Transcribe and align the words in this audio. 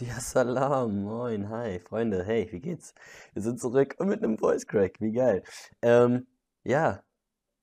Ja, 0.00 0.20
Salam, 0.20 1.02
moin, 1.02 1.48
hi, 1.48 1.80
Freunde, 1.80 2.22
hey, 2.22 2.46
wie 2.52 2.60
geht's? 2.60 2.94
Wir 3.32 3.42
sind 3.42 3.58
zurück 3.58 3.96
und 3.98 4.08
mit 4.08 4.22
einem 4.22 4.38
Voice 4.38 4.64
Crack, 4.64 5.00
wie 5.00 5.10
geil. 5.10 5.42
Ähm, 5.82 6.28
ja, 6.62 7.02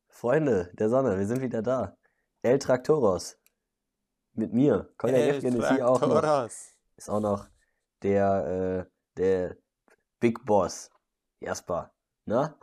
Freunde 0.09 0.69
der 0.73 0.89
Sonne, 0.89 1.17
wir 1.17 1.25
sind 1.27 1.41
wieder 1.41 1.61
da. 1.61 1.95
El 2.41 2.59
Traktoros, 2.59 3.37
mit 4.33 4.51
mir. 4.51 4.91
Kolja 4.97 5.17
Jefgen 5.17 5.55
ist 5.61 5.71
hier 5.71 5.87
auch 5.87 6.01
noch. 6.01 6.49
Ist 6.97 7.09
auch 7.09 7.21
noch 7.21 7.47
der, 8.01 8.85
äh, 8.85 8.91
der 9.15 9.55
Big 10.19 10.45
Boss, 10.45 10.89
Jasper, 11.39 11.93
ne? 12.25 12.53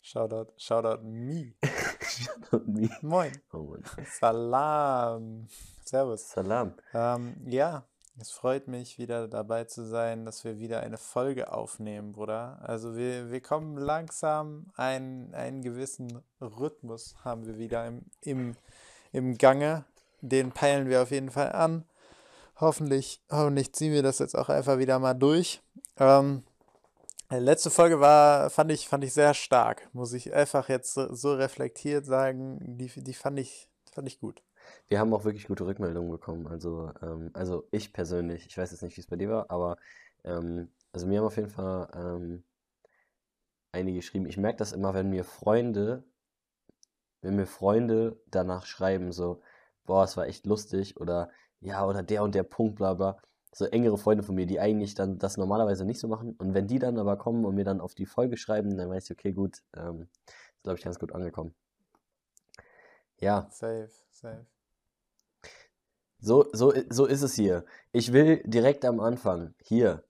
Shoutout, 0.00 0.52
Shoutout 0.56 1.04
me. 1.04 1.54
Und 2.50 2.66
mir. 2.66 2.90
Moin. 3.02 3.30
Oh. 3.52 3.76
Salam. 4.18 5.46
Servus. 5.90 6.30
Salam. 6.30 6.74
Ähm, 6.94 7.34
ja, 7.46 7.82
es 8.20 8.30
freut 8.30 8.68
mich, 8.68 8.98
wieder 8.98 9.26
dabei 9.26 9.64
zu 9.64 9.84
sein, 9.84 10.24
dass 10.24 10.44
wir 10.44 10.60
wieder 10.60 10.84
eine 10.84 10.98
Folge 10.98 11.52
aufnehmen, 11.52 12.12
Bruder. 12.12 12.60
Also 12.62 12.94
wir, 12.94 13.32
wir 13.32 13.40
kommen 13.40 13.76
langsam, 13.76 14.66
ein, 14.76 15.34
einen 15.34 15.62
gewissen 15.62 16.22
Rhythmus 16.40 17.16
haben 17.24 17.44
wir 17.44 17.58
wieder 17.58 17.88
im, 17.88 18.04
im, 18.20 18.56
im 19.10 19.36
Gange. 19.36 19.84
Den 20.20 20.52
peilen 20.52 20.88
wir 20.88 21.02
auf 21.02 21.10
jeden 21.10 21.32
Fall 21.32 21.50
an. 21.50 21.84
Hoffentlich, 22.60 23.20
hoffentlich 23.28 23.72
ziehen 23.72 23.92
wir 23.92 24.04
das 24.04 24.20
jetzt 24.20 24.38
auch 24.38 24.48
einfach 24.48 24.78
wieder 24.78 25.00
mal 25.00 25.14
durch. 25.14 25.60
Ähm, 25.96 26.44
letzte 27.30 27.70
Folge 27.70 27.98
war, 27.98 28.48
fand 28.50 28.70
ich, 28.70 28.86
fand 28.86 29.02
ich 29.02 29.12
sehr 29.12 29.34
stark, 29.34 29.88
muss 29.92 30.12
ich 30.12 30.32
einfach 30.32 30.68
jetzt 30.68 30.94
so, 30.94 31.12
so 31.12 31.34
reflektiert 31.34 32.06
sagen. 32.06 32.60
Die, 32.78 32.86
die 32.94 33.14
fand 33.14 33.40
ich, 33.40 33.68
fand 33.92 34.06
ich 34.06 34.20
gut. 34.20 34.40
Wir 34.90 34.98
haben 34.98 35.14
auch 35.14 35.24
wirklich 35.24 35.46
gute 35.46 35.64
Rückmeldungen 35.64 36.10
bekommen. 36.10 36.48
Also, 36.48 36.92
ähm, 37.00 37.30
also 37.32 37.68
ich 37.70 37.92
persönlich, 37.92 38.46
ich 38.46 38.58
weiß 38.58 38.72
jetzt 38.72 38.82
nicht, 38.82 38.96
wie 38.96 39.00
es 39.00 39.06
bei 39.06 39.14
dir 39.14 39.30
war, 39.30 39.48
aber 39.48 39.76
ähm, 40.24 40.68
also 40.92 41.06
mir 41.06 41.20
haben 41.20 41.26
auf 41.26 41.36
jeden 41.36 41.48
Fall 41.48 41.88
ähm, 41.94 42.42
einige 43.70 43.98
geschrieben. 43.98 44.26
Ich 44.26 44.36
merke 44.36 44.58
das 44.58 44.72
immer, 44.72 44.92
wenn 44.92 45.10
mir 45.10 45.22
Freunde, 45.22 46.02
wenn 47.22 47.36
mir 47.36 47.46
Freunde 47.46 48.20
danach 48.26 48.66
schreiben, 48.66 49.12
so, 49.12 49.42
boah, 49.86 50.02
es 50.02 50.16
war 50.16 50.26
echt 50.26 50.44
lustig 50.44 51.00
oder 51.00 51.30
ja, 51.60 51.86
oder 51.86 52.02
der 52.02 52.24
und 52.24 52.34
der 52.34 52.42
Punkt, 52.42 52.76
bla 52.76 52.94
bla. 52.94 53.22
So 53.52 53.66
engere 53.66 53.96
Freunde 53.96 54.24
von 54.24 54.34
mir, 54.34 54.46
die 54.46 54.58
eigentlich 54.58 54.94
dann 54.94 55.18
das 55.18 55.36
normalerweise 55.36 55.84
nicht 55.84 56.00
so 56.00 56.08
machen. 56.08 56.34
Und 56.38 56.52
wenn 56.54 56.66
die 56.66 56.80
dann 56.80 56.98
aber 56.98 57.16
kommen 57.16 57.44
und 57.44 57.54
mir 57.54 57.64
dann 57.64 57.80
auf 57.80 57.94
die 57.94 58.06
Folge 58.06 58.36
schreiben, 58.36 58.76
dann 58.76 58.90
weiß 58.90 59.04
ich, 59.04 59.12
okay, 59.12 59.32
gut, 59.32 59.62
ähm, 59.76 60.08
ist, 60.56 60.64
glaube 60.64 60.78
ich, 60.78 60.84
ganz 60.84 60.98
gut 60.98 61.12
angekommen. 61.12 61.54
Ja. 63.20 63.46
Safe, 63.50 63.90
safe. 64.10 64.59
So, 66.20 66.46
so, 66.52 66.72
so 66.90 67.06
ist 67.06 67.22
es 67.22 67.34
hier. 67.34 67.64
Ich 67.92 68.12
will 68.12 68.42
direkt 68.44 68.84
am 68.84 69.00
Anfang 69.00 69.54
hier 69.62 70.04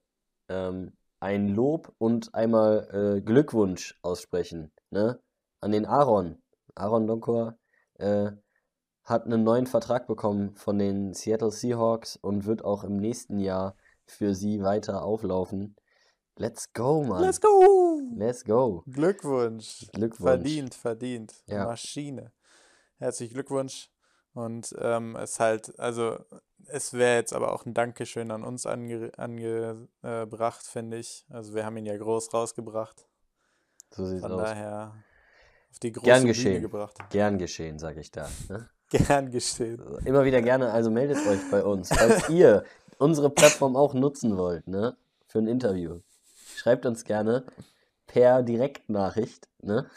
ähm, 0.49 0.93
ein 1.21 1.49
Lob 1.49 1.95
und 1.99 2.35
einmal 2.35 2.89
äh, 3.19 3.21
Glückwunsch 3.21 3.99
aussprechen, 4.03 4.73
ne? 4.91 5.21
An 5.61 5.73
den 5.73 5.87
Aaron. 5.87 6.43
Aaron 6.75 7.07
Donkor 7.07 7.59
äh, 7.99 8.33
hat 9.05 9.25
einen 9.25 9.45
neuen 9.45 9.67
Vertrag 9.67 10.07
bekommen 10.07 10.55
von 10.57 10.79
den 10.79 11.13
Seattle 11.13 11.51
Seahawks 11.51 12.17
und 12.17 12.47
wird 12.47 12.65
auch 12.65 12.85
im 12.85 12.97
nächsten 12.97 13.39
Jahr 13.39 13.77
für 14.07 14.35
sie 14.35 14.63
weiter 14.63 15.03
auflaufen. 15.03 15.77
Let's 16.37 16.73
go, 16.73 17.03
Mann. 17.05 17.23
Let's 17.23 17.41
go! 17.41 18.01
Let's 18.17 18.45
go. 18.45 18.83
Glückwunsch. 18.91 19.87
Glückwunsch. 19.93 20.23
Verdient, 20.23 20.75
verdient. 20.75 21.35
Ja. 21.47 21.67
Maschine. 21.67 22.33
Herzlichen 22.97 23.35
Glückwunsch. 23.35 23.91
Und 24.35 24.75
ähm, 24.79 25.17
es 25.17 25.41
halt, 25.41 25.79
also 25.79 26.19
es 26.67 26.93
wäre 26.93 27.17
jetzt 27.17 27.33
aber 27.33 27.53
auch 27.53 27.67
ein 27.67 27.75
Dankeschön 27.75 28.31
an 28.31 28.45
uns 28.45 28.67
ange, 28.67 29.11
angebracht, 29.17 30.65
finde 30.67 30.99
ich. 30.99 31.27
Also 31.31 31.55
wir 31.55 31.65
haben 31.65 31.77
ihn 31.77 31.87
ja 31.87 31.97
groß 31.97 32.33
rausgebracht. 32.33 33.07
So 33.91 34.07
sieht's 34.07 34.21
Von 34.21 34.33
aus. 34.33 34.43
daher 34.43 34.95
auf 35.71 35.79
die 35.81 35.93
große 35.93 36.05
Gern 36.05 36.21
Bühne 36.23 36.33
geschehen. 36.33 36.63
gebracht. 36.63 36.97
Gern 37.11 37.39
geschehen, 37.39 37.79
sag 37.79 37.97
ich 37.97 38.11
da. 38.11 38.29
Ne? 38.49 38.69
Gern 38.91 39.31
geschehen. 39.31 39.83
Immer 40.05 40.25
wieder 40.25 40.43
gerne, 40.43 40.71
also 40.73 40.91
meldet 40.91 41.19
euch 41.27 41.41
bei 41.51 41.65
uns, 41.65 41.89
falls 41.89 42.29
ihr 42.29 42.65
unsere 42.99 43.31
Plattform 43.31 43.77
auch 43.77 43.95
nutzen 43.95 44.37
wollt, 44.37 44.69
ne? 44.69 44.97
Für 45.27 45.39
ein 45.39 45.47
Interview. 45.47 46.01
Schreibt 46.57 46.87
uns 46.87 47.05
gerne 47.05 47.45
per 48.07 48.43
Direktnachricht, 48.43 49.49
ne? 49.63 49.89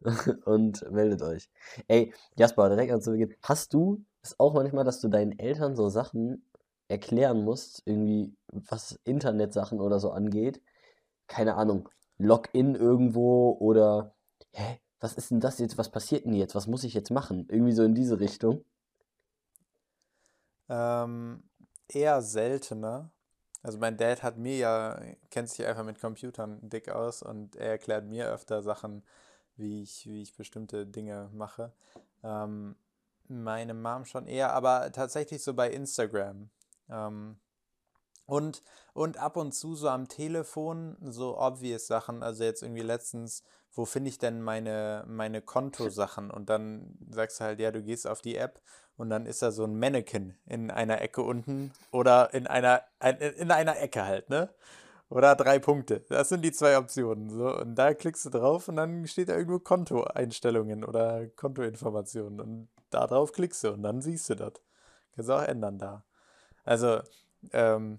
Und 0.44 0.90
meldet 0.90 1.22
euch. 1.22 1.50
Ey, 1.88 2.12
Jasper, 2.36 2.68
direkt 2.68 2.92
an 2.92 3.02
zu 3.02 3.10
Beginn. 3.12 3.34
Hast 3.42 3.74
du 3.74 4.04
es 4.22 4.38
auch 4.38 4.54
manchmal, 4.54 4.84
dass 4.84 5.00
du 5.00 5.08
deinen 5.08 5.38
Eltern 5.38 5.76
so 5.76 5.88
Sachen 5.88 6.44
erklären 6.88 7.44
musst, 7.44 7.82
irgendwie, 7.84 8.34
was 8.48 8.98
Internetsachen 9.04 9.80
oder 9.80 10.00
so 10.00 10.10
angeht? 10.10 10.60
Keine 11.28 11.54
Ahnung, 11.54 11.88
Login 12.18 12.74
irgendwo 12.74 13.56
oder, 13.60 14.14
hä, 14.52 14.80
was 15.00 15.14
ist 15.14 15.30
denn 15.30 15.40
das 15.40 15.58
jetzt? 15.58 15.78
Was 15.78 15.90
passiert 15.90 16.24
denn 16.24 16.34
jetzt? 16.34 16.54
Was 16.54 16.66
muss 16.66 16.84
ich 16.84 16.94
jetzt 16.94 17.10
machen? 17.10 17.46
Irgendwie 17.48 17.72
so 17.72 17.82
in 17.84 17.94
diese 17.94 18.20
Richtung. 18.20 18.64
Ähm, 20.68 21.42
eher 21.88 22.22
seltener. 22.22 23.10
Also 23.62 23.78
mein 23.78 23.96
Dad 23.96 24.22
hat 24.22 24.38
mir 24.38 24.56
ja, 24.56 25.00
kennt 25.30 25.48
sich 25.50 25.66
einfach 25.66 25.84
mit 25.84 26.00
Computern 26.00 26.58
dick 26.68 26.88
aus 26.88 27.22
und 27.22 27.56
er 27.56 27.70
erklärt 27.70 28.06
mir 28.06 28.28
öfter 28.28 28.62
Sachen, 28.62 29.02
wie 29.56 29.82
ich, 29.82 30.06
wie 30.06 30.22
ich 30.22 30.34
bestimmte 30.34 30.86
Dinge 30.86 31.30
mache. 31.32 31.72
Ähm, 32.22 32.76
meine 33.28 33.74
Mom 33.74 34.04
schon 34.04 34.26
eher, 34.26 34.52
aber 34.52 34.90
tatsächlich 34.92 35.42
so 35.42 35.54
bei 35.54 35.70
Instagram. 35.70 36.50
Ähm, 36.88 37.36
und, 38.26 38.62
und 38.92 39.18
ab 39.18 39.36
und 39.36 39.52
zu 39.52 39.74
so 39.74 39.88
am 39.88 40.08
Telefon 40.08 40.96
so 41.00 41.38
obvious 41.38 41.86
Sachen. 41.86 42.22
Also 42.22 42.44
jetzt 42.44 42.62
irgendwie 42.62 42.82
letztens, 42.82 43.42
wo 43.72 43.84
finde 43.84 44.08
ich 44.10 44.18
denn 44.18 44.40
meine, 44.40 45.04
meine 45.08 45.42
Kontosachen? 45.42 46.30
Und 46.30 46.48
dann 46.48 46.96
sagst 47.10 47.40
du 47.40 47.44
halt, 47.44 47.60
ja, 47.60 47.70
du 47.72 47.82
gehst 47.82 48.06
auf 48.06 48.20
die 48.20 48.36
App 48.36 48.60
und 48.96 49.10
dann 49.10 49.26
ist 49.26 49.42
da 49.42 49.50
so 49.50 49.64
ein 49.64 49.78
Mannequin 49.78 50.36
in 50.46 50.70
einer 50.70 51.00
Ecke 51.00 51.22
unten 51.22 51.72
oder 51.90 52.32
in 52.34 52.46
einer, 52.46 52.82
ein- 53.00 53.18
in 53.18 53.50
einer 53.50 53.78
Ecke 53.80 54.04
halt, 54.04 54.28
ne? 54.30 54.48
Oder 55.10 55.34
drei 55.34 55.58
Punkte. 55.58 56.04
Das 56.08 56.28
sind 56.28 56.42
die 56.44 56.52
zwei 56.52 56.78
Optionen. 56.78 57.30
So. 57.30 57.58
Und 57.58 57.74
da 57.74 57.94
klickst 57.94 58.24
du 58.24 58.30
drauf 58.30 58.68
und 58.68 58.76
dann 58.76 59.06
steht 59.08 59.28
da 59.28 59.36
irgendwo 59.36 59.58
Kontoeinstellungen 59.58 60.84
oder 60.84 61.26
Kontoinformationen. 61.26 62.40
Und 62.40 62.68
da 62.90 63.08
drauf 63.08 63.32
klickst 63.32 63.64
du 63.64 63.72
und 63.72 63.82
dann 63.82 64.00
siehst 64.00 64.30
du 64.30 64.36
das. 64.36 64.52
Kannst 65.14 65.28
du 65.28 65.34
auch 65.34 65.42
ändern 65.42 65.78
da. 65.78 66.04
Also, 66.64 67.00
ähm, 67.52 67.98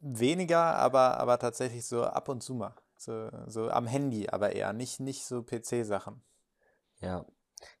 weniger, 0.00 0.76
aber, 0.76 1.18
aber 1.18 1.38
tatsächlich 1.38 1.86
so 1.86 2.04
ab 2.04 2.28
und 2.28 2.42
zu 2.42 2.54
mal. 2.54 2.74
So, 2.98 3.30
so 3.46 3.70
am 3.70 3.86
Handy, 3.86 4.28
aber 4.28 4.52
eher. 4.52 4.74
Nicht, 4.74 5.00
nicht 5.00 5.24
so 5.24 5.42
PC-Sachen. 5.42 6.22
Ja. 7.00 7.24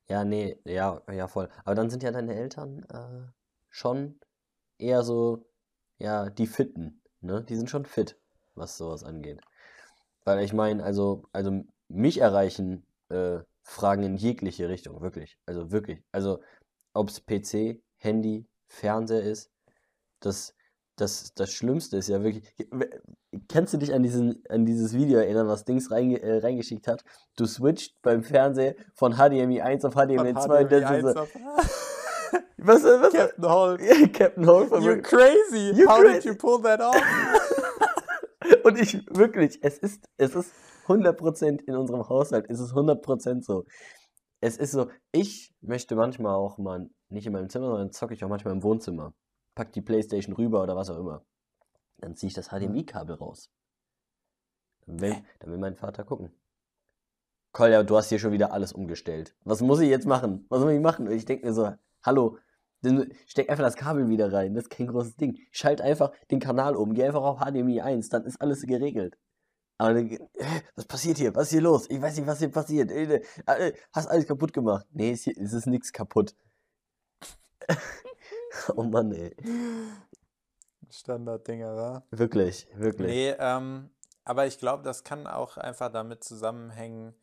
Ja, 0.08 0.24
nee, 0.24 0.58
ja, 0.64 1.02
ja, 1.12 1.28
voll. 1.28 1.50
Aber 1.64 1.74
dann 1.74 1.90
sind 1.90 2.02
ja 2.02 2.10
deine 2.10 2.34
Eltern 2.34 2.84
äh, 2.84 3.30
schon 3.68 4.18
eher 4.78 5.02
so, 5.02 5.44
ja, 5.98 6.30
die 6.30 6.46
Fitten, 6.46 7.02
ne? 7.20 7.42
Die 7.44 7.56
sind 7.56 7.68
schon 7.68 7.84
fit, 7.84 8.18
was 8.54 8.76
sowas 8.76 9.04
angeht. 9.04 9.40
Weil 10.24 10.42
ich 10.42 10.52
meine, 10.52 10.82
also, 10.82 11.24
also 11.32 11.62
mich 11.88 12.18
erreichen 12.18 12.86
äh, 13.10 13.38
Fragen 13.62 14.02
in 14.02 14.16
jegliche 14.16 14.68
Richtung, 14.68 15.00
wirklich. 15.00 15.38
Also 15.46 15.70
wirklich. 15.70 16.02
Also, 16.12 16.40
ob 16.92 17.08
es 17.08 17.20
PC, 17.20 17.82
Handy, 17.98 18.46
Fernseher 18.68 19.22
ist, 19.22 19.50
das, 20.20 20.54
das, 20.96 21.34
das 21.34 21.50
Schlimmste 21.52 21.96
ist 21.96 22.08
ja 22.08 22.22
wirklich. 22.22 22.44
Kennst 23.48 23.74
du 23.74 23.78
dich 23.78 23.92
an, 23.92 24.02
diesen, 24.02 24.42
an 24.48 24.64
dieses 24.64 24.94
Video 24.94 25.18
erinnern, 25.18 25.48
was 25.48 25.64
Dings 25.64 25.90
reinge, 25.90 26.22
äh, 26.22 26.38
reingeschickt 26.38 26.86
hat? 26.86 27.04
Du 27.36 27.46
switcht 27.46 28.00
beim 28.02 28.22
Fernseher 28.22 28.74
von 28.94 29.14
HDMI 29.14 29.60
1 29.60 29.84
auf 29.84 29.94
HDMI 29.94 30.34
Von 30.34 30.42
2 30.42 30.62
und 30.62 30.72
dann 30.72 30.82
HDMI 30.84 31.00
so, 31.00 31.06
1 31.08 31.16
auf 31.16 31.34
was, 31.34 32.84
was, 32.84 32.84
was, 32.84 33.12
Captain 33.12 33.48
Hall. 33.48 33.78
Captain 34.12 34.46
Hall 34.46 34.66
von 34.66 34.82
You're 34.82 35.02
crazy. 35.02 35.72
You're 35.74 35.88
How 35.88 36.00
crazy. 36.00 36.14
did 36.14 36.24
you 36.24 36.34
pull 36.34 36.58
that 36.62 36.80
off? 36.80 36.94
Und 38.64 38.78
ich, 38.78 39.06
wirklich, 39.08 39.58
es 39.62 39.78
ist, 39.78 40.08
es 40.16 40.34
ist 40.34 40.52
100% 40.86 41.62
in 41.62 41.76
unserem 41.76 42.08
Haushalt, 42.08 42.46
es 42.48 42.60
ist 42.60 42.72
100% 42.72 43.42
so. 43.42 43.64
Es 44.40 44.56
ist 44.56 44.72
so, 44.72 44.90
ich 45.12 45.54
möchte 45.60 45.96
manchmal 45.96 46.34
auch 46.34 46.58
mal, 46.58 46.90
nicht 47.08 47.26
in 47.26 47.32
meinem 47.32 47.48
Zimmer, 47.48 47.68
sondern 47.68 47.92
zocke 47.92 48.14
ich 48.14 48.24
auch 48.24 48.28
manchmal 48.28 48.54
im 48.54 48.62
Wohnzimmer. 48.62 49.14
Pack 49.54 49.72
die 49.72 49.80
Playstation 49.80 50.34
rüber 50.34 50.62
oder 50.62 50.76
was 50.76 50.90
auch 50.90 50.98
immer. 50.98 51.24
Dann 51.98 52.16
ziehe 52.16 52.28
ich 52.28 52.34
das 52.34 52.48
HDMI-Kabel 52.48 53.16
raus. 53.16 53.50
Dann 54.86 55.00
will, 55.00 55.16
dann 55.38 55.50
will 55.50 55.58
mein 55.58 55.76
Vater 55.76 56.04
gucken. 56.04 56.30
Kolja, 57.52 57.84
du 57.84 57.96
hast 57.96 58.08
hier 58.08 58.18
schon 58.18 58.32
wieder 58.32 58.52
alles 58.52 58.72
umgestellt. 58.72 59.34
Was 59.44 59.60
muss 59.60 59.80
ich 59.80 59.88
jetzt 59.88 60.06
machen? 60.06 60.44
Was 60.48 60.60
muss 60.60 60.72
ich 60.72 60.80
machen? 60.80 61.06
Und 61.06 61.14
ich 61.14 61.24
denke 61.24 61.46
mir 61.46 61.52
so, 61.52 61.72
hallo, 62.02 62.38
dann 62.84 63.12
steck 63.26 63.50
einfach 63.50 63.64
das 63.64 63.76
Kabel 63.76 64.08
wieder 64.08 64.32
rein. 64.32 64.54
Das 64.54 64.64
ist 64.64 64.70
kein 64.70 64.86
großes 64.86 65.16
Ding. 65.16 65.38
Schalt 65.50 65.80
einfach 65.80 66.12
den 66.30 66.40
Kanal 66.40 66.76
um. 66.76 66.94
Geh 66.94 67.04
einfach 67.04 67.22
auf 67.22 67.38
HDMI 67.38 67.80
1. 67.80 68.08
Dann 68.08 68.24
ist 68.24 68.40
alles 68.40 68.62
geregelt. 68.62 69.16
Aber 69.78 69.94
dann, 69.94 70.10
äh, 70.10 70.18
was 70.76 70.86
passiert 70.86 71.18
hier? 71.18 71.34
Was 71.34 71.44
ist 71.44 71.50
hier 71.50 71.60
los? 71.60 71.90
Ich 71.90 72.00
weiß 72.00 72.16
nicht, 72.16 72.26
was 72.26 72.38
hier 72.38 72.50
passiert. 72.50 72.90
Äh, 72.90 73.22
äh, 73.46 73.72
Hast 73.92 74.06
alles 74.06 74.26
kaputt 74.26 74.52
gemacht. 74.52 74.86
Nee, 74.92 75.12
es, 75.12 75.24
hier, 75.24 75.36
es 75.36 75.52
ist 75.52 75.66
nichts 75.66 75.92
kaputt. 75.92 76.34
Oh 78.76 78.84
Mann, 78.84 79.12
ey. 79.12 79.34
Standarddinger, 80.88 81.76
wa? 81.76 82.06
Wirklich, 82.12 82.68
wirklich. 82.76 83.08
Nee, 83.08 83.34
ähm, 83.38 83.90
aber 84.24 84.46
ich 84.46 84.58
glaube, 84.58 84.84
das 84.84 85.02
kann 85.02 85.26
auch 85.26 85.56
einfach 85.56 85.90
damit 85.90 86.22
zusammenhängen, 86.22 87.14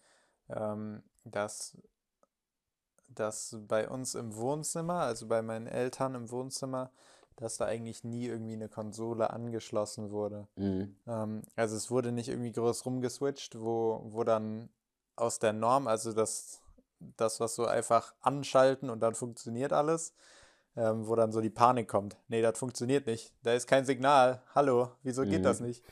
ähm, 0.49 1.03
dass, 1.23 1.77
dass 3.15 3.57
bei 3.67 3.89
uns 3.89 4.15
im 4.15 4.35
Wohnzimmer, 4.35 5.01
also 5.01 5.27
bei 5.27 5.41
meinen 5.41 5.67
Eltern 5.67 6.15
im 6.15 6.31
Wohnzimmer, 6.31 6.91
dass 7.35 7.57
da 7.57 7.65
eigentlich 7.65 8.03
nie 8.03 8.27
irgendwie 8.27 8.53
eine 8.53 8.69
Konsole 8.69 9.31
angeschlossen 9.31 10.11
wurde. 10.11 10.47
Mhm. 10.55 10.95
Ähm, 11.07 11.41
also 11.55 11.75
es 11.75 11.89
wurde 11.89 12.11
nicht 12.11 12.29
irgendwie 12.29 12.51
groß 12.51 12.85
rumgeswitcht, 12.85 13.59
wo, 13.59 14.01
wo 14.05 14.23
dann 14.23 14.69
aus 15.15 15.39
der 15.39 15.53
Norm, 15.53 15.87
also 15.87 16.13
das, 16.13 16.61
das, 16.99 17.39
was 17.39 17.55
so 17.55 17.65
einfach 17.65 18.13
anschalten 18.21 18.89
und 18.89 18.99
dann 18.99 19.15
funktioniert 19.15 19.73
alles, 19.73 20.13
ähm, 20.75 21.07
wo 21.07 21.15
dann 21.15 21.31
so 21.31 21.41
die 21.41 21.49
Panik 21.49 21.87
kommt. 21.87 22.17
Nee, 22.27 22.41
das 22.41 22.59
funktioniert 22.59 23.07
nicht. 23.07 23.33
Da 23.43 23.53
ist 23.53 23.67
kein 23.67 23.85
Signal. 23.85 24.41
Hallo, 24.53 24.89
wieso 25.03 25.23
geht 25.23 25.45
das 25.45 25.59
Mhm. 25.59 25.67
nicht? 25.67 25.83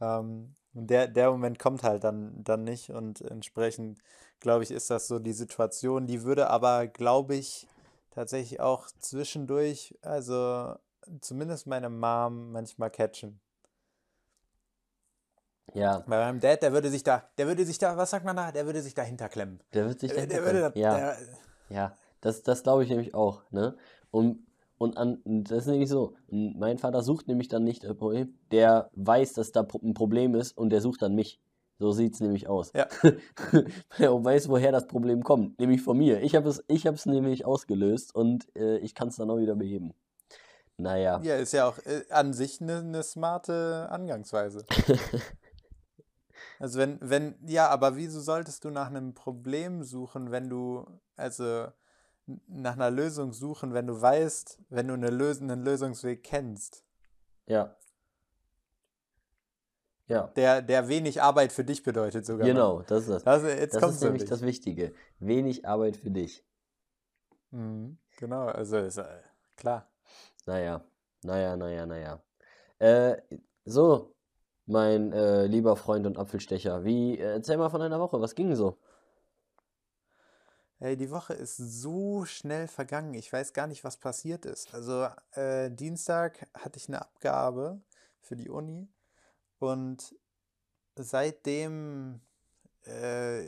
Ähm, 0.00 0.54
und 0.78 0.86
der, 0.88 1.08
der 1.08 1.30
Moment 1.32 1.58
kommt 1.58 1.82
halt 1.82 2.04
dann, 2.04 2.32
dann 2.44 2.62
nicht 2.62 2.90
und 2.90 3.20
entsprechend, 3.22 3.98
glaube 4.38 4.62
ich, 4.62 4.70
ist 4.70 4.90
das 4.90 5.08
so 5.08 5.18
die 5.18 5.32
Situation. 5.32 6.06
Die 6.06 6.22
würde 6.22 6.50
aber, 6.50 6.86
glaube 6.86 7.34
ich, 7.34 7.66
tatsächlich 8.12 8.60
auch 8.60 8.86
zwischendurch, 9.00 9.98
also 10.02 10.76
zumindest 11.20 11.66
meine 11.66 11.90
Mom 11.90 12.52
manchmal 12.52 12.90
catchen. 12.90 13.40
Ja, 15.74 15.98
Bei 16.06 16.18
meinem 16.18 16.40
Dad, 16.40 16.62
der 16.62 16.72
würde 16.72 16.90
sich 16.90 17.02
da, 17.02 17.28
der 17.36 17.48
würde 17.48 17.64
sich 17.66 17.78
da, 17.78 17.96
was 17.96 18.10
sagt 18.10 18.24
man 18.24 18.36
da? 18.36 18.52
Der 18.52 18.64
würde 18.64 18.80
sich 18.80 18.94
dahinter 18.94 19.28
klemmen. 19.28 19.60
der 19.74 19.86
wird 19.86 20.00
sich 20.00 20.12
dahinter 20.12 20.36
der 20.36 20.44
würde 20.44 20.72
klemmen. 20.72 20.74
da, 20.74 20.80
Ja, 20.80 20.96
der, 20.96 21.18
ja. 21.68 21.98
Das, 22.20 22.42
das 22.42 22.62
glaube 22.62 22.84
ich 22.84 22.88
nämlich 22.88 23.14
auch, 23.14 23.42
ne? 23.50 23.76
Und, 24.10 24.46
und 24.78 24.96
an, 24.96 25.20
das 25.24 25.60
ist 25.60 25.66
nämlich 25.66 25.88
so. 25.88 26.14
Mein 26.30 26.78
Vater 26.78 27.02
sucht 27.02 27.28
nämlich 27.28 27.48
dann 27.48 27.64
nicht 27.64 27.84
das 27.84 27.96
Problem. 27.96 28.38
Der 28.50 28.90
weiß, 28.94 29.34
dass 29.34 29.52
da 29.52 29.66
ein 29.82 29.94
Problem 29.94 30.34
ist 30.34 30.56
und 30.56 30.70
der 30.70 30.80
sucht 30.80 31.02
dann 31.02 31.14
mich. 31.14 31.40
So 31.80 31.92
sieht 31.92 32.14
es 32.14 32.20
nämlich 32.20 32.48
aus. 32.48 32.72
Ja. 32.74 32.86
er 33.98 34.24
weiß, 34.24 34.48
woher 34.48 34.72
das 34.72 34.86
Problem 34.88 35.22
kommt. 35.22 35.60
Nämlich 35.60 35.82
von 35.82 35.96
mir. 35.96 36.22
Ich 36.22 36.34
habe 36.34 36.48
es, 36.48 36.64
ich 36.66 36.86
habe 36.86 36.96
es 36.96 37.06
nämlich 37.06 37.44
ausgelöst 37.44 38.14
und 38.14 38.46
äh, 38.56 38.78
ich 38.78 38.94
kann 38.94 39.08
es 39.08 39.16
dann 39.16 39.30
auch 39.30 39.38
wieder 39.38 39.54
beheben. 39.54 39.94
Naja. 40.76 41.20
ja, 41.22 41.36
ist 41.36 41.52
ja 41.52 41.68
auch 41.68 41.78
äh, 41.78 42.04
an 42.10 42.32
sich 42.32 42.60
eine, 42.60 42.78
eine 42.78 43.02
smarte 43.02 43.88
Angangsweise. 43.90 44.64
Also 46.60 46.78
wenn, 46.78 46.98
wenn, 47.00 47.36
ja, 47.46 47.68
aber 47.68 47.96
wieso 47.96 48.20
solltest 48.20 48.64
du 48.64 48.70
nach 48.70 48.88
einem 48.88 49.14
Problem 49.14 49.82
suchen, 49.84 50.30
wenn 50.30 50.48
du, 50.48 50.86
also 51.16 51.68
nach 52.46 52.74
einer 52.74 52.90
Lösung 52.90 53.32
suchen, 53.32 53.72
wenn 53.74 53.86
du 53.86 54.00
weißt, 54.00 54.58
wenn 54.68 54.88
du 54.88 54.94
eine 54.94 55.10
Lös 55.10 55.40
einen 55.40 55.64
Lösungsweg 55.64 56.22
kennst, 56.22 56.84
Ja. 57.46 57.74
Ja. 60.06 60.28
der, 60.36 60.62
der 60.62 60.88
wenig 60.88 61.20
Arbeit 61.20 61.52
für 61.52 61.64
dich 61.64 61.82
bedeutet 61.82 62.24
sogar. 62.24 62.46
Genau, 62.46 62.80
das 62.82 63.02
ist 63.02 63.10
das. 63.10 63.24
Das, 63.24 63.42
jetzt 63.42 63.74
Das 63.74 63.94
ist 63.94 64.02
nämlich 64.02 64.24
das 64.24 64.40
Wichtige. 64.40 64.94
Wenig 65.18 65.66
Arbeit 65.66 65.96
für 65.98 66.10
dich. 66.10 66.46
Mhm, 67.50 67.98
genau, 68.16 68.46
also 68.46 68.78
ist 68.78 68.96
äh, 68.98 69.04
klar. 69.56 69.90
Naja, 70.46 70.82
naja, 71.22 71.56
naja, 71.56 71.84
naja. 71.84 72.22
Äh, 72.78 73.16
so, 73.66 74.14
mein 74.64 75.12
äh, 75.12 75.46
lieber 75.46 75.76
Freund 75.76 76.06
und 76.06 76.16
Apfelstecher, 76.18 76.84
wie, 76.84 77.18
äh, 77.18 77.32
erzähl 77.34 77.58
mal 77.58 77.68
von 77.68 77.80
deiner 77.80 78.00
Woche, 78.00 78.20
was 78.20 78.34
ging 78.34 78.54
so? 78.54 78.78
Ey, 80.80 80.96
die 80.96 81.10
Woche 81.10 81.34
ist 81.34 81.56
so 81.56 82.24
schnell 82.24 82.68
vergangen. 82.68 83.14
Ich 83.14 83.32
weiß 83.32 83.52
gar 83.52 83.66
nicht, 83.66 83.82
was 83.82 83.96
passiert 83.96 84.46
ist. 84.46 84.72
Also, 84.72 85.08
äh, 85.32 85.70
Dienstag 85.72 86.46
hatte 86.54 86.78
ich 86.78 86.88
eine 86.88 87.00
Abgabe 87.00 87.80
für 88.20 88.36
die 88.36 88.48
Uni 88.48 88.88
und 89.58 90.14
seitdem 90.94 92.20
äh, 92.84 93.46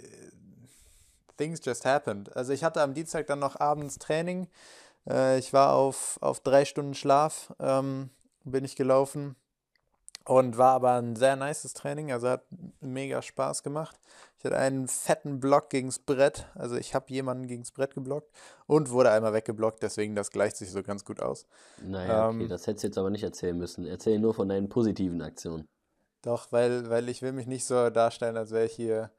things 1.37 1.61
just 1.65 1.85
happened. 1.85 2.35
Also, 2.35 2.53
ich 2.53 2.65
hatte 2.65 2.83
am 2.83 2.95
Dienstag 2.95 3.29
dann 3.29 3.39
noch 3.39 3.61
abends 3.61 3.99
Training. 3.99 4.49
Äh, 5.09 5.39
ich 5.39 5.53
war 5.53 5.75
auf, 5.75 6.19
auf 6.21 6.41
drei 6.41 6.65
Stunden 6.65 6.95
Schlaf, 6.95 7.55
ähm, 7.61 8.11
bin 8.45 8.65
ich 8.65 8.75
gelaufen 8.75 9.37
und 10.25 10.59
war 10.59 10.73
aber 10.73 10.95
ein 10.95 11.17
sehr 11.17 11.37
nices 11.37 11.75
Training. 11.75 12.13
Also, 12.13 12.29
hat 12.29 12.45
mega 12.81 13.23
Spaß 13.23 13.63
gemacht. 13.63 13.99
Ich 14.39 14.45
hatte 14.45 14.57
einen 14.57 14.89
fetten 14.89 15.39
Block 15.41 15.69
gegens 15.71 15.99
Brett. 15.99 16.47
Also 16.55 16.77
ich 16.77 16.95
habe 16.95 17.07
jemanden 17.13 17.47
gegens 17.47 17.73
Brett 17.73 17.95
geblockt 17.95 18.31
und 18.67 18.91
wurde 18.91 19.11
einmal 19.11 19.35
weggeblockt, 19.35 19.83
deswegen 19.83 20.15
das 20.15 20.31
gleicht 20.31 20.57
sich 20.57 20.71
so 20.71 20.83
ganz 20.83 21.05
gut 21.05 21.21
aus. 21.21 21.47
Naja, 21.83 22.21
okay, 22.23 22.47
Ähm, 22.47 22.49
das 22.49 22.67
hättest 22.69 22.85
du 22.85 22.87
jetzt 22.89 22.99
aber 22.99 23.11
nicht 23.11 23.25
erzählen 23.25 23.59
müssen. 23.59 23.85
Erzähl 23.87 24.19
nur 24.21 24.35
von 24.35 24.49
deinen 24.49 24.69
positiven 24.69 25.21
Aktionen. 25.21 25.67
Doch, 26.23 26.53
weil, 26.53 26.91
weil 26.91 27.09
ich 27.09 27.23
will 27.23 27.33
mich 27.33 27.47
nicht 27.47 27.65
so 27.65 27.89
darstellen, 27.91 28.37
als 28.37 28.51
wäre 28.51 28.67
ich 28.67 28.73
hier 28.73 29.11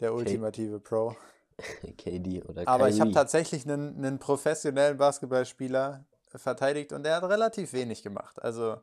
der 0.00 0.12
Okay. 0.12 0.18
ultimative 0.18 0.80
Pro. 0.80 1.16
KD 1.96 2.42
oder 2.44 2.66
Aber 2.66 2.88
ich 2.88 3.00
habe 3.00 3.10
tatsächlich 3.12 3.64
einen, 3.64 3.96
einen 3.96 4.18
professionellen 4.18 4.96
Basketballspieler 4.98 6.04
verteidigt 6.34 6.92
und 6.92 7.02
der 7.02 7.16
hat 7.16 7.24
relativ 7.24 7.72
wenig 7.72 8.02
gemacht. 8.02 8.40
Also 8.42 8.76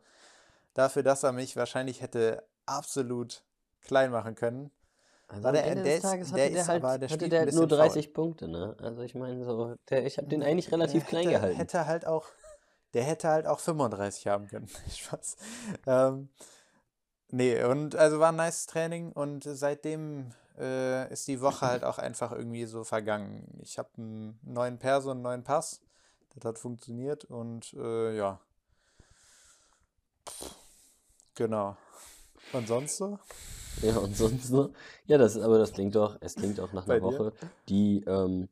dafür, 0.78 1.04
dass 1.04 1.24
er 1.24 1.32
mich 1.32 1.56
wahrscheinlich 1.56 2.02
hätte 2.02 2.48
absolut 2.66 3.44
klein 3.82 4.12
machen 4.12 4.36
können. 4.36 4.72
Also 5.28 5.44
war 5.44 5.52
der- 5.52 5.66
Ende 5.66 5.84
der 5.84 5.96
des 5.96 5.96
ist- 5.96 6.02
Tages 6.10 6.32
der 6.32 6.44
hatte 6.46 6.54
der 6.54 6.68
halt, 6.68 6.84
aber- 6.84 6.98
der 7.00 7.10
hatte 7.10 7.30
der 7.30 7.40
nur 7.42 7.46
bisschen 7.48 7.70
faul. 7.70 7.78
30 7.78 8.14
Punkte, 8.14 8.48
ne? 8.48 8.78
Also 8.80 9.02
ich 9.02 9.14
meine 9.16 9.44
so, 9.44 9.76
der, 9.90 10.06
ich 10.06 10.18
habe 10.18 10.28
den 10.28 10.42
eigentlich 10.44 10.72
relativ 10.72 11.04
Der 11.04 11.10
klein 11.10 11.24
hätte, 11.28 11.32
gehalten. 11.36 11.58
Hätte 11.58 11.86
halt 11.86 12.06
auch, 12.08 12.28
der 12.94 13.04
hätte 13.04 13.28
halt 13.28 13.48
auch 13.48 13.60
35 13.60 14.28
haben 14.28 14.48
können. 14.48 14.70
Spaß. 14.90 15.36
Ähm, 15.86 16.30
nee, 17.30 17.62
und 17.64 17.96
also 17.96 18.20
war 18.20 18.30
ein 18.32 18.38
nice 18.38 18.68
Training 18.68 19.12
und 19.12 19.44
seitdem 19.44 20.32
äh, 20.58 21.12
ist 21.12 21.28
die 21.28 21.42
Woche 21.42 21.66
halt 21.68 21.84
auch 21.84 21.98
einfach 21.98 22.32
irgendwie 22.32 22.66
so 22.66 22.84
vergangen. 22.84 23.60
Ich 23.62 23.78
habe 23.78 23.90
einen 23.98 24.40
neuen 24.44 24.80
Perso, 24.80 25.12
einen 25.12 25.22
neuen 25.22 25.44
Pass. 25.44 25.82
Das 26.36 26.46
hat 26.46 26.58
funktioniert 26.60 27.26
und 27.26 27.74
äh, 27.74 28.16
ja. 28.16 28.40
Genau. 31.38 31.78
Und 32.52 32.68
sonst 32.68 32.98
so? 32.98 33.18
Ja, 33.84 33.98
und 33.98 34.18
sonst 34.18 34.48
so? 34.48 34.74
Ja, 35.06 35.20
das, 35.20 35.38
aber 35.38 35.60
das 35.60 35.72
klingt 35.72 35.96
doch, 35.96 36.18
es 36.20 36.36
klingt 36.36 36.60
auch 36.60 36.74
nach 36.74 36.88
einer? 36.88 37.04
Woche, 37.04 37.32
die, 37.70 38.04
ähm, 38.08 38.50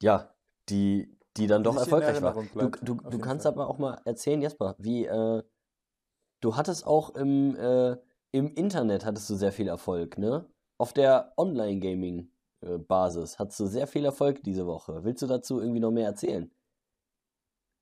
ja, 0.00 0.32
die, 0.68 1.18
die 1.36 1.48
dann 1.48 1.64
doch 1.64 1.76
erfolgreich 1.76 2.22
war. 2.22 2.34
Du, 2.34 2.44
bleibt, 2.44 2.88
du, 2.88 2.94
du 2.94 3.10
jeden 3.10 3.22
kannst 3.22 3.42
Fall. 3.42 3.52
aber 3.52 3.66
auch 3.68 3.78
mal 3.78 4.00
erzählen, 4.04 4.40
Jasper, 4.40 4.76
wie, 4.78 5.06
äh, 5.06 5.42
du 6.40 6.56
hattest 6.56 6.86
auch 6.86 7.16
im, 7.16 7.56
äh, 7.56 7.96
im 8.30 8.54
Internet 8.54 9.04
hattest 9.04 9.28
du 9.30 9.34
sehr 9.34 9.50
viel 9.50 9.66
Erfolg, 9.66 10.16
ne? 10.16 10.48
Auf 10.78 10.92
der 10.92 11.32
Online-Gaming-Basis 11.36 13.40
hattest 13.40 13.58
du 13.58 13.66
sehr 13.66 13.88
viel 13.88 14.04
Erfolg 14.04 14.44
diese 14.44 14.66
Woche. 14.66 15.02
Willst 15.02 15.22
du 15.22 15.26
dazu 15.26 15.60
irgendwie 15.60 15.80
noch 15.80 15.90
mehr 15.90 16.06
erzählen? 16.06 16.52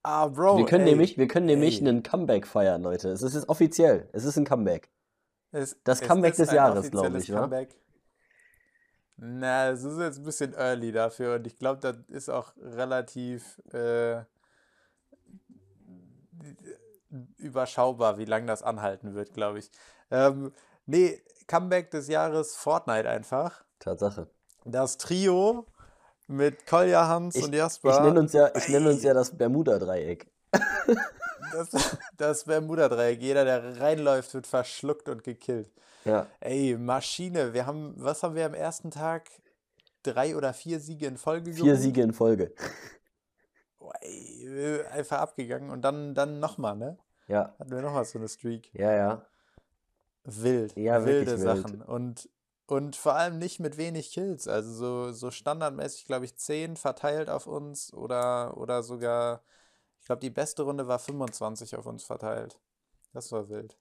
Ah, 0.05 0.27
Bro, 0.27 0.59
wir 0.59 0.67
können 0.67 0.85
ey, 0.85 0.91
nämlich, 0.91 1.17
wir 1.17 1.29
können 1.29 1.47
nämlich 1.47 1.81
ey. 1.81 1.89
einen 1.89 2.03
Comeback 2.03 2.47
feiern, 2.47 2.83
Leute. 2.83 3.11
Es 3.11 3.23
ist 3.23 3.49
offiziell. 3.49 4.09
Es 4.13 4.25
ist 4.25 4.37
ein 4.37 4.45
Comeback. 4.45 4.91
Es, 5.53 5.77
Das 5.85 6.01
es 6.01 6.09
Comeback 6.09 6.35
des 6.35 6.51
Jahres, 6.51 6.91
glaub 6.91 7.05
offizielles 7.05 7.29
ich? 7.29 7.35
Comeback. 7.35 7.77
Na, 9.17 9.69
es 9.69 9.85
ist 9.85 9.99
jetzt 10.01 10.19
ein 10.19 10.25
bisschen 10.25 10.55
early 10.55 10.91
dafür 10.91 11.37
und 11.37 11.47
ich 11.47 11.57
glaube, 11.57 11.81
das 11.81 11.97
ist 12.09 12.29
auch 12.29 12.53
relativ 12.57 13.63
äh, 13.73 14.25
überschaubar, 17.37 18.19
wie 18.19 18.25
lange 18.25 18.47
das 18.47 18.63
anhalten 18.63 19.15
wird, 19.15 19.33
glaube 19.35 19.61
ich. 19.61 19.71
Ähm, 20.11 20.53
nee, 20.87 21.23
Comeback 21.47 21.91
des 21.91 22.09
Jahres 22.09 22.57
Fortnite 22.57 23.09
einfach. 23.09 23.65
Tatsache. 23.79 24.29
Das 24.65 24.97
Trio 24.97 25.67
mit 26.26 26.67
Kolja, 26.67 27.07
Hans 27.09 27.37
Ich, 27.37 27.45
und 27.45 27.52
ich 27.52 27.59
Jasper. 27.59 28.02
nenne 28.05 28.21
uns 28.21 28.33
ja, 28.33 28.50
ich 28.55 28.69
nenne 28.69 28.91
uns 28.91 29.02
ja 29.02 29.14
das 29.14 29.37
Bermuda-Dreieck. 29.37 30.26
Das, 31.52 31.99
das 32.17 32.45
Bermuda-Dreieck. 32.45 33.21
Jeder, 33.21 33.45
der 33.45 33.81
reinläuft, 33.81 34.33
wird 34.35 34.47
verschluckt 34.47 35.09
und 35.09 35.23
gekillt. 35.25 35.71
Ja, 36.05 36.26
Ey, 36.41 36.76
Maschine. 36.79 37.52
Wir 37.52 37.67
haben, 37.67 37.95
was 37.97 38.23
haben 38.23 38.35
wir 38.35 38.47
am 38.47 38.55
ersten 38.55 38.91
Tag? 38.91 39.29
Drei 40.02 40.35
oder 40.37 40.52
vier 40.52 40.81
Siege 40.81 41.07
in 41.07 41.17
Folge 41.17 41.52
vier 41.52 41.64
geholt? 41.64 41.81
Siege 41.81 42.02
in 42.02 42.12
Folge. 42.12 42.52
Boah, 43.79 43.93
ey, 44.00 44.47
äh, 44.49 44.87
einfach 44.87 45.19
abgegangen. 45.19 45.71
Und 45.71 45.83
dann, 45.83 46.14
dann 46.14 46.41
nochmal, 46.41 46.76
ne? 46.76 46.99
Ja, 47.29 47.55
Hatten 47.59 47.71
wir 47.71 47.83
nochmal 47.83 48.05
so 48.05 48.19
eine 48.19 48.29
Streak. 48.29 48.71
ja, 48.75 48.93
ja. 48.93 49.26
Wild. 50.25 50.76
Ja, 50.76 51.05
wilde 51.05 51.33
wild. 51.33 51.41
Sachen. 51.41 51.83
Und, 51.83 52.29
und 52.66 52.97
vor 52.97 53.14
allem 53.14 53.38
nicht 53.38 53.61
mit 53.61 53.76
wenig 53.76 54.12
Kills. 54.12 54.49
Also 54.49 54.73
so, 54.73 55.12
so 55.12 55.31
standardmäßig, 55.31 56.07
glaube 56.07 56.25
ich, 56.25 56.37
10 56.37 56.76
verteilt 56.76 57.28
auf 57.28 57.47
uns 57.47 57.92
oder, 57.92 58.57
oder 58.57 58.83
sogar, 58.83 59.42
ich 60.00 60.07
glaube, 60.07 60.21
die 60.21 60.31
beste 60.31 60.62
Runde 60.62 60.88
war 60.88 60.99
25 60.99 61.76
auf 61.76 61.87
uns 61.87 62.04
verteilt. 62.04 62.59
Das 63.12 63.31
war 63.33 63.49
wild. 63.49 63.76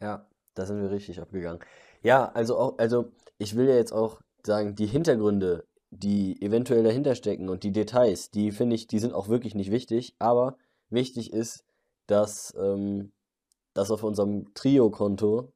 Ja, 0.00 0.26
da 0.54 0.66
sind 0.66 0.80
wir 0.80 0.90
richtig 0.90 1.20
abgegangen. 1.20 1.60
Ja, 2.02 2.30
also 2.32 2.56
auch, 2.56 2.78
also 2.78 3.12
ich 3.38 3.56
will 3.56 3.68
ja 3.68 3.74
jetzt 3.74 3.92
auch 3.92 4.20
sagen, 4.44 4.74
die 4.74 4.86
Hintergründe, 4.86 5.66
die 5.90 6.40
eventuell 6.40 6.82
dahinter 6.82 7.14
stecken 7.14 7.48
und 7.48 7.64
die 7.64 7.72
Details, 7.72 8.30
die 8.30 8.52
finde 8.52 8.76
ich, 8.76 8.86
die 8.86 8.98
sind 9.00 9.12
auch 9.12 9.28
wirklich 9.28 9.54
nicht 9.54 9.70
wichtig, 9.70 10.14
aber 10.18 10.56
wichtig 10.88 11.32
ist, 11.32 11.64
dass, 12.06 12.54
ähm, 12.58 13.12
dass 13.74 13.90
auf 13.90 14.02
unserem 14.02 14.52
Trio-Konto 14.54 15.52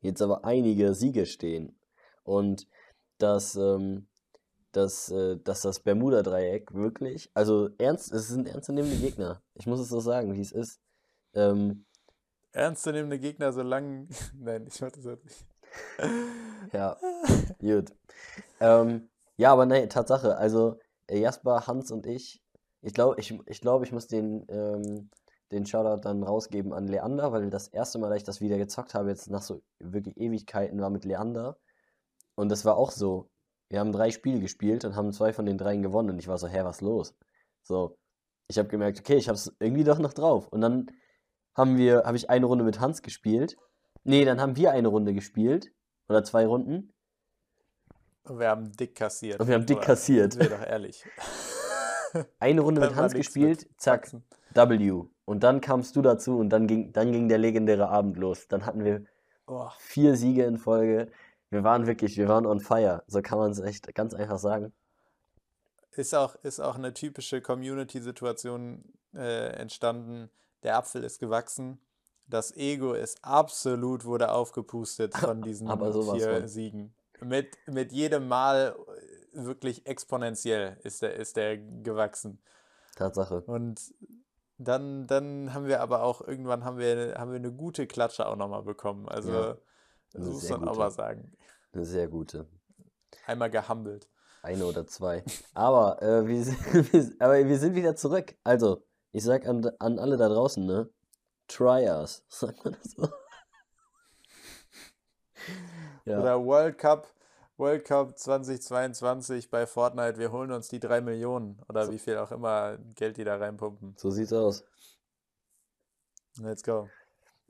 jetzt 0.00 0.22
aber 0.22 0.44
einige 0.44 0.94
Siege 0.94 1.26
stehen. 1.26 1.76
Und 2.24 2.66
dass, 3.18 3.56
ähm, 3.56 4.08
dass, 4.72 5.10
äh, 5.10 5.38
dass 5.38 5.62
das 5.62 5.80
Bermuda-Dreieck 5.80 6.74
wirklich, 6.74 7.30
also 7.34 7.70
ernst, 7.78 8.12
es 8.12 8.28
sind 8.28 8.48
ernstzunehmende 8.48 8.96
Gegner. 8.96 9.42
Ich 9.54 9.66
muss 9.66 9.80
es 9.80 9.88
so 9.88 10.00
sagen, 10.00 10.34
wie 10.34 10.40
es 10.40 10.52
ist. 10.52 10.80
Ähm, 11.34 11.84
Ernstzunehmende 12.52 13.18
Gegner, 13.18 13.52
solange. 13.52 14.08
Nein, 14.38 14.66
ich 14.66 14.80
wollte 14.82 15.00
das 15.00 15.22
nicht. 15.24 15.46
ja, 16.72 16.96
gut. 17.58 17.92
Ähm, 18.60 19.08
ja, 19.36 19.52
aber 19.52 19.64
nein, 19.64 19.88
Tatsache. 19.88 20.36
Also 20.36 20.78
äh, 21.06 21.18
Jasper, 21.18 21.66
Hans 21.66 21.90
und 21.90 22.06
ich, 22.06 22.42
ich 22.82 22.92
glaube, 22.94 23.18
ich, 23.18 23.38
ich, 23.46 23.60
glaub, 23.60 23.82
ich 23.82 23.92
muss 23.92 24.06
den, 24.06 24.44
ähm, 24.48 25.10
den 25.50 25.66
Shoutout 25.66 26.02
dann 26.02 26.22
rausgeben 26.22 26.72
an 26.72 26.88
Leander, 26.88 27.32
weil 27.32 27.48
das 27.50 27.68
erste 27.68 27.98
Mal, 27.98 28.08
dass 28.08 28.18
ich 28.18 28.24
das 28.24 28.40
wieder 28.40 28.58
gezockt 28.58 28.94
habe, 28.94 29.08
jetzt 29.08 29.30
nach 29.30 29.42
so 29.42 29.62
wirklich 29.78 30.16
Ewigkeiten, 30.18 30.80
war 30.80 30.90
mit 30.90 31.04
Leander. 31.04 31.56
Und 32.34 32.48
das 32.50 32.64
war 32.64 32.76
auch 32.76 32.90
so. 32.90 33.28
Wir 33.68 33.80
haben 33.80 33.92
drei 33.92 34.10
Spiele 34.10 34.40
gespielt 34.40 34.84
und 34.84 34.96
haben 34.96 35.12
zwei 35.12 35.32
von 35.32 35.46
den 35.46 35.56
dreien 35.56 35.82
gewonnen. 35.82 36.10
Und 36.10 36.18
ich 36.18 36.28
war 36.28 36.38
so, 36.38 36.46
hä, 36.46 36.60
was 36.62 36.80
los? 36.80 37.14
So, 37.62 37.96
ich 38.48 38.58
habe 38.58 38.68
gemerkt, 38.68 39.00
okay, 39.00 39.16
ich 39.16 39.28
habe 39.28 39.36
es 39.36 39.54
irgendwie 39.60 39.84
doch 39.84 39.98
noch 39.98 40.12
drauf. 40.12 40.48
Und 40.48 40.60
dann 40.60 40.90
haben 41.54 41.78
wir, 41.78 42.04
habe 42.04 42.16
ich 42.16 42.28
eine 42.28 42.46
Runde 42.46 42.64
mit 42.64 42.80
Hans 42.80 43.02
gespielt. 43.02 43.56
Nee, 44.04 44.24
dann 44.24 44.40
haben 44.40 44.56
wir 44.56 44.72
eine 44.72 44.88
Runde 44.88 45.14
gespielt. 45.14 45.72
Oder 46.08 46.22
zwei 46.24 46.46
Runden. 46.46 46.92
Und 48.24 48.38
wir 48.38 48.48
haben 48.48 48.72
dick 48.72 48.94
kassiert. 48.94 49.40
Und 49.40 49.48
wir 49.48 49.54
haben 49.54 49.66
dick 49.66 49.78
Aber 49.78 49.86
kassiert. 49.86 50.34
Sind 50.34 50.42
wir 50.42 50.58
doch 50.58 50.66
ehrlich. 50.66 51.04
Eine 52.38 52.60
Runde 52.60 52.82
mit 52.82 52.94
Hans 52.94 53.14
gespielt, 53.14 53.66
mit 53.66 53.80
zack. 53.80 54.12
W. 54.54 55.04
Und 55.24 55.42
dann 55.42 55.62
kamst 55.62 55.96
du 55.96 56.02
dazu 56.02 56.36
und 56.36 56.50
dann 56.50 56.66
ging, 56.66 56.92
dann 56.92 57.10
ging 57.10 57.28
der 57.28 57.38
legendäre 57.38 57.88
Abend 57.88 58.18
los. 58.18 58.48
Dann 58.48 58.66
hatten 58.66 58.84
wir 58.84 59.06
Oh, 59.46 59.68
vier 59.78 60.16
Siege 60.16 60.44
in 60.44 60.56
Folge. 60.56 61.10
Wir 61.52 61.64
waren 61.64 61.86
wirklich, 61.86 62.16
wir 62.16 62.28
waren 62.28 62.46
on 62.46 62.60
fire. 62.60 63.02
So 63.06 63.20
kann 63.20 63.36
man 63.36 63.50
es 63.50 63.60
echt 63.60 63.94
ganz 63.94 64.14
einfach 64.14 64.38
sagen. 64.38 64.72
ist 65.94 66.14
auch, 66.14 66.34
ist 66.36 66.60
auch 66.60 66.76
eine 66.76 66.94
typische 66.94 67.42
Community-Situation 67.42 68.82
äh, 69.14 69.48
entstanden. 69.60 70.30
Der 70.62 70.78
Apfel 70.78 71.04
ist 71.04 71.18
gewachsen. 71.20 71.78
Das 72.26 72.56
Ego 72.56 72.94
ist 72.94 73.22
absolut, 73.22 74.06
wurde 74.06 74.32
aufgepustet 74.32 75.14
von 75.14 75.42
diesen 75.42 75.68
vier 75.68 76.38
von. 76.38 76.48
Siegen. 76.48 76.94
Mit, 77.20 77.48
mit 77.66 77.92
jedem 77.92 78.28
Mal 78.28 78.74
äh, 79.34 79.44
wirklich 79.44 79.86
exponentiell 79.86 80.78
ist 80.84 81.02
der, 81.02 81.16
ist 81.16 81.36
der 81.36 81.58
gewachsen. 81.58 82.40
Tatsache. 82.96 83.42
Und 83.42 83.78
dann, 84.56 85.06
dann 85.06 85.52
haben 85.52 85.66
wir 85.66 85.82
aber 85.82 86.02
auch, 86.02 86.26
irgendwann 86.26 86.64
haben 86.64 86.78
wir, 86.78 87.16
haben 87.18 87.30
wir 87.30 87.36
eine 87.36 87.52
gute 87.52 87.86
Klatsche 87.86 88.26
auch 88.26 88.36
nochmal 88.36 88.62
bekommen. 88.62 89.06
Also, 89.06 89.32
Ja, 89.32 89.58
das 90.12 90.26
muss 90.26 90.48
man 90.48 90.64
mal 90.64 90.90
sagen. 90.90 91.32
Eine 91.72 91.84
sehr 91.84 92.08
gute. 92.08 92.46
Einmal 93.26 93.50
gehumbelt. 93.50 94.08
Eine 94.42 94.66
oder 94.66 94.86
zwei. 94.86 95.22
Aber, 95.54 96.02
äh, 96.02 96.26
wir, 96.26 96.44
sind, 96.44 96.58
wir, 96.92 97.12
aber 97.20 97.46
wir 97.46 97.58
sind 97.58 97.74
wieder 97.74 97.94
zurück. 97.94 98.34
Also, 98.42 98.82
ich 99.12 99.22
sag 99.22 99.46
an, 99.46 99.64
an 99.78 99.98
alle 99.98 100.16
da 100.16 100.28
draußen, 100.28 100.64
ne? 100.66 100.90
Try 101.46 101.88
us. 101.88 102.24
Sagt 102.28 102.64
man 102.64 102.74
das 102.74 102.92
so? 102.92 103.08
Ja, 106.04 106.20
Oder 106.20 106.44
World 106.44 106.78
Cup, 106.78 107.06
World 107.56 107.84
Cup 107.84 108.18
2022 108.18 109.50
bei 109.50 109.66
Fortnite, 109.66 110.18
wir 110.18 110.32
holen 110.32 110.50
uns 110.50 110.68
die 110.68 110.80
drei 110.80 111.00
Millionen 111.00 111.60
oder 111.68 111.90
wie 111.90 111.98
viel 111.98 112.16
auch 112.16 112.32
immer 112.32 112.78
Geld 112.94 113.16
die 113.16 113.24
da 113.24 113.36
reinpumpen. 113.36 113.94
so 113.96 114.10
sieht's 114.10 114.32
aus. 114.32 114.64
Let's 116.38 116.62
go. 116.62 116.88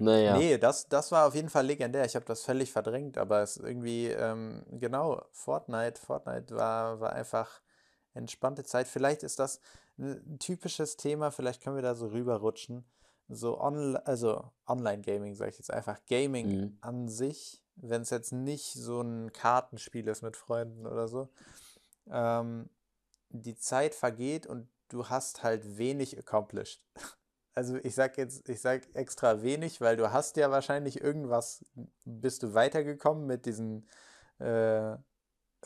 Naja, 0.03 0.37
Nee, 0.37 0.59
das, 0.59 0.89
das 0.89 1.13
war 1.13 1.27
auf 1.29 1.35
jeden 1.35 1.49
Fall 1.49 1.65
legendär. 1.67 2.05
Ich 2.05 2.17
habe 2.17 2.25
das 2.25 2.43
völlig 2.43 2.73
verdrängt, 2.73 3.19
aber 3.19 3.43
es 3.43 3.57
ist 3.57 3.65
irgendwie, 3.65 4.09
ähm, 4.09 4.65
genau, 4.71 5.25
Fortnite, 5.31 6.01
Fortnite 6.01 6.55
war, 6.57 7.01
war 7.01 7.13
einfach 7.13 7.61
entspannte 8.15 8.65
Zeit. 8.65 8.89
Vielleicht 8.89 9.23
ist 9.23 9.39
das 9.39 9.61
ein 9.99 10.39
typisches 10.39 10.97
Thema, 10.97 11.31
vielleicht 11.31 11.63
können 11.63 11.77
wir 11.77 11.83
da 11.83 11.95
so 11.95 12.09
rüberrutschen. 12.09 12.85
So 13.29 13.61
on, 13.61 13.97
also 13.97 14.51
Online-Gaming, 14.67 15.35
sage 15.35 15.51
ich 15.53 15.59
jetzt 15.59 15.71
einfach. 15.73 15.99
Gaming 16.09 16.47
Mhm. 16.49 16.79
an 16.81 17.09
sich, 17.09 17.63
wenn 17.77 18.03
es 18.03 18.11
jetzt 18.11 18.33
nicht 18.33 18.73
so 18.73 19.01
ein 19.01 19.33
Kartenspiel 19.33 20.09
ist 20.09 20.23
mit 20.23 20.37
Freunden 20.37 20.87
oder 20.87 21.07
so, 21.09 21.29
ähm, 22.11 22.69
die 23.31 23.57
Zeit 23.57 23.95
vergeht 23.95 24.47
und 24.47 24.69
du 24.89 25.09
hast 25.09 25.43
halt 25.43 25.79
wenig 25.79 26.19
accomplished. 26.19 26.85
Also 27.55 27.77
ich 27.83 27.95
sag 27.95 28.17
jetzt, 28.17 28.49
ich 28.49 28.61
sag 28.61 28.83
extra 28.95 29.43
wenig, 29.43 29.81
weil 29.81 29.97
du 29.97 30.11
hast 30.11 30.37
ja 30.37 30.51
wahrscheinlich 30.51 31.01
irgendwas, 31.03 31.65
bist 32.05 32.43
du 32.43 32.55
weitergekommen 32.55 33.27
mit 33.27 33.45
diesen 33.45 33.87
äh, 34.39 34.97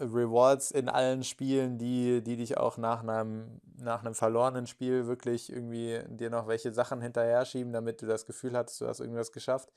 Rewards 0.00 0.73
in 0.73 0.88
allen 0.88 1.23
Spielen, 1.25 1.78
die, 1.78 2.23
die 2.23 2.37
dich 2.37 2.59
auch 2.59 2.76
nach 2.76 3.02
einem, 3.02 3.61
nach 3.78 4.05
einem 4.05 4.14
verlorenen 4.14 4.66
Spiel 4.66 5.07
wirklich 5.07 5.50
irgendwie 5.50 6.02
dir 6.09 6.28
noch 6.28 6.49
welche 6.49 6.73
Sachen 6.73 7.00
hinterher 7.00 7.45
schieben, 7.45 7.73
damit 7.73 8.02
du 8.02 8.07
das 8.07 8.26
Gefühl 8.26 8.57
hattest, 8.57 8.81
du 8.81 8.88
hast 8.88 9.00
irgendwas 9.00 9.33
geschafft. 9.33 9.73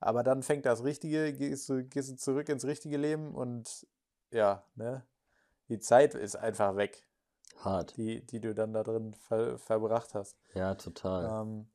Aber 0.00 0.22
dann 0.22 0.42
fängt 0.42 0.64
das 0.64 0.84
Richtige, 0.84 1.32
gehst 1.32 1.68
du, 1.68 1.84
gehst 1.84 2.10
du 2.10 2.16
zurück 2.16 2.48
ins 2.48 2.64
richtige 2.64 2.96
Leben 2.96 3.34
und 3.34 3.86
ja, 4.30 4.64
ne? 4.76 5.04
Die 5.68 5.80
Zeit 5.80 6.14
ist 6.14 6.36
einfach 6.36 6.76
weg, 6.76 7.07
hart. 7.64 7.96
die, 7.96 8.24
die 8.24 8.40
du 8.40 8.54
dann 8.54 8.72
da 8.72 8.82
drin 8.82 9.14
ver 9.14 9.58
verbracht 9.58 10.14
hast. 10.14 10.36
Ja, 10.54 10.74
total. 10.74 11.42
Ähm, 11.42 11.68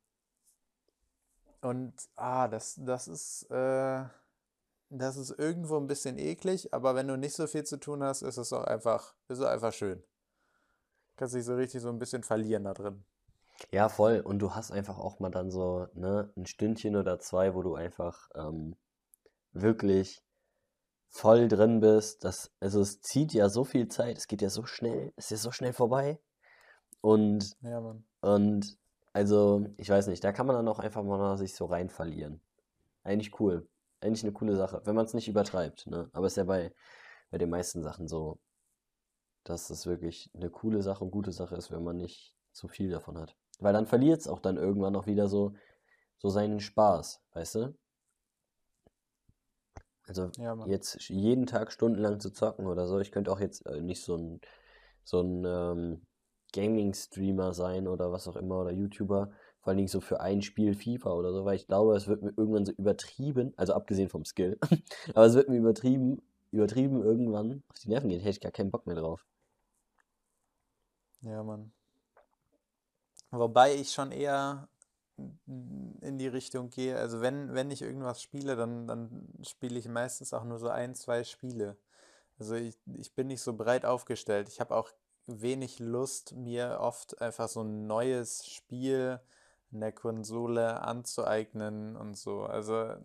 und 1.61 1.93
ah, 2.15 2.47
das, 2.47 2.79
das 2.83 3.07
ist, 3.07 3.49
äh, 3.49 4.03
das 4.89 5.17
ist 5.17 5.31
irgendwo 5.31 5.77
ein 5.77 5.87
bisschen 5.87 6.17
eklig, 6.17 6.73
aber 6.73 6.93
wenn 6.95 7.07
du 7.07 7.17
nicht 7.17 7.35
so 7.35 7.47
viel 7.47 7.63
zu 7.63 7.77
tun 7.77 8.03
hast, 8.03 8.21
ist 8.21 8.37
es 8.37 8.51
auch 8.51 8.65
einfach, 8.65 9.15
ist 9.27 9.39
es 9.39 9.45
einfach 9.45 9.73
schön. 9.73 10.03
Kannst 11.15 11.35
dich 11.35 11.45
so 11.45 11.55
richtig 11.55 11.81
so 11.81 11.89
ein 11.89 11.99
bisschen 11.99 12.23
verlieren 12.23 12.65
da 12.65 12.73
drin. 12.73 13.05
Ja, 13.71 13.87
voll. 13.87 14.19
Und 14.19 14.39
du 14.39 14.55
hast 14.55 14.71
einfach 14.71 14.97
auch 14.97 15.19
mal 15.19 15.29
dann 15.29 15.51
so, 15.51 15.87
ne, 15.93 16.31
ein 16.35 16.45
Stündchen 16.45 16.95
oder 16.95 17.19
zwei, 17.19 17.55
wo 17.55 17.61
du 17.61 17.75
einfach 17.75 18.29
ähm, 18.35 18.75
wirklich 19.51 20.23
voll 21.13 21.47
drin 21.47 21.79
bist. 21.79 22.23
Das, 22.25 22.51
also 22.59 22.81
es 22.81 23.01
zieht 23.01 23.33
ja 23.33 23.47
so 23.47 23.63
viel 23.63 23.87
Zeit, 23.87 24.17
es 24.17 24.27
geht 24.27 24.41
ja 24.41 24.49
so 24.49 24.65
schnell, 24.65 25.13
es 25.15 25.31
ist 25.31 25.43
so 25.43 25.51
schnell 25.51 25.71
vorbei. 25.71 26.19
Und, 27.01 27.55
Ja, 27.61 27.95
und 28.21 28.77
also, 29.13 29.65
ich 29.77 29.89
weiß 29.89 30.07
nicht, 30.07 30.23
da 30.23 30.31
kann 30.31 30.47
man 30.47 30.55
dann 30.55 30.67
auch 30.67 30.79
einfach 30.79 31.03
mal 31.03 31.37
sich 31.37 31.55
so 31.55 31.65
rein 31.65 31.89
verlieren. 31.89 32.41
Eigentlich 33.03 33.39
cool. 33.39 33.67
Eigentlich 34.01 34.23
eine 34.23 34.33
coole 34.33 34.55
Sache, 34.55 34.81
wenn 34.85 34.95
man 34.95 35.05
es 35.05 35.13
nicht 35.13 35.27
übertreibt, 35.27 35.87
ne? 35.87 36.09
Aber 36.13 36.25
es 36.25 36.33
ist 36.33 36.37
ja 36.37 36.45
bei, 36.45 36.73
bei 37.29 37.37
den 37.37 37.49
meisten 37.49 37.83
Sachen 37.83 38.07
so, 38.07 38.39
dass 39.43 39.69
es 39.69 39.85
wirklich 39.85 40.31
eine 40.33 40.49
coole 40.49 40.81
Sache 40.81 41.03
und 41.03 41.11
gute 41.11 41.31
Sache 41.31 41.55
ist, 41.55 41.71
wenn 41.71 41.83
man 41.83 41.97
nicht 41.97 42.35
zu 42.53 42.67
viel 42.67 42.89
davon 42.89 43.17
hat. 43.19 43.35
Weil 43.59 43.73
dann 43.73 43.85
verliert 43.85 44.21
es 44.21 44.27
auch 44.27 44.39
dann 44.39 44.57
irgendwann 44.57 44.95
auch 44.95 45.05
wieder 45.05 45.27
so, 45.27 45.53
so 46.17 46.29
seinen 46.29 46.59
Spaß, 46.59 47.21
weißt 47.33 47.55
du? 47.55 47.75
Also 50.07 50.29
Ja, 50.37 50.55
Mann. 50.55 50.69
jetzt 50.69 51.09
jeden 51.09 51.45
Tag 51.45 51.71
stundenlang 51.71 52.19
zu 52.19 52.31
zocken 52.31 52.67
oder 52.67 52.87
so. 52.87 52.99
Ich 52.99 53.11
könnte 53.11 53.31
auch 53.31 53.39
jetzt 53.39 53.65
äh, 53.65 53.81
nicht 53.81 54.03
so 54.03 54.15
ein, 54.17 54.41
so 55.03 55.21
ein 55.21 55.43
ähm, 55.45 56.01
Gaming-Streamer 56.53 57.53
sein 57.53 57.87
oder 57.87 58.11
was 58.11 58.27
auch 58.27 58.35
immer 58.35 58.59
oder 58.61 58.71
YouTuber. 58.71 59.31
Vor 59.61 59.69
allen 59.69 59.77
Dingen 59.77 59.87
so 59.87 60.01
für 60.01 60.19
ein 60.19 60.41
Spiel 60.41 60.75
FIFA 60.75 61.13
oder 61.13 61.31
so, 61.31 61.45
weil 61.45 61.55
ich 61.55 61.67
glaube, 61.67 61.95
es 61.95 62.07
wird 62.07 62.21
mir 62.21 62.33
irgendwann 62.35 62.65
so 62.65 62.73
übertrieben, 62.73 63.53
also 63.55 63.73
abgesehen 63.73 64.09
vom 64.09 64.25
Skill, 64.25 64.59
aber 65.15 65.25
es 65.25 65.35
wird 65.35 65.47
mir 65.47 65.57
übertrieben, 65.57 66.21
übertrieben 66.51 67.01
irgendwann 67.01 67.63
auf 67.69 67.79
die 67.79 67.89
Nerven 67.89 68.09
gehen. 68.09 68.19
Hätte 68.19 68.31
ich 68.31 68.41
gar 68.41 68.51
keinen 68.51 68.71
Bock 68.71 68.85
mehr 68.85 68.97
drauf. 68.97 69.25
Ja, 71.21 71.41
Mann. 71.43 71.71
Wobei 73.31 73.73
ich 73.75 73.91
schon 73.91 74.11
eher 74.11 74.67
in 75.17 76.17
die 76.17 76.27
Richtung 76.27 76.69
gehe, 76.69 76.97
also 76.97 77.21
wenn, 77.21 77.53
wenn 77.53 77.71
ich 77.71 77.81
irgendwas 77.81 78.21
spiele, 78.21 78.55
dann, 78.55 78.87
dann 78.87 79.27
spiele 79.41 79.77
ich 79.77 79.87
meistens 79.87 80.33
auch 80.33 80.43
nur 80.43 80.59
so 80.59 80.69
ein, 80.69 80.95
zwei 80.95 81.23
Spiele. 81.23 81.77
Also 82.39 82.55
ich, 82.55 82.77
ich 82.97 83.13
bin 83.13 83.27
nicht 83.27 83.41
so 83.41 83.53
breit 83.53 83.85
aufgestellt. 83.85 84.49
Ich 84.49 84.59
habe 84.59 84.75
auch 84.75 84.89
wenig 85.27 85.79
Lust, 85.79 86.35
mir 86.35 86.79
oft 86.79 87.21
einfach 87.21 87.47
so 87.47 87.61
ein 87.61 87.87
neues 87.87 88.45
Spiel 88.47 89.19
in 89.71 89.79
der 89.79 89.91
Konsole 89.91 90.81
anzueignen 90.81 91.95
und 91.95 92.17
so. 92.17 92.43
Also 92.43 92.95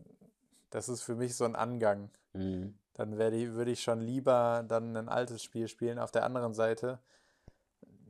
das 0.70 0.88
ist 0.88 1.02
für 1.02 1.14
mich 1.14 1.36
so 1.36 1.44
ein 1.44 1.56
Angang. 1.56 2.10
Mhm. 2.32 2.78
Dann 2.94 3.12
ich, 3.12 3.52
würde 3.52 3.70
ich 3.70 3.82
schon 3.82 4.00
lieber 4.00 4.64
dann 4.66 4.96
ein 4.96 5.08
altes 5.08 5.42
Spiel 5.42 5.68
spielen. 5.68 5.98
Auf 5.98 6.10
der 6.10 6.24
anderen 6.24 6.52
Seite, 6.54 6.98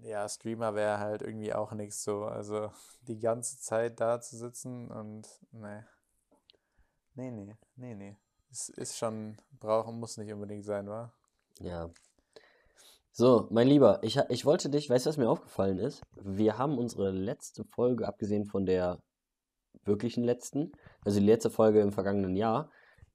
ja, 0.03 0.29
Streamer 0.29 0.75
wäre 0.75 0.99
halt 0.99 1.23
irgendwie 1.23 1.53
auch 1.53 1.73
nichts 1.73 2.03
so. 2.03 2.25
Also 2.25 2.71
die 3.03 3.19
ganze 3.19 3.59
Zeit 3.59 4.01
da 4.01 4.21
zu 4.21 4.37
sitzen 4.37 4.91
und 4.91 5.29
nee. 5.53 5.83
Nee, 7.15 7.31
nee, 7.31 7.57
nee, 7.77 7.95
nee. 7.95 8.17
Es 8.51 8.69
ist 8.69 8.97
schon, 8.97 9.37
brauchen, 9.59 9.99
muss 9.99 10.17
nicht 10.17 10.33
unbedingt 10.33 10.65
sein, 10.65 10.89
wa? 10.89 11.13
Ja. 11.61 11.91
So, 13.13 13.49
mein 13.51 13.67
Lieber, 13.67 13.99
ich, 14.03 14.17
ich 14.29 14.47
wollte 14.47 14.71
dich, 14.71 14.89
weißt 14.89 15.07
du, 15.07 15.11
was 15.11 15.17
mir 15.17 15.29
aufgefallen 15.29 15.79
ist? 15.79 16.03
Wir 16.15 16.57
haben 16.57 16.79
unsere 16.79 17.11
letzte 17.11 17.65
Folge, 17.65 18.07
abgesehen 18.07 18.47
von 18.47 18.65
der 18.65 19.03
wirklichen 19.85 20.23
letzten, 20.23 20.73
also 21.05 21.19
die 21.19 21.27
letzte 21.27 21.51
Folge 21.51 21.81
im 21.81 21.91
vergangenen 21.91 22.37
Jahr, 22.37 22.71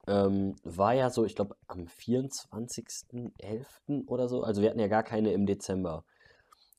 ähm, 0.08 0.56
war 0.64 0.94
ja 0.94 1.10
so, 1.10 1.24
ich 1.24 1.36
glaube, 1.36 1.56
am 1.68 1.86
24.11. 1.86 4.08
oder 4.08 4.28
so. 4.28 4.44
Also 4.44 4.62
wir 4.62 4.70
hatten 4.70 4.80
ja 4.80 4.88
gar 4.88 5.04
keine 5.04 5.32
im 5.32 5.46
Dezember. 5.46 6.04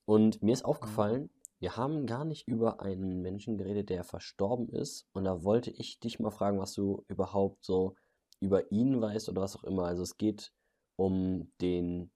Und 0.07 0.43
mir 0.43 0.53
ist 0.53 0.63
Mhm. 0.63 0.69
aufgefallen, 0.69 1.31
wir 1.61 1.77
haben 1.77 2.07
gar 2.07 2.25
nicht 2.25 2.47
über 2.47 2.81
einen 2.81 3.23
Menschen 3.23 3.57
geredet, 3.57 3.89
der 3.89 4.05
verstorben 4.05 4.69
ist. 4.69 5.07
Und 5.13 5.25
da 5.25 5.43
wollte 5.45 5.71
ich 5.71 5.99
dich 6.01 6.19
mal 6.21 6.31
fragen, 6.31 6.59
was 6.61 6.75
du 6.75 7.05
überhaupt 7.09 7.65
so 7.65 7.97
über 8.41 8.71
ihn 8.71 9.01
weißt 9.01 9.29
oder 9.31 9.43
was 9.43 9.57
auch 9.57 9.65
immer. 9.65 9.85
Also 9.87 10.03
es 10.03 10.17
geht 10.19 10.53
um 10.97 11.51
den 11.61 12.11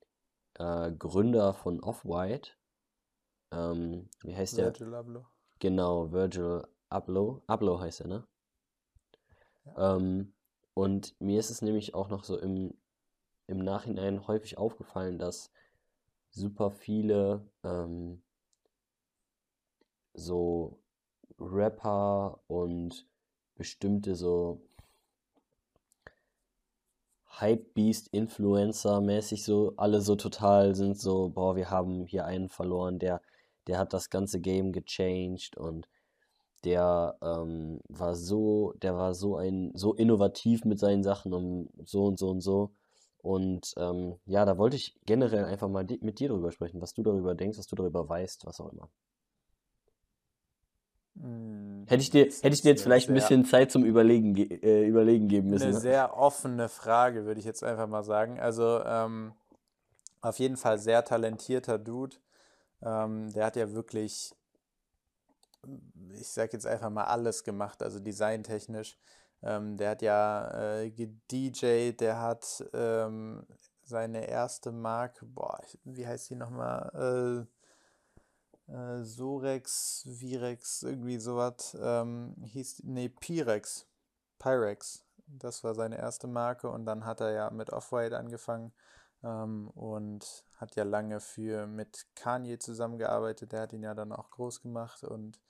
äh, 0.54 0.92
Gründer 0.92 1.54
von 1.54 1.80
Off-White. 1.80 2.50
Ähm, 3.52 4.10
wie 4.22 4.36
heißt 4.36 4.58
der? 4.58 4.66
Virgil 4.66 4.94
Abloh. 4.94 5.24
Genau, 5.60 6.12
Virgil 6.12 6.66
Abloh. 6.90 7.42
Abloh 7.46 7.80
heißt 7.80 8.02
er, 8.02 8.08
ne? 8.08 8.28
Ja. 9.64 9.96
Ähm, 9.96 10.34
und 10.74 11.18
mir 11.20 11.40
ist 11.40 11.50
es 11.50 11.62
nämlich 11.62 11.94
auch 11.94 12.08
noch 12.08 12.24
so 12.24 12.38
im, 12.38 12.74
im 13.46 13.58
Nachhinein 13.58 14.26
häufig 14.26 14.58
aufgefallen, 14.58 15.18
dass 15.18 15.50
super 16.30 16.70
viele 16.70 17.46
ähm, 17.64 18.22
so 20.14 20.78
Rapper 21.38 22.40
und 22.48 23.06
bestimmte 23.54 24.14
so 24.14 24.60
Hypebeast 27.40 28.08
Influencer 28.08 29.00
mäßig 29.00 29.44
so 29.44 29.74
alle 29.76 30.00
so 30.00 30.16
total 30.16 30.74
sind 30.74 30.98
so 30.98 31.28
boah 31.28 31.54
wir 31.56 31.70
haben 31.70 32.06
hier 32.06 32.24
einen 32.24 32.48
verloren 32.48 32.98
der 32.98 33.20
der 33.68 33.78
hat 33.78 33.92
das 33.92 34.10
ganze 34.10 34.40
Game 34.40 34.72
gechanged 34.72 35.56
und 35.56 35.88
der 36.64 37.16
ähm, 37.22 37.80
war 37.88 38.14
so 38.16 38.74
der 38.82 38.96
war 38.96 39.14
so 39.14 39.36
ein 39.36 39.70
so 39.74 39.94
innovativ 39.94 40.64
mit 40.64 40.78
seinen 40.80 41.04
Sachen 41.04 41.32
und 41.32 41.70
so 41.84 42.06
und 42.06 42.18
so 42.18 42.30
und 42.30 42.40
so 42.40 42.72
und 43.22 43.74
ähm, 43.76 44.16
ja 44.26 44.44
da 44.44 44.58
wollte 44.58 44.76
ich 44.76 44.96
generell 45.06 45.44
einfach 45.44 45.68
mal 45.68 45.84
di 45.84 45.98
mit 46.02 46.18
dir 46.18 46.28
drüber 46.28 46.52
sprechen 46.52 46.80
was 46.80 46.94
du 46.94 47.02
darüber 47.02 47.34
denkst 47.34 47.58
was 47.58 47.66
du 47.66 47.76
darüber 47.76 48.08
weißt 48.08 48.46
was 48.46 48.60
auch 48.60 48.72
immer 48.72 48.88
Hätte 51.86 52.02
ich 52.02 52.10
dir, 52.10 52.26
hätte 52.26 52.50
ich 52.50 52.62
dir 52.62 52.68
jetzt 52.70 52.82
vielleicht 52.82 53.08
ein 53.08 53.14
bisschen 53.14 53.44
Zeit 53.44 53.72
zum 53.72 53.84
Überlegen, 53.84 54.34
ge 54.34 54.46
äh, 54.62 54.86
Überlegen 54.86 55.26
geben 55.26 55.48
müssen. 55.50 55.70
eine 55.70 55.74
Ne? 55.74 55.80
sehr 55.80 56.16
offene 56.16 56.68
Frage, 56.68 57.24
würde 57.24 57.40
ich 57.40 57.46
jetzt 57.46 57.64
einfach 57.64 57.88
mal 57.88 58.04
sagen. 58.04 58.38
Also 58.38 58.84
ähm, 58.84 59.32
auf 60.20 60.38
jeden 60.38 60.56
Fall 60.56 60.78
sehr 60.78 61.04
talentierter 61.04 61.78
Dude. 61.78 62.16
Ähm, 62.82 63.32
der 63.32 63.46
hat 63.46 63.56
ja 63.56 63.72
wirklich, 63.72 64.34
ich 66.12 66.28
sag 66.28 66.52
jetzt 66.52 66.66
einfach 66.66 66.90
mal 66.90 67.04
alles 67.04 67.42
gemacht, 67.42 67.82
also 67.82 67.98
designtechnisch. 67.98 68.96
Ähm, 69.42 69.76
der 69.76 69.90
hat 69.90 70.02
ja 70.02 70.80
äh, 70.80 70.90
gedjed, 70.90 72.00
der 72.00 72.20
hat 72.20 72.64
ähm, 72.72 73.46
seine 73.84 74.26
erste 74.26 74.72
Marke, 74.72 75.24
boah, 75.26 75.60
wie 75.84 76.06
heißt 76.06 76.30
die 76.30 76.34
nochmal? 76.34 77.46
Äh, 78.68 78.72
äh, 78.72 79.02
Sorex, 79.02 80.04
Virex, 80.06 80.82
irgendwie 80.82 81.18
sowas, 81.18 81.76
ähm, 81.80 82.34
hieß, 82.44 82.82
nee, 82.84 83.08
Pirex, 83.08 83.86
Pyrex, 84.38 85.04
das 85.26 85.64
war 85.64 85.74
seine 85.74 85.98
erste 85.98 86.26
Marke 86.26 86.68
und 86.68 86.84
dann 86.84 87.04
hat 87.04 87.20
er 87.20 87.30
ja 87.32 87.50
mit 87.50 87.70
Off-White 87.70 88.16
angefangen 88.18 88.72
ähm, 89.22 89.68
und 89.70 90.44
hat 90.56 90.76
ja 90.76 90.84
lange 90.84 91.20
für 91.20 91.66
mit 91.66 92.06
Kanye 92.14 92.58
zusammengearbeitet, 92.58 93.52
der 93.52 93.62
hat 93.62 93.72
ihn 93.72 93.82
ja 93.82 93.94
dann 93.94 94.12
auch 94.12 94.30
groß 94.30 94.60
gemacht 94.62 95.04
und 95.04 95.40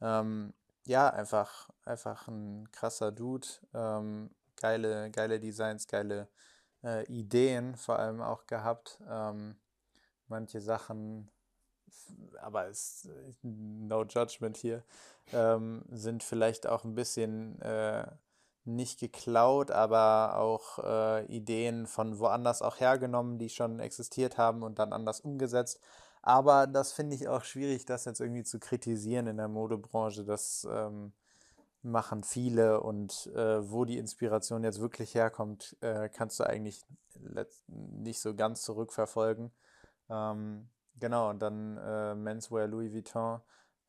ähm, 0.00 0.52
ja, 0.88 1.10
einfach, 1.10 1.68
einfach 1.84 2.28
ein 2.28 2.70
krasser 2.72 3.12
Dude, 3.12 3.46
ähm, 3.74 4.30
geile, 4.56 5.10
geile 5.10 5.38
Designs, 5.38 5.86
geile 5.86 6.28
äh, 6.82 7.04
Ideen 7.06 7.76
vor 7.76 7.98
allem 7.98 8.20
auch 8.22 8.46
gehabt, 8.46 8.98
ähm, 9.08 9.56
manche 10.28 10.60
Sachen 10.60 11.30
aber 12.40 12.68
es 12.68 13.08
no 13.42 14.04
judgment 14.04 14.56
hier, 14.56 14.82
ähm, 15.32 15.84
sind 15.90 16.22
vielleicht 16.22 16.66
auch 16.66 16.84
ein 16.84 16.94
bisschen 16.94 17.60
äh, 17.60 18.06
nicht 18.64 19.00
geklaut, 19.00 19.70
aber 19.70 20.36
auch 20.36 20.78
äh, 20.78 21.26
Ideen 21.26 21.86
von 21.86 22.18
woanders 22.18 22.62
auch 22.62 22.80
hergenommen, 22.80 23.38
die 23.38 23.48
schon 23.48 23.80
existiert 23.80 24.38
haben 24.38 24.62
und 24.62 24.78
dann 24.78 24.92
anders 24.92 25.20
umgesetzt. 25.20 25.80
Aber 26.28 26.66
das 26.66 26.92
finde 26.92 27.16
ich 27.16 27.26
auch 27.26 27.42
schwierig, 27.42 27.86
das 27.86 28.04
jetzt 28.04 28.20
irgendwie 28.20 28.42
zu 28.42 28.58
kritisieren 28.58 29.28
in 29.28 29.38
der 29.38 29.48
Modebranche. 29.48 30.24
Das 30.24 30.68
ähm, 30.70 31.14
machen 31.80 32.22
viele 32.22 32.82
und 32.82 33.28
äh, 33.34 33.70
wo 33.70 33.86
die 33.86 33.96
Inspiration 33.96 34.62
jetzt 34.62 34.78
wirklich 34.78 35.14
herkommt, 35.14 35.74
äh, 35.80 36.10
kannst 36.10 36.38
du 36.38 36.44
eigentlich 36.44 36.84
nicht 37.66 38.20
so 38.20 38.34
ganz 38.34 38.60
zurückverfolgen. 38.60 39.52
Ähm, 40.10 40.68
genau, 41.00 41.30
und 41.30 41.40
dann 41.40 41.78
äh, 41.78 42.14
Menswear 42.14 42.66
Louis 42.66 42.92
Vuitton 42.92 43.40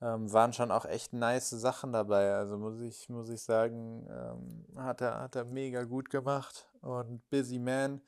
ähm, 0.01 0.31
waren 0.31 0.53
schon 0.53 0.71
auch 0.71 0.85
echt 0.85 1.11
nice 1.11 1.49
Sachen 1.49 1.91
dabei. 1.91 2.35
Also 2.35 2.57
muss 2.57 2.79
ich, 2.79 3.09
muss 3.09 3.27
ich 3.27 3.41
sagen, 3.41 4.07
ähm, 4.09 4.65
hat 4.77 5.01
er, 5.01 5.19
hat 5.19 5.35
er 5.35 5.43
mega 5.43 5.83
gut 5.83 6.09
gemacht 6.09 6.69
und 6.79 7.29
Busy 7.29 7.59
Man. 7.59 8.01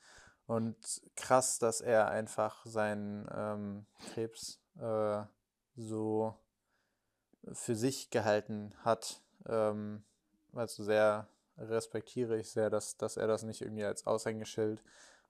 Und 0.52 0.76
krass, 1.16 1.58
dass 1.58 1.80
er 1.80 2.08
einfach 2.08 2.66
seinen 2.66 3.26
ähm, 3.34 3.86
Krebs 4.12 4.60
äh, 4.78 5.22
so 5.76 6.34
für 7.54 7.74
sich 7.74 8.10
gehalten 8.10 8.74
hat. 8.84 9.22
Ähm, 9.46 10.02
also 10.52 10.84
sehr 10.84 11.26
respektiere 11.56 12.36
ich 12.36 12.50
sehr, 12.50 12.68
dass, 12.68 12.98
dass 12.98 13.16
er 13.16 13.28
das 13.28 13.44
nicht 13.44 13.62
irgendwie 13.62 13.86
als 13.86 14.06
Aushängeschild 14.06 14.84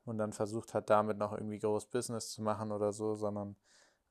und 0.06 0.18
dann 0.18 0.32
versucht 0.32 0.74
hat, 0.74 0.90
damit 0.90 1.18
noch 1.18 1.32
irgendwie 1.32 1.60
groß 1.60 1.86
Business 1.86 2.30
zu 2.30 2.42
machen 2.42 2.72
oder 2.72 2.92
so, 2.92 3.14
sondern 3.14 3.54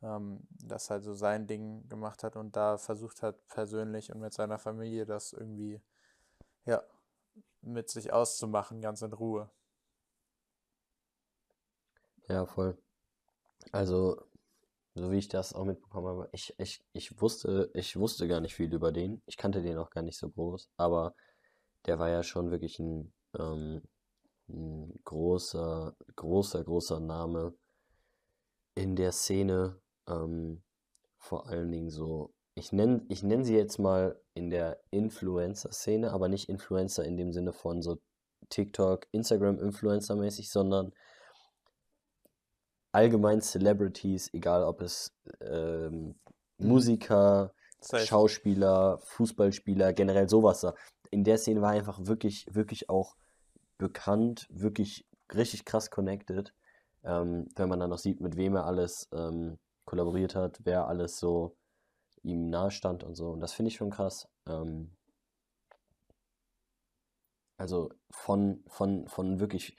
ähm, 0.01 0.47
das 0.63 0.89
halt 0.89 1.03
so 1.03 1.13
sein 1.13 1.45
Ding 1.45 1.89
gemacht 1.89 2.23
hat 2.23 2.37
und 2.37 2.55
da 2.55 2.77
versucht 2.77 3.21
hat, 3.21 3.35
persönlich 3.49 4.13
und 4.13 4.21
mit 4.21 4.31
seiner 4.31 4.59
Familie 4.59 5.05
das 5.05 5.33
irgendwie, 5.33 5.81
ja, 6.65 6.81
mit 7.61 7.89
sich 7.89 8.13
auszumachen, 8.13 8.79
ganz 8.79 9.01
in 9.01 9.11
Ruhe. 9.11 9.49
Ja, 12.31 12.45
voll. 12.45 12.77
Also, 13.73 14.17
so 14.95 15.11
wie 15.11 15.17
ich 15.17 15.27
das 15.27 15.53
auch 15.53 15.65
mitbekommen 15.65 16.07
habe, 16.07 16.29
ich, 16.31 16.55
ich, 16.59 16.81
ich 16.93 17.21
wusste, 17.21 17.69
ich 17.73 17.97
wusste 17.97 18.27
gar 18.27 18.39
nicht 18.39 18.55
viel 18.55 18.73
über 18.73 18.93
den. 18.93 19.21
Ich 19.25 19.35
kannte 19.35 19.61
den 19.61 19.77
auch 19.77 19.89
gar 19.89 20.01
nicht 20.01 20.17
so 20.17 20.29
groß, 20.29 20.69
aber 20.77 21.13
der 21.85 21.99
war 21.99 22.09
ja 22.09 22.23
schon 22.23 22.51
wirklich 22.51 22.79
ein, 22.79 23.13
ähm, 23.37 23.81
ein 24.49 24.97
großer, 25.03 25.93
großer, 26.15 26.63
großer 26.63 27.01
Name 27.01 27.53
in 28.75 28.95
der 28.95 29.11
Szene. 29.11 29.81
Ähm, 30.07 30.63
vor 31.17 31.47
allen 31.47 31.71
Dingen 31.71 31.89
so, 31.89 32.33
ich 32.55 32.71
nenne, 32.71 33.05
ich 33.09 33.23
nenn 33.23 33.43
sie 33.43 33.57
jetzt 33.57 33.77
mal 33.77 34.21
in 34.35 34.49
der 34.49 34.81
Influencer-Szene, 34.91 36.11
aber 36.13 36.29
nicht 36.29 36.47
Influencer 36.47 37.03
in 37.03 37.17
dem 37.17 37.33
Sinne 37.33 37.51
von 37.51 37.81
so 37.81 37.99
TikTok, 38.49 39.07
Instagram-Influencer 39.11 40.15
mäßig, 40.15 40.49
sondern 40.49 40.93
allgemein 42.91 43.41
Celebrities, 43.41 44.33
egal 44.33 44.63
ob 44.63 44.81
es 44.81 45.13
ähm, 45.39 46.15
Mhm. 46.61 46.67
Musiker, 46.67 47.53
Safe. 47.79 48.05
Schauspieler, 48.05 48.99
Fußballspieler, 48.99 49.93
generell 49.93 50.29
sowas 50.29 50.61
da. 50.61 50.75
In 51.09 51.23
der 51.23 51.37
Szene 51.37 51.61
war 51.61 51.73
er 51.73 51.79
einfach 51.79 52.05
wirklich, 52.05 52.45
wirklich 52.49 52.89
auch 52.89 53.15
bekannt, 53.77 54.47
wirklich 54.49 55.05
richtig 55.33 55.65
krass 55.65 55.89
connected. 55.89 56.53
Ähm, 57.03 57.47
wenn 57.55 57.69
man 57.69 57.79
dann 57.79 57.89
noch 57.89 57.97
sieht, 57.97 58.21
mit 58.21 58.37
wem 58.37 58.55
er 58.55 58.65
alles 58.65 59.09
ähm, 59.11 59.57
kollaboriert 59.85 60.35
hat, 60.35 60.59
wer 60.63 60.87
alles 60.87 61.17
so 61.19 61.55
ihm 62.21 62.49
nahe 62.49 62.69
stand 62.69 63.03
und 63.03 63.15
so. 63.15 63.31
Und 63.31 63.39
das 63.39 63.53
finde 63.53 63.69
ich 63.69 63.75
schon 63.75 63.89
krass. 63.89 64.27
Ähm, 64.47 64.91
also 67.57 67.89
von, 68.11 68.63
von, 68.67 69.07
von 69.07 69.39
wirklich 69.39 69.75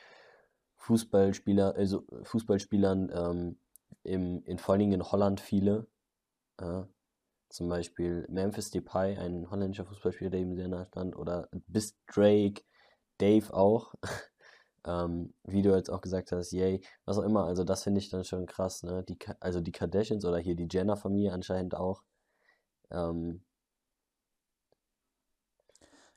Fußballspieler, 0.82 1.74
also 1.76 2.04
Fußballspielern 2.24 3.10
ähm, 3.14 3.58
im, 4.02 4.42
in 4.44 4.58
vor 4.58 4.72
allen 4.74 4.80
Dingen 4.80 4.92
in 4.94 5.12
Holland 5.12 5.40
viele. 5.40 5.86
Äh, 6.58 6.82
zum 7.50 7.68
Beispiel 7.68 8.26
Memphis 8.30 8.70
Depay, 8.70 9.16
ein 9.18 9.50
holländischer 9.50 9.86
Fußballspieler, 9.86 10.30
der 10.30 10.40
ihm 10.40 10.56
sehr 10.56 10.68
nahe 10.68 10.86
stand. 10.86 11.16
Oder 11.16 11.48
bis 11.68 11.96
Drake, 12.06 12.62
Dave 13.18 13.52
auch. 13.54 13.94
ähm, 14.86 15.34
wie 15.44 15.62
du 15.62 15.74
jetzt 15.74 15.90
auch 15.90 16.00
gesagt 16.02 16.32
hast, 16.32 16.52
yay, 16.52 16.82
was 17.04 17.18
auch 17.18 17.24
immer. 17.24 17.44
Also 17.46 17.64
das 17.64 17.84
finde 17.84 18.00
ich 18.00 18.10
dann 18.10 18.24
schon 18.24 18.46
krass, 18.46 18.82
ne? 18.82 19.04
Die, 19.08 19.18
also 19.40 19.60
die 19.60 19.72
Kardashians 19.72 20.24
oder 20.24 20.38
hier 20.38 20.56
die 20.56 20.68
Jenner-Familie 20.70 21.32
anscheinend 21.32 21.74
auch. 21.76 22.02
Ähm, 22.90 23.44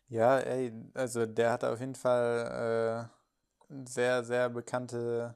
Ja, 0.08 0.39
ey, 0.39 0.71
also 0.93 1.25
der 1.25 1.51
hat 1.51 1.63
auf 1.63 1.80
jeden 1.80 1.95
Fall 1.95 3.10
äh, 3.10 3.25
sehr, 3.86 4.23
sehr 4.23 4.49
bekannte 4.49 5.36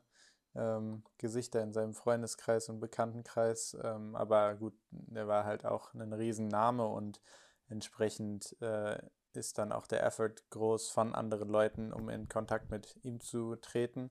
ähm, 0.55 1.03
Gesichter 1.17 1.61
in 1.61 1.73
seinem 1.73 1.93
Freundeskreis 1.93 2.69
und 2.69 2.79
Bekanntenkreis. 2.79 3.77
Ähm, 3.83 4.15
aber 4.15 4.55
gut, 4.55 4.73
er 5.13 5.27
war 5.27 5.45
halt 5.45 5.65
auch 5.65 5.93
ein 5.93 6.13
Riesenname 6.13 6.85
und 6.85 7.21
entsprechend 7.69 8.55
äh, 8.61 8.97
ist 9.33 9.57
dann 9.57 9.71
auch 9.71 9.87
der 9.87 10.03
Effort 10.03 10.35
groß 10.49 10.89
von 10.89 11.13
anderen 11.13 11.49
Leuten, 11.49 11.93
um 11.93 12.09
in 12.09 12.27
Kontakt 12.29 12.71
mit 12.71 12.97
ihm 13.03 13.19
zu 13.19 13.55
treten. 13.57 14.09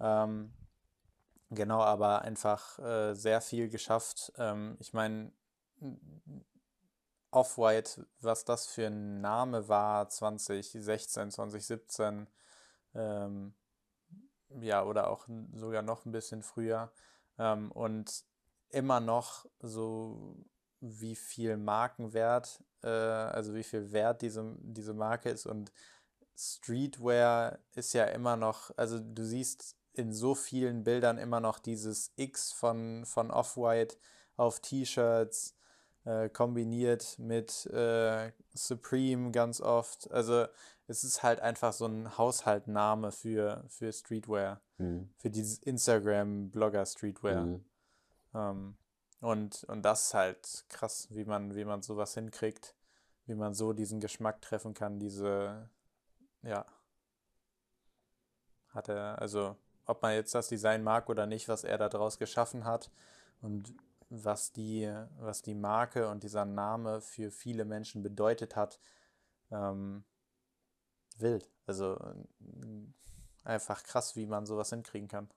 Ähm, 0.00 0.52
genau, 1.50 1.80
aber 1.80 2.22
einfach 2.22 2.78
äh, 2.78 3.14
sehr 3.14 3.40
viel 3.40 3.68
geschafft. 3.68 4.32
Ähm, 4.38 4.76
ich 4.78 4.92
meine, 4.92 5.32
Off-White, 7.32 8.06
was 8.20 8.44
das 8.44 8.66
für 8.66 8.86
ein 8.86 9.20
Name 9.20 9.68
war, 9.68 10.08
2016, 10.08 11.30
2017, 11.30 12.28
ähm, 12.94 13.54
ja, 14.60 14.84
oder 14.84 15.10
auch 15.10 15.26
sogar 15.54 15.82
noch 15.82 16.04
ein 16.04 16.12
bisschen 16.12 16.42
früher. 16.42 16.92
Ähm, 17.38 17.72
und 17.72 18.24
immer 18.70 19.00
noch 19.00 19.46
so, 19.60 20.36
wie 20.80 21.14
viel 21.14 21.56
Markenwert, 21.56 22.62
äh, 22.82 22.88
also 22.88 23.54
wie 23.54 23.62
viel 23.62 23.92
Wert 23.92 24.22
diese, 24.22 24.56
diese 24.60 24.94
Marke 24.94 25.30
ist. 25.30 25.46
Und 25.46 25.72
Streetwear 26.36 27.58
ist 27.74 27.92
ja 27.92 28.04
immer 28.06 28.36
noch, 28.36 28.70
also 28.76 28.98
du 28.98 29.24
siehst 29.24 29.76
in 29.92 30.12
so 30.12 30.34
vielen 30.34 30.84
Bildern 30.84 31.18
immer 31.18 31.40
noch 31.40 31.58
dieses 31.58 32.12
X 32.16 32.52
von, 32.52 33.04
von 33.04 33.30
Off-White 33.30 33.96
auf 34.36 34.60
T-Shirts 34.60 35.54
äh, 36.04 36.28
kombiniert 36.28 37.18
mit 37.18 37.66
äh, 37.66 38.32
Supreme 38.54 39.30
ganz 39.30 39.60
oft. 39.60 40.10
Also 40.10 40.46
es 40.86 41.04
ist 41.04 41.22
halt 41.22 41.40
einfach 41.40 41.72
so 41.72 41.86
ein 41.86 42.18
Haushaltname 42.18 43.12
für, 43.12 43.64
für 43.68 43.92
Streetwear, 43.92 44.60
mhm. 44.78 45.10
für 45.16 45.30
dieses 45.30 45.58
Instagram-Blogger 45.58 46.84
Streetwear. 46.86 47.46
Mhm. 47.46 47.64
Ähm, 48.34 48.76
und, 49.20 49.64
und 49.64 49.82
das 49.82 50.06
ist 50.06 50.14
halt 50.14 50.64
krass, 50.68 51.08
wie 51.10 51.24
man, 51.24 51.54
wie 51.54 51.64
man 51.64 51.82
sowas 51.82 52.14
hinkriegt, 52.14 52.74
wie 53.26 53.36
man 53.36 53.54
so 53.54 53.72
diesen 53.72 54.00
Geschmack 54.00 54.42
treffen 54.42 54.74
kann, 54.74 54.98
diese, 54.98 55.68
ja, 56.42 56.66
hat 58.70 58.88
er, 58.88 59.20
also 59.20 59.56
ob 59.86 60.02
man 60.02 60.14
jetzt 60.14 60.34
das 60.34 60.48
Design 60.48 60.82
mag 60.82 61.08
oder 61.08 61.26
nicht, 61.26 61.48
was 61.48 61.64
er 61.64 61.78
da 61.78 61.88
draus 61.88 62.18
geschaffen 62.18 62.64
hat 62.64 62.90
und 63.40 63.74
was 64.12 64.52
die, 64.52 64.92
was 65.18 65.40
die 65.42 65.54
Marke 65.54 66.08
und 66.08 66.22
dieser 66.22 66.44
Name 66.44 67.00
für 67.00 67.30
viele 67.30 67.64
Menschen 67.64 68.02
bedeutet 68.02 68.56
hat, 68.56 68.78
ähm, 69.50 70.04
wild. 71.16 71.50
Also 71.66 71.98
einfach 73.44 73.82
krass, 73.84 74.14
wie 74.14 74.26
man 74.26 74.44
sowas 74.44 74.70
hinkriegen 74.70 75.08
kann. 75.08 75.30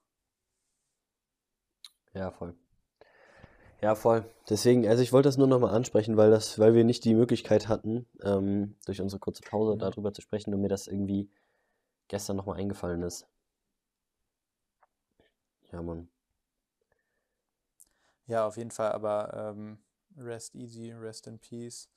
Ja, 2.12 2.30
voll. 2.30 2.54
Ja, 3.80 3.94
voll. 3.94 4.24
Deswegen, 4.48 4.86
also 4.86 5.02
ich 5.02 5.12
wollte 5.12 5.28
das 5.28 5.36
nur 5.36 5.46
nochmal 5.46 5.74
ansprechen, 5.74 6.16
weil 6.16 6.30
das, 6.30 6.58
weil 6.58 6.74
wir 6.74 6.84
nicht 6.84 7.04
die 7.04 7.14
Möglichkeit 7.14 7.68
hatten, 7.68 8.06
ähm, 8.22 8.74
durch 8.86 9.00
unsere 9.00 9.20
kurze 9.20 9.42
Pause 9.42 9.74
mhm. 9.74 9.78
darüber 9.78 10.12
zu 10.12 10.22
sprechen 10.22 10.52
und 10.52 10.60
mir 10.60 10.68
das 10.68 10.86
irgendwie 10.86 11.30
gestern 12.08 12.36
nochmal 12.36 12.58
eingefallen 12.58 13.02
ist. 13.02 13.26
Ja, 15.72 15.82
Mann. 15.82 16.08
Ja, 18.26 18.46
auf 18.46 18.56
jeden 18.56 18.70
Fall, 18.70 18.92
aber 18.92 19.32
ähm, 19.34 19.78
rest 20.16 20.54
easy, 20.54 20.92
rest 20.92 21.26
in 21.26 21.38
peace. 21.38 21.88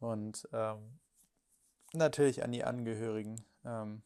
Und 0.00 0.48
ähm, 0.52 0.98
natürlich 1.92 2.42
an 2.42 2.52
die 2.52 2.64
Angehörigen 2.64 3.44
ähm, 3.64 4.02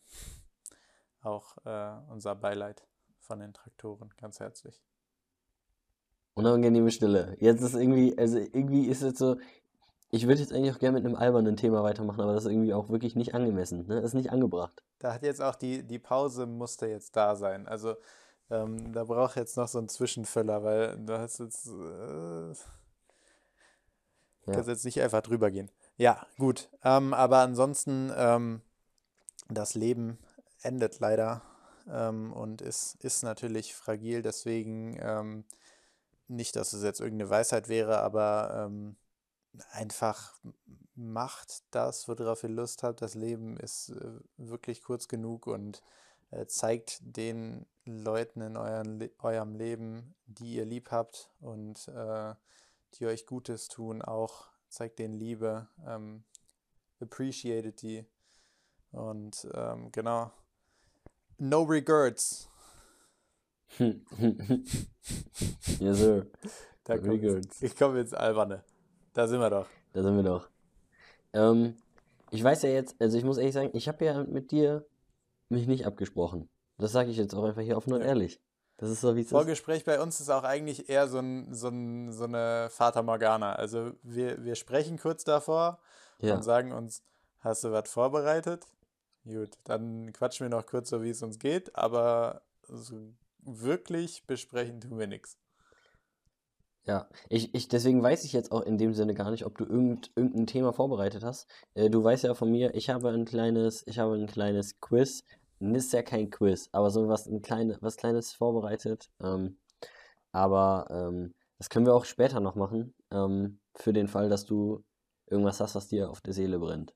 auch 1.23 1.57
äh, 1.65 1.93
unser 2.11 2.35
Beileid 2.35 2.87
von 3.21 3.41
den 3.41 3.53
Traktoren, 3.53 4.11
ganz 4.21 4.41
herzlich. 4.41 4.83
Unangenehme 6.35 6.91
Stille. 6.91 7.37
Jetzt 7.41 7.61
ist 7.61 7.75
irgendwie, 7.75 8.17
also 8.19 8.39
irgendwie 8.39 8.87
ist 8.87 9.03
es 9.03 9.19
so, 9.19 9.37
ich 10.11 10.27
würde 10.27 10.41
jetzt 10.41 10.53
eigentlich 10.53 10.75
auch 10.75 10.79
gerne 10.79 10.99
mit 10.99 11.07
einem 11.07 11.15
albernen 11.15 11.57
Thema 11.57 11.83
weitermachen, 11.83 12.21
aber 12.21 12.35
das 12.35 12.45
ist 12.45 12.51
irgendwie 12.51 12.75
auch 12.75 12.89
wirklich 12.89 13.17
nicht 13.17 13.35
angemessen, 13.35 13.87
ne? 13.87 14.01
Ist 14.01 14.15
nicht 14.15 14.31
angebracht. 14.31 14.83
Da 14.99 15.15
hat 15.15 15.23
jetzt 15.23 15.43
auch 15.43 15.55
die, 15.55 15.83
die 15.83 15.99
Pause 15.99 16.47
musste 16.47 16.87
jetzt 16.87 17.17
da 17.17 17.35
sein. 17.37 17.67
Also 17.67 17.97
ähm, 18.53 18.93
da 18.93 19.05
braucht 19.05 19.37
jetzt 19.37 19.57
noch 19.57 19.69
so 19.69 19.79
ein 19.79 19.89
Zwischenfüller, 19.89 20.63
weil 20.63 20.97
du 20.99 21.19
hast 21.19 21.39
jetzt. 21.39 21.69
Äh, 21.69 22.53
ja. 24.47 24.53
kannst 24.55 24.69
jetzt 24.69 24.85
nicht 24.85 25.01
einfach 25.01 25.23
drüber 25.23 25.51
gehen. 25.51 25.71
Ja, 25.97 26.27
gut. 26.37 26.69
Ähm, 26.85 27.15
aber 27.15 27.39
ansonsten, 27.39 28.13
ähm, 28.17 28.61
das 29.49 29.75
Leben 29.75 30.19
endet 30.63 31.01
leider 31.01 31.43
ähm, 31.89 32.33
und 32.33 32.61
ist, 32.61 32.97
ist 33.05 33.23
natürlich 33.23 33.75
fragil. 33.75 34.23
Deswegen 34.23 34.99
ähm, 35.01 35.45
nicht, 36.29 36.57
dass 36.57 36.73
es 36.73 36.83
jetzt 36.83 37.01
irgendeine 37.01 37.31
Weisheit 37.31 37.69
wäre, 37.69 38.01
aber 38.01 38.67
ähm, 38.67 38.97
einfach 39.71 40.35
macht 40.95 41.63
das, 41.71 42.09
worauf 42.09 42.43
ihr 42.43 42.51
Lust 42.51 42.83
habt. 42.83 43.03
Das 43.03 43.15
Leben 43.15 43.57
ist 43.59 43.91
äh, 43.91 44.21
wirklich 44.37 44.83
kurz 44.83 45.09
genug 45.09 45.47
und 45.47 45.83
äh, 46.31 46.47
zeigt 46.47 46.99
den 47.01 47.67
Leuten 47.85 48.41
in 48.41 48.57
euren, 48.57 49.11
eurem 49.19 49.55
Leben, 49.55 50.15
die 50.27 50.55
ihr 50.55 50.65
lieb 50.65 50.91
habt 50.91 51.31
und 51.41 51.89
äh, 51.89 52.35
die 52.95 53.07
euch 53.07 53.27
Gutes 53.27 53.69
tun, 53.69 54.03
auch 54.03 54.49
zeigt 54.69 54.99
denen 54.99 55.15
Liebe, 55.15 55.69
ähm, 55.87 56.25
appreciated 57.01 57.83
die 57.83 58.07
und 58.93 59.49
ähm, 59.55 59.91
genau, 59.91 60.31
no 61.39 61.63
regrets. 61.63 62.49
yes, 65.79 65.99
sir. 65.99 66.27
Da 66.85 66.97
jetzt, 66.97 67.63
ich 67.63 67.77
komme 67.77 68.01
ins 68.01 68.13
Alberne. 68.13 68.65
Da 69.13 69.29
sind 69.29 69.39
wir 69.39 69.51
doch. 69.51 69.69
Da 69.93 70.03
sind 70.03 70.17
wir 70.17 70.25
doch. 70.25 70.51
Ähm, 71.33 71.77
ich 72.33 72.43
weiß 72.43 72.63
ja 72.63 72.71
jetzt, 72.71 73.01
also 73.01 73.17
ich 73.17 73.23
muss 73.23 73.39
ehrlich 73.39 73.55
sagen, 73.55 73.71
ich 73.73 73.87
habe 73.87 74.05
ja 74.05 74.25
mit 74.25 74.51
dir 74.51 74.85
mich 75.49 75.69
nicht 75.69 75.87
abgesprochen. 75.87 76.49
Das 76.83 76.93
sage 76.93 77.11
ich 77.11 77.17
jetzt 77.17 77.35
auch 77.35 77.45
einfach 77.45 77.63
hier 77.63 77.77
offen 77.77 77.93
und 77.93 78.01
ja. 78.01 78.09
ehrlich. 78.09 78.41
Das 78.77 78.91
ist 78.91 79.01
so, 79.01 79.15
wie 79.15 79.21
es 79.21 79.27
ist. 79.27 79.33
Vorgespräch 79.33 79.85
bei 79.85 80.01
uns 80.01 80.19
ist 80.19 80.31
auch 80.31 80.43
eigentlich 80.43 80.89
eher 80.89 81.07
so, 81.07 81.19
ein, 81.19 81.55
so, 81.55 81.69
ein, 81.69 82.13
so 82.13 82.25
eine 82.25 82.69
Fata 82.71 83.03
Morgana. 83.03 83.55
Also 83.55 83.93
wir, 84.03 84.45
wir 84.45 84.57
sprechen 84.57 84.99
kurz 84.99 85.23
davor 85.23 85.79
ja. 86.19 86.35
und 86.35 86.43
sagen 86.43 86.73
uns, 86.73 87.05
hast 87.39 87.63
du 87.63 87.71
was 87.71 87.89
vorbereitet? 87.89 88.67
Gut, 89.25 89.51
dann 89.63 90.13
quatschen 90.13 90.47
wir 90.47 90.57
noch 90.57 90.67
kurz 90.67 90.91
so, 90.91 91.03
wie 91.03 91.11
es 91.11 91.23
uns 91.23 91.39
geht, 91.39 91.77
aber 91.77 92.43
so 92.67 93.15
wirklich 93.39 94.27
besprechen 94.27 94.81
tun 94.81 94.99
wir 94.99 95.07
nichts. 95.07 95.39
Ja, 96.85 97.09
ich, 97.29 97.55
ich, 97.55 97.69
deswegen 97.69 98.03
weiß 98.03 98.25
ich 98.25 98.33
jetzt 98.33 98.51
auch 98.51 98.63
in 98.63 98.77
dem 98.77 98.93
Sinne 98.93 99.15
gar 99.15 99.31
nicht, 99.31 99.47
ob 99.47 99.57
du 99.57 99.65
irgend, 99.65 100.11
irgendein 100.17 100.49
Thema 100.49 100.73
vorbereitet 100.73 101.23
hast. 101.23 101.47
Äh, 101.75 101.91
du 101.91 102.03
weißt 102.03 102.25
ja 102.25 102.35
von 102.35 102.51
mir, 102.51 102.75
ich 102.75 102.91
habe 102.91 103.11
ein 103.11 103.25
kleines, 103.25 103.87
ich 103.87 104.01
habe 104.01 104.15
ein 104.15 104.27
kleines 104.27 104.81
Quiz. 104.81 105.23
Ist 105.63 105.93
ja 105.93 106.03
kein 106.03 106.31
Quiz, 106.31 106.69
aber 106.73 106.91
so 106.91 107.09
was, 107.09 107.27
ein 107.27 107.41
kleine, 107.41 107.79
was 107.81 107.97
Kleines 107.97 108.33
vorbereitet. 108.33 109.11
Ähm, 109.21 109.59
aber 110.33 110.87
ähm, 110.91 111.35
das 111.59 111.71
können 111.71 111.87
wir 111.87 111.95
auch 111.95 112.05
später 112.05 112.41
noch 112.41 112.57
machen, 112.57 112.95
ähm, 113.11 113.61
für 113.77 113.93
den 113.93 114.09
Fall, 114.09 114.29
dass 114.29 114.45
du 114.45 114.85
irgendwas 115.27 115.61
hast, 115.61 115.75
was 115.77 115.89
dir 115.89 116.11
auf 116.11 116.21
der 116.21 116.33
Seele 116.35 116.59
brennt. 116.59 116.95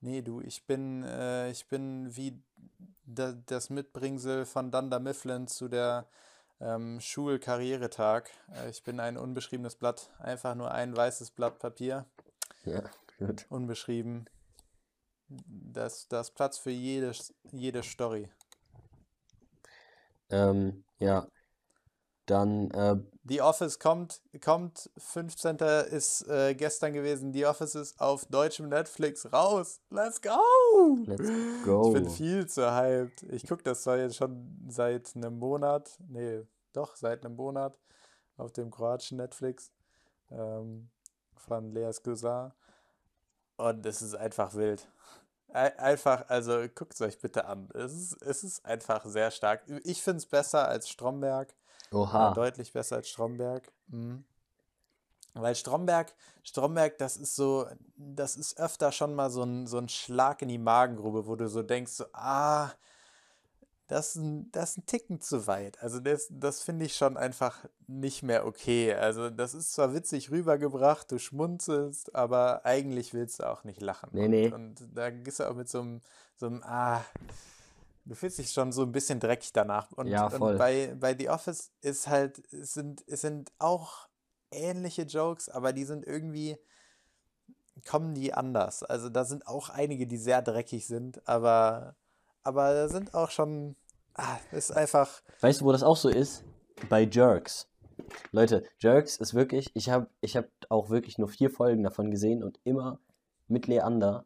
Nee, 0.00 0.22
du, 0.22 0.40
ich 0.40 0.66
bin, 0.66 1.04
äh, 1.04 1.50
ich 1.50 1.68
bin 1.68 2.16
wie 2.16 2.42
da, 3.04 3.32
das 3.46 3.70
Mitbringsel 3.70 4.44
von 4.44 4.72
Dunder 4.72 4.98
Mifflin 4.98 5.46
zu 5.46 5.68
der 5.68 6.08
ähm, 6.60 6.98
Schulkarrieretag. 7.00 8.30
Äh, 8.52 8.70
ich 8.70 8.82
bin 8.82 8.98
ein 8.98 9.16
unbeschriebenes 9.16 9.76
Blatt, 9.76 10.10
einfach 10.18 10.56
nur 10.56 10.72
ein 10.72 10.96
weißes 10.96 11.30
Blatt 11.30 11.60
Papier. 11.60 12.06
Ja, 12.64 12.82
gut. 13.18 13.46
Unbeschrieben. 13.48 14.26
Das, 15.46 16.08
das 16.08 16.30
Platz 16.30 16.58
für 16.58 16.70
jede, 16.70 17.12
jede 17.50 17.82
Story. 17.82 18.28
Ähm, 20.30 20.84
ja. 20.98 21.26
Dann. 22.26 22.70
Äh, 22.70 22.96
The 23.24 23.40
Office 23.40 23.78
kommt, 23.78 24.20
kommt, 24.44 24.90
15. 24.96 25.56
ist 25.90 26.26
äh, 26.28 26.54
gestern 26.54 26.92
gewesen. 26.92 27.32
The 27.32 27.46
Office 27.46 27.76
ist 27.76 28.00
auf 28.00 28.24
deutschem 28.26 28.68
Netflix 28.68 29.32
raus. 29.32 29.80
Let's 29.90 30.20
go! 30.20 30.40
Let's 31.04 31.30
go. 31.64 31.88
Ich 31.88 31.92
bin 31.94 32.10
viel 32.10 32.46
zu 32.46 32.74
hyped. 32.74 33.22
Ich 33.24 33.46
gucke 33.46 33.62
das 33.62 33.82
zwar 33.82 33.98
jetzt 33.98 34.16
schon 34.16 34.66
seit 34.68 35.14
einem 35.14 35.38
Monat. 35.38 35.90
Nee, 36.08 36.42
doch, 36.72 36.96
seit 36.96 37.24
einem 37.24 37.36
Monat 37.36 37.78
auf 38.36 38.52
dem 38.52 38.70
kroatischen 38.70 39.18
Netflix 39.18 39.70
ähm, 40.30 40.88
von 41.36 41.72
Lea 41.72 41.92
Skuzar. 41.92 42.54
Und 43.56 43.86
es 43.86 44.02
ist 44.02 44.16
einfach 44.16 44.54
wild. 44.54 44.88
Einfach, 45.52 46.28
also 46.28 46.66
guckt 46.74 46.94
es 46.94 47.00
euch 47.02 47.18
bitte 47.20 47.44
an. 47.44 47.68
Es 47.74 47.92
ist, 47.92 48.22
es 48.22 48.42
ist 48.42 48.64
einfach 48.64 49.04
sehr 49.04 49.30
stark. 49.30 49.62
Ich 49.84 50.02
finde 50.02 50.18
es 50.18 50.26
besser 50.26 50.66
als 50.66 50.88
Stromberg. 50.88 51.54
Oha. 51.90 52.28
Ja, 52.28 52.34
deutlich 52.34 52.72
besser 52.72 52.96
als 52.96 53.08
Stromberg. 53.08 53.70
Mhm. 53.88 54.24
Weil 55.34 55.54
Stromberg, 55.54 56.14
Stromberg, 56.42 56.98
das 56.98 57.16
ist 57.16 57.36
so, 57.36 57.66
das 57.96 58.36
ist 58.36 58.58
öfter 58.58 58.92
schon 58.92 59.14
mal 59.14 59.30
so 59.30 59.42
ein, 59.42 59.66
so 59.66 59.78
ein 59.78 59.88
Schlag 59.88 60.42
in 60.42 60.48
die 60.48 60.58
Magengrube, 60.58 61.26
wo 61.26 61.36
du 61.36 61.48
so 61.48 61.62
denkst, 61.62 61.92
so, 61.92 62.04
ah, 62.12 62.70
das 63.92 64.16
ist 64.16 64.22
ein, 64.22 64.50
das 64.52 64.70
ist 64.70 64.78
ein 64.78 64.86
Ticken 64.86 65.20
zu 65.20 65.46
weit. 65.46 65.82
Also 65.82 66.00
das, 66.00 66.28
das 66.30 66.62
finde 66.62 66.86
ich 66.86 66.96
schon 66.96 67.16
einfach 67.16 67.64
nicht 67.86 68.22
mehr 68.22 68.46
okay. 68.46 68.94
Also 68.94 69.30
das 69.30 69.54
ist 69.54 69.72
zwar 69.72 69.94
witzig 69.94 70.30
rübergebracht, 70.30 71.10
du 71.12 71.18
schmunzelst, 71.18 72.14
aber 72.14 72.64
eigentlich 72.64 73.12
willst 73.14 73.40
du 73.40 73.48
auch 73.48 73.64
nicht 73.64 73.80
lachen. 73.80 74.10
Nee, 74.12 74.24
Und, 74.24 74.30
nee. 74.30 74.52
und 74.52 74.88
da 74.94 75.10
gehst 75.10 75.40
du 75.40 75.50
auch 75.50 75.54
mit 75.54 75.68
so 75.68 75.80
einem, 75.80 76.00
so 76.36 76.46
einem, 76.46 76.62
ah, 76.64 77.04
du 78.04 78.14
fühlst 78.14 78.38
dich 78.38 78.50
schon 78.50 78.72
so 78.72 78.82
ein 78.82 78.92
bisschen 78.92 79.20
dreckig 79.20 79.52
danach. 79.52 79.92
Und, 79.92 80.06
Ja, 80.06 80.26
und 80.26 80.38
voll. 80.38 80.56
bei, 80.56 80.96
bei 80.98 81.16
The 81.16 81.28
Office 81.28 81.70
ist 81.82 82.08
halt, 82.08 82.42
es 82.52 82.72
sind, 82.74 83.04
es 83.06 83.20
sind 83.20 83.52
auch 83.58 84.08
ähnliche 84.50 85.02
Jokes, 85.02 85.48
aber 85.48 85.72
die 85.72 85.84
sind 85.84 86.06
irgendwie, 86.06 86.56
kommen 87.86 88.14
die 88.14 88.32
anders. 88.32 88.82
Also 88.82 89.08
da 89.08 89.24
sind 89.24 89.46
auch 89.46 89.68
einige, 89.68 90.06
die 90.06 90.18
sehr 90.18 90.42
dreckig 90.42 90.86
sind, 90.86 91.26
aber, 91.28 91.96
aber 92.42 92.72
da 92.74 92.88
sind 92.88 93.14
auch 93.14 93.30
schon, 93.30 93.76
ah, 94.14 94.38
ist 94.52 94.70
einfach, 94.70 95.22
Weißt 95.40 95.60
du, 95.60 95.64
wo 95.64 95.72
das 95.72 95.82
auch 95.82 95.96
so 95.96 96.08
ist? 96.08 96.44
Bei 96.88 97.02
Jerks. 97.02 97.68
Leute, 98.30 98.64
Jerks 98.80 99.16
ist 99.16 99.34
wirklich, 99.34 99.70
ich 99.74 99.90
habe 99.90 100.08
ich 100.20 100.36
hab 100.36 100.48
auch 100.68 100.90
wirklich 100.90 101.18
nur 101.18 101.28
vier 101.28 101.50
Folgen 101.50 101.82
davon 101.82 102.10
gesehen 102.10 102.42
und 102.42 102.58
immer 102.64 102.98
mit 103.48 103.66
Leander 103.66 104.24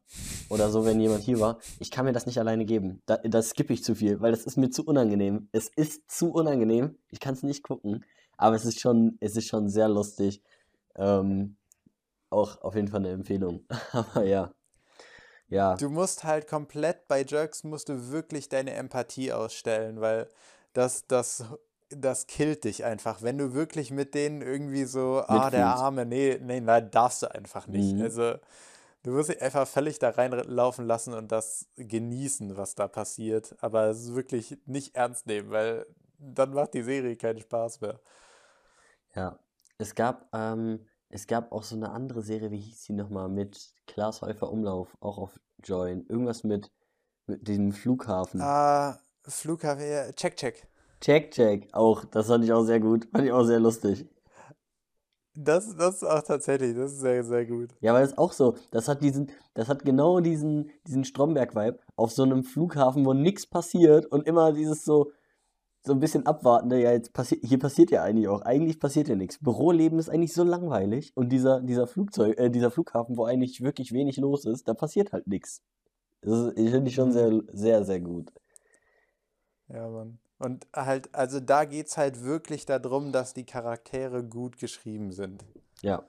oder 0.48 0.70
so, 0.70 0.84
wenn 0.84 1.00
jemand 1.00 1.24
hier 1.24 1.40
war, 1.40 1.58
ich 1.80 1.90
kann 1.90 2.04
mir 2.04 2.12
das 2.12 2.26
nicht 2.26 2.38
alleine 2.38 2.64
geben. 2.64 3.02
Da, 3.06 3.16
da 3.16 3.42
skippe 3.42 3.72
ich 3.72 3.82
zu 3.82 3.94
viel, 3.94 4.20
weil 4.20 4.30
das 4.30 4.44
ist 4.44 4.56
mir 4.56 4.70
zu 4.70 4.84
unangenehm. 4.84 5.48
Es 5.52 5.68
ist 5.68 6.10
zu 6.10 6.32
unangenehm. 6.32 6.96
Ich 7.10 7.20
kann 7.20 7.34
es 7.34 7.42
nicht 7.42 7.62
gucken, 7.62 8.04
aber 8.36 8.56
es 8.56 8.64
ist 8.64 8.80
schon, 8.80 9.16
es 9.20 9.36
ist 9.36 9.48
schon 9.48 9.68
sehr 9.68 9.88
lustig. 9.88 10.42
Ähm, 10.94 11.56
auch 12.30 12.60
auf 12.62 12.74
jeden 12.74 12.88
Fall 12.88 13.00
eine 13.00 13.10
Empfehlung. 13.10 13.64
Aber 13.92 14.24
ja. 14.24 14.52
Ja, 15.48 15.76
du 15.76 15.88
musst 15.90 16.24
halt 16.24 16.48
komplett 16.48 17.06
bei 17.08 17.22
Jerks 17.22 17.62
musst 17.64 17.88
du 17.88 18.10
wirklich 18.10 18.48
deine 18.48 18.74
Empathie 18.74 19.32
ausstellen, 19.32 20.00
weil 20.00 20.28
das, 20.72 21.06
das, 21.06 21.44
das 21.90 22.26
killt 22.26 22.64
dich 22.64 22.84
einfach. 22.84 23.22
Wenn 23.22 23.38
du 23.38 23.54
wirklich 23.54 23.90
mit 23.90 24.14
denen 24.14 24.42
irgendwie 24.42 24.84
so, 24.84 25.22
ah, 25.26 25.50
der 25.50 25.60
Mitfühlst. 25.60 25.84
Arme, 25.84 26.06
nee, 26.06 26.38
nee, 26.42 26.60
nein, 26.60 26.90
darfst 26.90 27.22
du 27.22 27.32
einfach 27.32 27.66
nicht. 27.66 27.94
Mhm. 27.94 28.02
Also, 28.02 28.34
du 29.04 29.12
musst 29.12 29.28
dich 29.28 29.40
einfach 29.40 29.68
völlig 29.68 29.98
da 29.98 30.10
reinlaufen 30.10 30.84
lassen 30.86 31.14
und 31.14 31.30
das 31.30 31.66
genießen, 31.76 32.56
was 32.56 32.74
da 32.74 32.88
passiert. 32.88 33.54
Aber 33.60 33.84
es 33.84 34.00
ist 34.00 34.14
wirklich 34.16 34.58
nicht 34.66 34.96
ernst 34.96 35.26
nehmen, 35.26 35.50
weil 35.50 35.86
dann 36.18 36.52
macht 36.52 36.74
die 36.74 36.82
Serie 36.82 37.16
keinen 37.16 37.40
Spaß 37.40 37.80
mehr. 37.80 38.00
Ja, 39.14 39.38
es 39.78 39.94
gab, 39.94 40.28
ähm, 40.34 40.86
es 41.08 41.26
gab 41.26 41.52
auch 41.52 41.62
so 41.62 41.76
eine 41.76 41.90
andere 41.90 42.22
Serie, 42.22 42.50
wie 42.50 42.58
hieß 42.58 42.84
die 42.84 42.92
nochmal, 42.92 43.28
mit 43.28 43.72
Klaas 43.86 44.22
Häufer 44.22 44.50
Umlauf, 44.50 44.96
auch 45.00 45.18
auf 45.18 45.40
Join. 45.64 46.04
Irgendwas 46.08 46.44
mit, 46.44 46.70
mit 47.26 47.46
diesem 47.46 47.72
Flughafen. 47.72 48.40
Ah, 48.40 48.98
Flughafen, 49.22 49.88
ja, 49.88 50.12
check, 50.12 50.36
check. 50.36 50.66
Check, 51.00 51.30
check, 51.30 51.68
auch, 51.72 52.04
das 52.06 52.26
fand 52.26 52.44
ich 52.44 52.52
auch 52.52 52.64
sehr 52.64 52.80
gut, 52.80 53.06
fand 53.12 53.24
ich 53.26 53.32
auch 53.32 53.44
sehr 53.44 53.60
lustig. 53.60 54.08
Das, 55.34 55.76
das 55.76 55.96
ist 55.96 56.04
auch 56.04 56.22
tatsächlich, 56.22 56.74
das 56.74 56.92
ist 56.92 57.00
sehr, 57.00 57.22
sehr 57.22 57.44
gut. 57.44 57.68
Ja, 57.80 57.92
weil 57.92 58.04
es 58.04 58.16
auch 58.16 58.32
so, 58.32 58.56
das 58.70 58.88
hat 58.88 59.02
diesen, 59.02 59.30
das 59.52 59.68
hat 59.68 59.84
genau 59.84 60.20
diesen, 60.20 60.70
diesen 60.86 61.04
Stromberg-Vibe 61.04 61.78
auf 61.94 62.10
so 62.12 62.22
einem 62.22 62.42
Flughafen, 62.42 63.04
wo 63.04 63.12
nichts 63.12 63.46
passiert 63.46 64.06
und 64.06 64.26
immer 64.26 64.54
dieses 64.54 64.84
so, 64.84 65.12
so 65.86 65.92
ein 65.92 66.00
bisschen 66.00 66.26
abwartende, 66.26 66.80
ja, 66.80 66.92
jetzt 66.92 67.12
passiert, 67.12 67.44
hier 67.44 67.58
passiert 67.58 67.90
ja 67.90 68.02
eigentlich 68.02 68.28
auch, 68.28 68.42
eigentlich 68.42 68.80
passiert 68.80 69.08
ja 69.08 69.14
nichts. 69.14 69.38
Büroleben 69.38 69.98
ist 69.98 70.08
eigentlich 70.08 70.34
so 70.34 70.42
langweilig 70.44 71.12
und 71.16 71.28
dieser, 71.30 71.60
dieser 71.62 71.86
Flugzeug, 71.86 72.38
äh, 72.38 72.50
dieser 72.50 72.70
Flughafen, 72.70 73.16
wo 73.16 73.24
eigentlich 73.24 73.60
wirklich 73.62 73.92
wenig 73.92 74.16
los 74.16 74.44
ist, 74.44 74.66
da 74.68 74.74
passiert 74.74 75.12
halt 75.12 75.26
nichts. 75.28 75.62
Das 76.22 76.52
finde 76.54 76.88
ich 76.88 76.94
schon 76.94 77.10
Mhm. 77.10 77.12
sehr, 77.12 77.42
sehr, 77.52 77.84
sehr 77.84 78.00
gut. 78.00 78.32
Ja, 79.68 79.88
Mann. 79.88 80.18
Und 80.38 80.66
halt, 80.74 81.14
also 81.14 81.40
da 81.40 81.64
geht 81.64 81.86
es 81.86 81.96
halt 81.96 82.22
wirklich 82.22 82.66
darum, 82.66 83.12
dass 83.12 83.32
die 83.32 83.46
Charaktere 83.46 84.22
gut 84.24 84.58
geschrieben 84.58 85.12
sind. 85.12 85.44
Ja, 85.82 86.08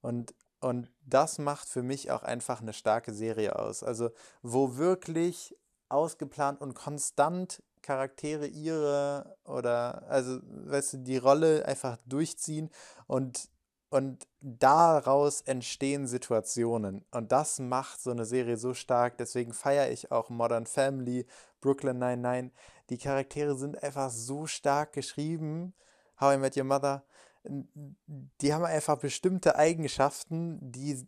Und, 0.00 0.34
und 0.60 0.90
das 1.04 1.38
macht 1.38 1.68
für 1.68 1.82
mich 1.82 2.10
auch 2.10 2.22
einfach 2.22 2.60
eine 2.60 2.72
starke 2.72 3.12
Serie 3.12 3.58
aus. 3.58 3.82
Also, 3.82 4.10
wo 4.42 4.76
wirklich 4.76 5.56
ausgeplant 5.88 6.60
und 6.60 6.74
konstant 6.74 7.62
Charaktere 7.84 8.46
ihre 8.46 9.36
oder, 9.44 10.04
also, 10.08 10.40
weißt 10.42 10.94
du, 10.94 10.96
die 10.98 11.18
Rolle 11.18 11.64
einfach 11.66 11.98
durchziehen 12.06 12.70
und, 13.06 13.48
und 13.90 14.26
daraus 14.40 15.42
entstehen 15.42 16.06
Situationen. 16.06 17.04
Und 17.10 17.30
das 17.30 17.58
macht 17.58 18.00
so 18.00 18.10
eine 18.10 18.24
Serie 18.24 18.56
so 18.56 18.74
stark. 18.74 19.18
Deswegen 19.18 19.52
feiere 19.52 19.90
ich 19.90 20.10
auch 20.10 20.30
Modern 20.30 20.66
Family, 20.66 21.26
Brooklyn 21.60 21.98
99. 21.98 22.52
Die 22.90 22.98
Charaktere 22.98 23.56
sind 23.56 23.82
einfach 23.82 24.10
so 24.10 24.46
stark 24.46 24.92
geschrieben. 24.92 25.74
How 26.20 26.34
I 26.34 26.38
Met 26.38 26.56
Your 26.56 26.64
Mother 26.64 27.04
die 27.44 28.54
haben 28.54 28.64
einfach 28.64 28.98
bestimmte 28.98 29.56
Eigenschaften, 29.56 30.58
die 30.60 31.06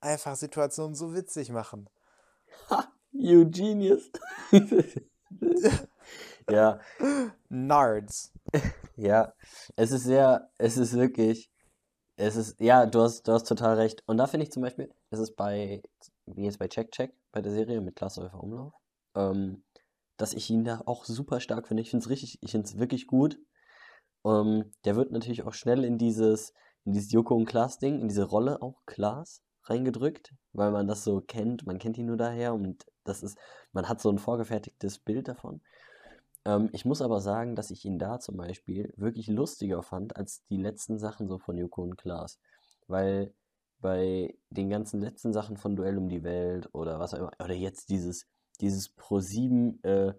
einfach 0.00 0.36
Situationen 0.36 0.94
so 0.94 1.14
witzig 1.14 1.50
machen. 1.50 1.88
you 3.12 3.50
genius. 3.50 4.10
Ja, 6.50 6.80
Nards. 7.48 8.32
Ja, 8.96 9.32
es 9.76 9.90
ist 9.92 10.04
sehr, 10.04 10.50
es 10.58 10.76
ist 10.76 10.94
wirklich, 10.94 11.50
es 12.16 12.36
ist, 12.36 12.60
ja, 12.60 12.86
du 12.86 13.02
hast, 13.02 13.28
du 13.28 13.32
hast 13.32 13.44
total 13.44 13.76
recht. 13.76 14.02
Und 14.06 14.16
da 14.16 14.26
finde 14.26 14.44
ich 14.44 14.52
zum 14.52 14.62
Beispiel, 14.62 14.92
es 15.10 15.20
ist 15.20 15.36
bei, 15.36 15.82
wie 16.26 16.44
jetzt 16.44 16.58
bei 16.58 16.68
Check 16.68 16.90
Check, 16.90 17.12
bei 17.32 17.42
der 17.42 17.52
Serie 17.52 17.80
mit 17.80 17.96
Klaas 17.96 18.16
Häufer 18.16 18.42
Umlauf, 18.42 18.72
ähm, 19.14 19.62
dass 20.16 20.32
ich 20.34 20.50
ihn 20.50 20.64
da 20.64 20.82
auch 20.86 21.04
super 21.04 21.40
stark 21.40 21.68
finde. 21.68 21.82
Ich 21.82 21.90
finde 21.90 22.04
es 22.04 22.10
richtig, 22.10 22.38
ich 22.42 22.50
finde 22.50 22.66
es 22.66 22.78
wirklich 22.78 23.06
gut. 23.06 23.38
Ähm, 24.24 24.72
der 24.84 24.96
wird 24.96 25.12
natürlich 25.12 25.44
auch 25.44 25.54
schnell 25.54 25.84
in 25.84 25.98
dieses, 25.98 26.54
in 26.84 26.92
dieses 26.92 27.12
Joko 27.12 27.34
und 27.36 27.44
Klaas 27.46 27.78
Ding, 27.78 28.00
in 28.00 28.08
diese 28.08 28.24
Rolle 28.24 28.62
auch 28.62 28.82
Klaas 28.86 29.42
reingedrückt, 29.64 30.34
weil 30.52 30.70
man 30.70 30.88
das 30.88 31.04
so 31.04 31.20
kennt, 31.20 31.66
man 31.66 31.78
kennt 31.78 31.98
ihn 31.98 32.06
nur 32.06 32.16
daher 32.16 32.54
und 32.54 32.86
das 33.04 33.22
ist, 33.22 33.38
man 33.72 33.88
hat 33.88 34.00
so 34.00 34.10
ein 34.10 34.18
vorgefertigtes 34.18 34.98
Bild 34.98 35.28
davon. 35.28 35.60
Ähm, 36.44 36.70
ich 36.72 36.84
muss 36.84 37.02
aber 37.02 37.20
sagen, 37.20 37.56
dass 37.56 37.70
ich 37.70 37.84
ihn 37.84 37.98
da 37.98 38.20
zum 38.20 38.36
Beispiel 38.36 38.92
wirklich 38.96 39.28
lustiger 39.28 39.82
fand 39.82 40.16
als 40.16 40.44
die 40.46 40.56
letzten 40.56 40.98
Sachen 40.98 41.28
so 41.28 41.38
von 41.38 41.56
Joko 41.56 41.82
und 41.82 41.96
Klaas. 41.96 42.38
Weil 42.86 43.34
bei 43.80 44.34
den 44.50 44.70
ganzen 44.70 45.00
letzten 45.00 45.32
Sachen 45.32 45.56
von 45.56 45.76
Duell 45.76 45.98
um 45.98 46.08
die 46.08 46.24
Welt 46.24 46.68
oder 46.74 46.98
was 46.98 47.14
auch 47.14 47.18
immer, 47.18 47.32
oder 47.42 47.54
jetzt 47.54 47.90
dieses, 47.90 48.26
dieses 48.60 48.96
Pro7 48.96 49.84
äh, 49.84 50.14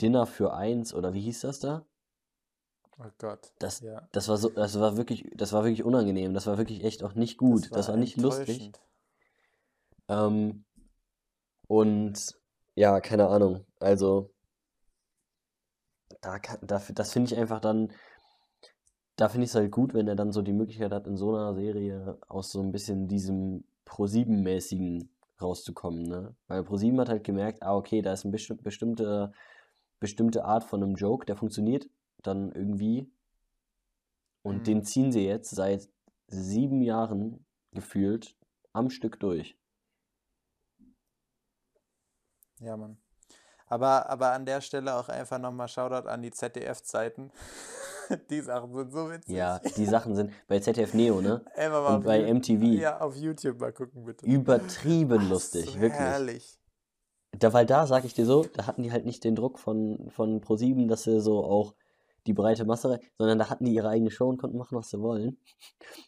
Dinner 0.00 0.26
für 0.26 0.52
eins 0.54 0.94
oder 0.94 1.14
wie 1.14 1.20
hieß 1.20 1.40
das 1.40 1.60
da? 1.60 1.84
Oh 2.98 3.10
Gott. 3.16 3.52
Das, 3.58 3.80
Ja. 3.80 4.08
das 4.12 4.28
war 4.28 4.36
so, 4.36 4.50
das 4.50 4.78
war 4.78 4.96
wirklich, 4.96 5.30
das 5.34 5.52
war 5.52 5.64
wirklich 5.64 5.84
unangenehm. 5.84 6.34
Das 6.34 6.46
war 6.46 6.58
wirklich 6.58 6.84
echt 6.84 7.02
auch 7.02 7.14
nicht 7.14 7.38
gut. 7.38 7.70
Das 7.72 7.88
war, 7.88 7.96
nicht 7.96 8.18
lustig. 8.18 8.72
Ähm, 10.08 10.64
und 11.66 12.34
ja, 12.74 13.00
keine 13.00 13.28
Ahnung. 13.28 13.64
Also, 13.78 14.30
da 16.20 16.38
da, 16.62 16.80
das 16.94 17.12
finde 17.12 17.32
ich 17.32 17.38
einfach 17.38 17.60
dann, 17.60 17.92
da 19.16 19.28
finde 19.28 19.44
ich 19.44 19.50
es 19.50 19.54
halt 19.54 19.70
gut, 19.70 19.94
wenn 19.94 20.08
er 20.08 20.16
dann 20.16 20.32
so 20.32 20.42
die 20.42 20.52
Möglichkeit 20.52 20.92
hat, 20.92 21.06
in 21.06 21.16
so 21.16 21.34
einer 21.34 21.54
Serie 21.54 22.18
aus 22.28 22.50
so 22.50 22.60
ein 22.62 22.72
bisschen 22.72 23.06
diesem 23.08 23.64
Pro7-mäßigen 23.86 25.08
rauszukommen, 25.40 26.02
ne? 26.04 26.34
Weil 26.48 26.62
Pro7 26.62 26.98
hat 27.00 27.08
halt 27.08 27.24
gemerkt, 27.24 27.62
ah, 27.62 27.76
okay, 27.76 28.02
da 28.02 28.12
ist 28.12 28.24
eine 28.24 28.32
besti 28.32 28.54
bestimmte, 28.54 29.32
bestimmte 30.00 30.44
Art 30.44 30.64
von 30.64 30.82
einem 30.82 30.96
Joke, 30.96 31.26
der 31.26 31.36
funktioniert 31.36 31.88
dann 32.22 32.52
irgendwie. 32.52 33.10
Und 34.42 34.58
Mhm. 34.58 34.64
den 34.64 34.84
ziehen 34.84 35.12
sie 35.12 35.24
jetzt 35.24 35.50
seit 35.50 35.88
sieben 36.26 36.82
Jahren 36.82 37.46
gefühlt 37.72 38.36
am 38.74 38.90
Stück 38.90 39.18
durch. 39.18 39.56
Ja, 42.60 42.76
Mann. 42.76 42.96
Aber, 43.70 44.10
aber 44.10 44.32
an 44.32 44.44
der 44.44 44.60
Stelle 44.60 44.94
auch 44.94 45.08
einfach 45.08 45.38
nochmal 45.38 45.68
Shoutout 45.68 46.08
an 46.08 46.20
die 46.22 46.30
ZDF-Zeiten. 46.32 47.30
Die 48.28 48.40
Sachen 48.40 48.74
sind 48.74 48.90
so 48.92 49.08
witzig. 49.08 49.36
Ja, 49.36 49.60
die 49.76 49.86
Sachen 49.86 50.16
sind 50.16 50.32
bei 50.48 50.58
ZDF 50.58 50.94
Neo, 50.94 51.20
ne? 51.20 51.44
Einfach 51.54 51.80
mal 51.84 51.94
Und 51.94 52.04
bei 52.04 52.34
MTV. 52.34 52.60
Ja, 52.80 53.00
auf 53.00 53.14
YouTube 53.14 53.60
mal 53.60 53.72
gucken, 53.72 54.04
bitte. 54.04 54.26
Übertrieben 54.26 55.20
Das 55.20 55.28
lustig, 55.28 55.66
so 55.74 55.80
wirklich. 55.80 56.00
herrlich. 56.00 56.58
Da, 57.38 57.52
weil 57.52 57.66
da, 57.66 57.86
sag 57.86 58.04
ich 58.04 58.12
dir 58.12 58.26
so, 58.26 58.44
da 58.56 58.66
hatten 58.66 58.82
die 58.82 58.90
halt 58.90 59.04
nicht 59.06 59.22
den 59.22 59.36
Druck 59.36 59.60
von, 59.60 60.10
von 60.10 60.40
ProSieben, 60.40 60.88
dass 60.88 61.04
sie 61.04 61.20
so 61.20 61.44
auch 61.44 61.76
die 62.26 62.32
breite 62.34 62.64
Masse, 62.64 62.98
sondern 63.16 63.38
da 63.38 63.48
hatten 63.48 63.64
die 63.64 63.74
ihre 63.74 63.88
eigene 63.88 64.10
Show 64.10 64.28
und 64.28 64.38
konnten 64.38 64.58
machen, 64.58 64.76
was 64.76 64.90
sie 64.90 65.00
wollen. 65.00 65.38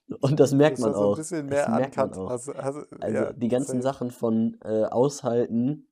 Und 0.21 0.41
das 0.41 0.53
merkt 0.53 0.79
Das 0.79 0.85
man 0.85 0.95
war 0.95 0.99
so 0.99 1.05
ein 1.07 1.13
auch. 1.13 1.17
bisschen 1.17 1.49
Das 1.49 1.69
mehr 1.69 1.77
merkt 1.79 1.97
man 1.97 2.07
uncut. 2.09 2.19
auch. 2.27 2.31
Also, 2.31 2.53
also, 2.55 2.81
Also 3.01 3.17
ja, 3.17 3.33
die 3.33 3.49
ganzen. 3.49 3.81
Sachen 3.81 4.11
von 4.11 4.59
äh, 4.65 4.87
Aushalten, 4.87 5.87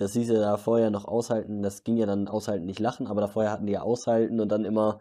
das 0.00 0.12
hieß 0.12 0.28
ja 0.28 0.40
da 0.40 0.56
vorher 0.56 0.90
noch 0.90 1.06
Aushalten, 1.06 1.62
das 1.62 1.82
ging 1.82 1.96
ja 1.96 2.06
dann 2.06 2.28
Aushalten 2.28 2.66
nicht 2.66 2.78
lachen, 2.78 3.08
aber 3.08 3.20
da 3.20 3.26
vorher 3.26 3.50
hatten 3.50 3.66
die 3.66 3.72
ja 3.72 3.82
Aushalten 3.82 4.40
und 4.40 4.48
dann 4.48 4.64
immer 4.64 5.00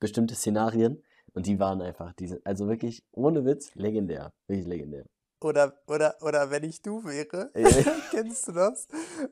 bestimmte 0.00 0.34
Szenarien 0.34 1.02
und 1.34 1.46
die 1.46 1.60
waren 1.60 1.80
einfach, 1.80 2.12
diese, 2.14 2.40
also 2.44 2.68
wirklich 2.68 3.04
ohne 3.12 3.44
Witz, 3.44 3.74
legendär, 3.74 4.32
wirklich 4.46 4.66
legendär. 4.66 5.04
Oder, 5.40 5.74
oder, 5.86 6.16
oder 6.22 6.50
wenn 6.50 6.64
ich 6.64 6.82
du 6.82 7.04
wäre, 7.04 7.50
kennst 8.10 8.48
du 8.48 8.52
das? 8.52 8.88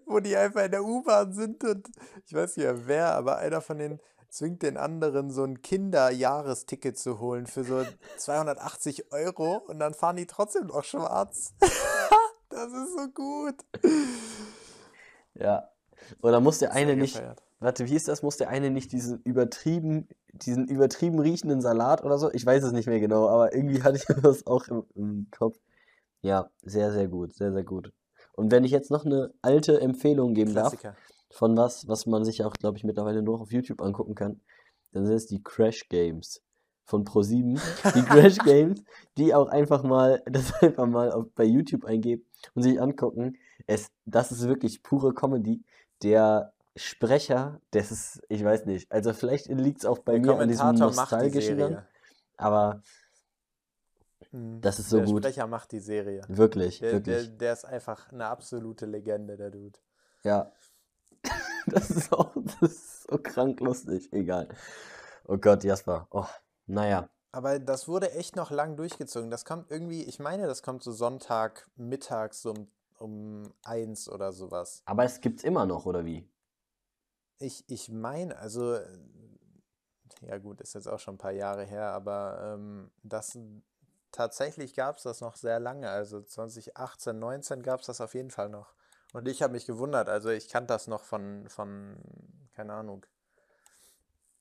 Wo 0.07 0.21
die 0.21 0.37
einfach 0.37 0.65
in 0.65 0.71
der 0.71 0.85
U-Bahn 0.85 1.33
sind 1.33 1.65
und 1.65 1.89
ich 2.27 2.35
weiß 2.35 2.57
nicht 2.57 2.67
mehr 2.67 2.87
wer, 2.87 3.15
aber 3.15 3.39
einer 3.39 3.61
von 3.61 3.79
denen 3.79 4.01
zwingt 4.29 4.63
den 4.63 4.77
anderen, 4.77 5.31
so 5.31 5.45
ein 5.45 5.63
Kinderjahresticket 5.63 6.99
zu 6.99 7.19
holen 7.19 7.47
für 7.47 7.65
so 7.65 7.85
280 8.19 9.13
Euro 9.13 9.63
und 9.67 9.79
dann 9.79 9.95
fahren 9.95 10.17
die 10.17 10.27
trotzdem 10.27 10.67
noch 10.69 10.85
schwarz. 10.85 11.55
das 12.51 12.73
ist 12.73 12.97
so 12.97 13.09
gut. 13.09 13.57
Ja. 15.35 15.69
Oder 16.21 16.41
muss 16.41 16.59
der 16.59 16.73
eine 16.73 16.97
nicht, 16.97 17.15
gefeiert. 17.15 17.43
warte, 17.61 17.87
wie 17.87 17.95
ist 17.95 18.09
das? 18.09 18.23
Muss 18.23 18.37
der 18.37 18.49
eine 18.49 18.71
nicht 18.71 18.93
diesen 18.93 19.21
übertrieben, 19.23 20.09
diesen 20.33 20.67
übertrieben 20.67 21.19
riechenden 21.19 21.61
Salat 21.61 22.05
oder 22.05 22.19
so? 22.19 22.33
Ich 22.33 22.45
weiß 22.45 22.65
es 22.65 22.73
nicht 22.73 22.89
mehr 22.89 23.01
genau, 23.01 23.29
aber 23.29 23.55
irgendwie 23.55 23.83
hatte 23.83 23.97
ich 23.99 24.05
das 24.23 24.47
auch 24.47 24.67
im, 24.69 24.85
im 24.95 25.29
Kopf. 25.31 25.59
Ja, 26.23 26.51
sehr, 26.63 26.93
sehr 26.93 27.09
gut, 27.09 27.35
sehr, 27.35 27.53
sehr 27.53 27.65
gut. 27.65 27.93
Und 28.35 28.51
wenn 28.51 28.65
ich 28.65 28.71
jetzt 28.71 28.91
noch 28.91 29.05
eine 29.05 29.33
alte 29.43 29.81
Empfehlung 29.81 30.35
geben 30.35 30.55
darf, 30.55 30.71
Klassiker. 30.71 30.97
von 31.31 31.57
was, 31.57 31.87
was 31.89 32.07
man 32.07 32.25
sich 32.25 32.45
auch, 32.45 32.55
glaube 32.55 32.79
ich, 32.79 32.85
mittlerweile 32.85 33.23
nur 33.23 33.41
auf 33.41 33.53
YouTube 33.53 33.83
angucken 33.83 34.15
kann, 34.15 34.41
dann 34.93 35.07
sind 35.07 35.17
es 35.17 35.27
die 35.27 35.43
Crash 35.43 35.89
Games 35.89 36.43
von 36.85 37.05
Pro7. 37.05 37.61
Die 37.95 38.03
Crash 38.03 38.39
Games, 38.39 38.83
die 39.17 39.35
auch 39.35 39.49
einfach 39.49 39.83
mal, 39.83 40.23
das 40.27 40.53
einfach 40.63 40.87
mal 40.87 41.11
auf, 41.13 41.27
bei 41.35 41.45
YouTube 41.45 41.85
eingeben 41.85 42.25
und 42.55 42.63
sich 42.63 42.81
angucken. 42.81 43.37
Es, 43.67 43.91
das 44.07 44.33
ist 44.33 44.47
wirklich 44.49 44.83
pure 44.83 45.15
Comedy. 45.15 45.63
Der 46.03 46.53
Sprecher, 46.77 47.61
das 47.71 47.93
ist, 47.93 48.23
ich 48.29 48.43
weiß 48.45 48.67
nicht, 48.67 48.91
also 48.91 49.13
vielleicht 49.13 49.47
liegt 49.49 49.81
es 49.81 49.85
auch 49.87 49.99
bei 49.99 50.19
Der 50.19 50.35
mir 50.35 50.39
an 50.41 50.49
diesem 50.49 50.75
die 50.75 50.81
nostalgischen 50.81 51.59
Serie. 51.59 51.87
aber 52.37 52.83
Mhm. 54.31 54.61
das 54.63 54.79
ist 54.79 54.89
so 54.89 54.97
der 54.99 55.07
gut. 55.07 55.23
Sprecher 55.23 55.47
macht 55.47 55.73
die 55.73 55.81
Serie. 55.81 56.23
Wirklich, 56.29 56.79
Der, 56.79 57.01
der, 57.01 57.07
wirklich. 57.07 57.37
der 57.39 57.53
ist 57.53 57.65
einfach 57.67 58.11
eine 58.13 58.27
absolute 58.27 58.87
Legende, 58.87 59.37
der 59.37 59.51
Dude. 59.51 59.79
Ja. 60.25 60.51
Das 61.67 61.91
ist 61.91 62.13
auch, 62.13 62.33
das 62.35 62.73
ist 62.73 63.03
so 63.09 63.19
krank 63.19 63.61
lustig. 63.61 64.13
Egal. 64.13 64.49
Oh 65.29 65.37
Gott, 65.37 65.63
Jasper. 65.63 66.09
Oh, 66.11 66.27
naja. 66.67 67.09
Aber 67.33 67.59
das 67.59 67.89
wurde 67.89 68.13
echt 68.13 68.37
noch 68.37 68.51
lang 68.51 68.77
durchgezogen. 68.77 69.31
Das 69.31 69.47
kommt 69.47 69.71
irgendwie, 69.71 70.03
ich 70.03 70.19
meine, 70.19 70.47
das 70.47 70.63
kommt 70.63 70.83
so 70.83 70.93
Sonntag 70.93 71.67
mittags 71.77 72.43
so 72.43 72.51
um, 72.51 72.69
um 72.99 73.55
eins 73.65 74.09
oder 74.09 74.33
sowas. 74.33 74.83
Aber 74.85 75.05
es 75.05 75.21
gibt's 75.23 75.43
immer 75.43 75.65
noch, 75.65 75.87
oder 75.87 76.05
wie? 76.05 76.29
Ich, 77.39 77.65
ich 77.69 77.89
meine, 77.89 78.37
also, 78.37 78.75
äh, 78.75 78.87
ja 80.21 80.37
gut, 80.39 80.61
ist 80.61 80.75
jetzt 80.75 80.87
auch 80.87 81.01
schon 81.01 81.15
ein 81.15 81.19
paar 81.19 81.33
Jahre 81.33 81.65
her, 81.65 81.93
aber 81.93 82.55
ähm, 82.55 82.91
das 83.03 83.37
tatsächlich 84.13 84.75
gab 84.75 84.99
es 84.99 85.05
das 85.05 85.23
noch 85.23 85.37
sehr 85.37 85.59
lange. 85.59 85.89
Also 85.89 86.23
2018, 86.23 87.19
19 87.19 87.63
gab 87.63 87.81
es 87.81 87.87
das 87.87 88.03
auf 88.03 88.15
jeden 88.15 88.31
Fall 88.31 88.51
noch. 88.51 88.75
Und 89.15 89.27
ich 89.27 89.43
habe 89.43 89.55
mich 89.55 89.67
gewundert, 89.67 90.09
also 90.09 90.29
ich 90.29 90.49
kannte 90.49 90.75
das 90.75 90.87
noch 90.87 91.03
von, 91.03 91.49
von, 91.49 91.97
keine 92.55 92.75
Ahnung, 92.75 93.07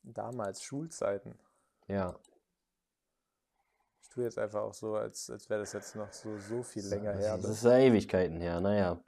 damals 0.03 0.61
Schulzeiten. 0.61 1.39
Ja. 1.87 2.15
Ich 4.01 4.09
tue 4.09 4.23
jetzt 4.25 4.37
einfach 4.37 4.61
auch 4.61 4.73
so, 4.73 4.95
als, 4.95 5.29
als 5.29 5.49
wäre 5.49 5.61
das 5.61 5.73
jetzt 5.73 5.95
noch 5.95 6.11
so, 6.11 6.37
so 6.37 6.63
viel 6.63 6.85
länger 6.85 7.13
her. 7.13 7.37
Das 7.37 7.49
ist 7.51 7.63
ja 7.63 7.77
Ewigkeiten 7.77 8.41
her, 8.41 8.59
naja. 8.59 8.99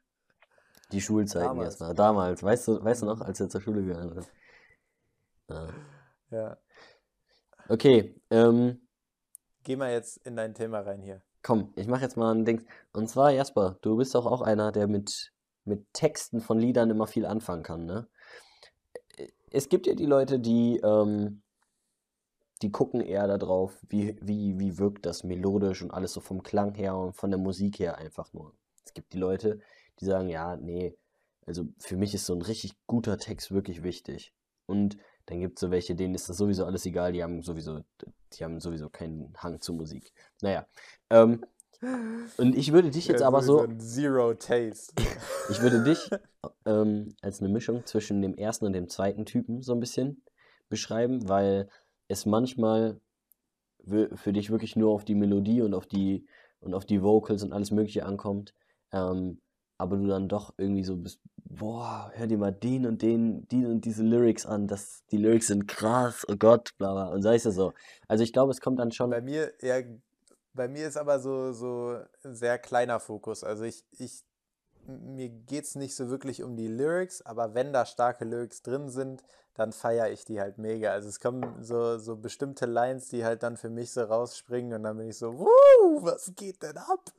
Die 0.92 1.02
Schulzeiten 1.02 1.60
erstmal. 1.62 1.94
Damals. 1.94 2.44
Weißt 2.44 2.68
du, 2.68 2.84
weißt 2.84 3.02
du 3.02 3.08
noch, 3.08 3.22
als 3.22 3.40
wir 3.40 3.50
zur 3.50 3.62
Schule 3.62 3.84
gegangen 3.84 4.14
sind? 4.14 4.32
Ja. 5.50 5.68
Ja. 6.30 6.58
Okay, 7.68 8.16
ähm, 8.30 8.80
Geh 9.64 9.76
mal 9.78 9.92
jetzt 9.92 10.18
in 10.26 10.36
dein 10.36 10.54
Thema 10.54 10.82
rein 10.82 11.02
hier. 11.02 11.22
komm, 11.42 11.72
ich 11.76 11.88
mache 11.88 12.02
jetzt 12.04 12.18
mal 12.18 12.34
ein 12.34 12.46
Ding. 12.46 12.66
Und 12.92 13.10
zwar, 13.10 13.32
Jasper, 13.32 13.78
du 13.82 13.96
bist 13.98 14.14
doch 14.16 14.26
auch 14.26 14.42
einer, 14.42 14.72
der 14.72 14.88
mit, 14.88 15.32
mit 15.66 15.94
Texten 15.94 16.42
von 16.42 16.60
Liedern 16.60 16.90
immer 16.90 17.08
viel 17.08 17.26
anfangen 17.26 17.64
kann, 17.64 17.86
ne? 17.86 18.08
Es 19.52 19.70
gibt 19.70 19.86
ja 19.88 19.94
die 19.94 20.06
Leute, 20.06 20.40
die, 20.40 20.80
ähm, 20.84 21.42
die 22.62 22.72
gucken 22.72 23.02
eher 23.02 23.28
darauf, 23.28 23.78
wie, 23.90 24.16
wie, 24.22 24.60
wie 24.60 24.78
wirkt 24.78 25.06
das 25.06 25.24
melodisch 25.24 25.82
und 25.82 25.92
alles 25.92 26.14
so 26.14 26.22
vom 26.22 26.44
Klang 26.44 26.76
her 26.76 26.96
und 26.96 27.14
von 27.14 27.30
der 27.30 27.40
Musik 27.40 27.80
her 27.80 27.98
einfach 27.98 28.32
nur. 28.34 28.54
Es 28.86 28.94
gibt 28.94 29.14
die 29.14 29.18
Leute, 29.18 29.60
die 30.00 30.06
sagen, 30.06 30.30
ja, 30.30 30.56
nee, 30.56 30.96
also 31.46 31.66
für 31.80 31.98
mich 31.98 32.14
ist 32.14 32.26
so 32.26 32.34
ein 32.34 32.42
richtig 32.42 32.74
guter 32.88 33.18
Text 33.18 33.52
wirklich 33.52 33.84
wichtig. 33.84 34.34
Und 34.66 34.98
dann 35.26 35.40
gibt 35.40 35.58
es 35.58 35.62
so 35.62 35.72
welche, 35.72 35.96
denen 35.96 36.16
ist 36.16 36.30
das 36.30 36.38
sowieso 36.38 36.66
alles 36.66 36.86
egal, 36.86 37.14
die 37.14 37.24
haben 37.24 37.42
sowieso, 37.42 37.82
die 38.34 38.44
haben 38.44 38.60
sowieso 38.60 38.90
keinen 38.90 39.34
Hang 39.38 39.60
zur 39.62 39.76
Musik. 39.76 40.14
Naja. 40.42 40.66
Ähm, 41.10 41.46
und 42.38 42.56
ich 42.56 42.72
würde 42.72 42.92
dich 42.92 43.08
jetzt 43.08 43.22
Ja, 43.22 43.28
aber 43.28 43.42
so, 43.42 43.68
Zero 43.78 44.34
Taste. 44.36 44.94
ich 45.50 45.62
würde 45.62 45.84
dich 45.84 46.10
ähm, 46.66 47.16
als 47.22 47.42
eine 47.42 47.50
Mischung 47.50 47.86
zwischen 47.86 48.22
dem 48.22 48.36
ersten 48.36 48.66
und 48.66 48.74
dem 48.74 48.88
zweiten 48.88 49.26
Typen 49.26 49.62
so 49.62 49.74
ein 49.74 49.80
bisschen 49.80 50.24
beschreiben, 50.70 51.28
weil 51.28 51.70
es 52.08 52.26
manchmal 52.26 53.00
für 53.86 54.32
dich 54.34 54.50
wirklich 54.50 54.76
nur 54.76 54.92
auf 54.92 55.04
die 55.04 55.16
Melodie 55.16 55.62
und 55.62 55.74
auf 55.74 55.86
die 55.86 56.26
und 56.62 56.74
auf 56.74 56.86
die 56.86 57.02
Vocals 57.02 57.44
und 57.44 57.52
alles 57.52 57.72
Mögliche 57.72 58.06
ankommt, 58.06 58.54
ähm, 58.92 59.42
aber 59.78 59.98
du 59.98 60.08
dann 60.08 60.30
doch 60.30 60.54
irgendwie 60.58 60.84
so 60.84 60.96
bist, 60.96 61.20
boah, 61.36 62.10
hör 62.14 62.28
dir 62.28 62.38
mal 62.38 62.54
den 62.54 62.86
und 62.86 63.02
den, 63.02 63.48
die 63.50 63.66
und 63.66 63.84
diese 63.84 64.04
Lyrics 64.04 64.46
an, 64.46 64.68
das, 64.68 65.04
die 65.12 65.18
Lyrics 65.18 65.48
sind 65.48 65.68
krass, 65.68 66.26
oh 66.30 66.36
Gott, 66.38 66.72
bla 66.78 66.94
bla, 66.94 67.08
und 67.10 67.22
sei 67.22 67.36
es 67.36 67.44
ja 67.44 67.52
so. 67.52 67.74
Also 68.08 68.24
ich 68.24 68.32
glaube, 68.32 68.52
es 68.52 68.62
kommt 68.62 68.80
dann 68.80 68.92
schon, 68.92 69.10
Bei 69.10 69.22
mir, 69.22 69.52
ja, 69.62 69.82
bei 70.54 70.68
mir 70.68 70.88
ist 70.88 70.98
aber 70.98 71.20
so, 71.20 71.52
so 71.52 71.98
ein 72.24 72.36
sehr 72.36 72.58
kleiner 72.60 73.00
Fokus. 73.00 73.44
Also 73.44 73.64
ich, 73.64 73.84
ich, 73.98 74.24
mir 74.88 75.30
geht 75.30 75.66
es 75.66 75.76
nicht 75.76 75.96
so 75.96 76.10
wirklich 76.10 76.44
um 76.44 76.56
die 76.56 76.68
Lyrics, 76.68 77.22
aber 77.22 77.54
wenn 77.54 77.74
da 77.74 77.86
starke 77.86 78.26
Lyrics 78.26 78.62
drin 78.62 78.90
sind, 78.90 79.24
dann 79.56 79.72
feiere 79.72 80.10
ich 80.12 80.26
die 80.26 80.40
halt 80.42 80.58
mega. 80.58 80.92
Also 80.92 81.10
es 81.10 81.20
kommen 81.20 81.64
so, 81.64 81.98
so 82.00 82.16
bestimmte 82.18 82.66
Lines, 82.66 83.10
die 83.10 83.24
halt 83.24 83.44
dann 83.44 83.58
für 83.58 83.70
mich 83.70 83.92
so 83.92 84.02
rausspringen 84.04 84.74
und 84.74 84.84
dann 84.84 84.98
bin 84.98 85.10
ich 85.10 85.18
so, 85.18 85.38
Wuh, 85.40 86.04
was 86.04 86.34
geht 86.36 86.64
denn 86.64 86.78
ab? 86.78 87.12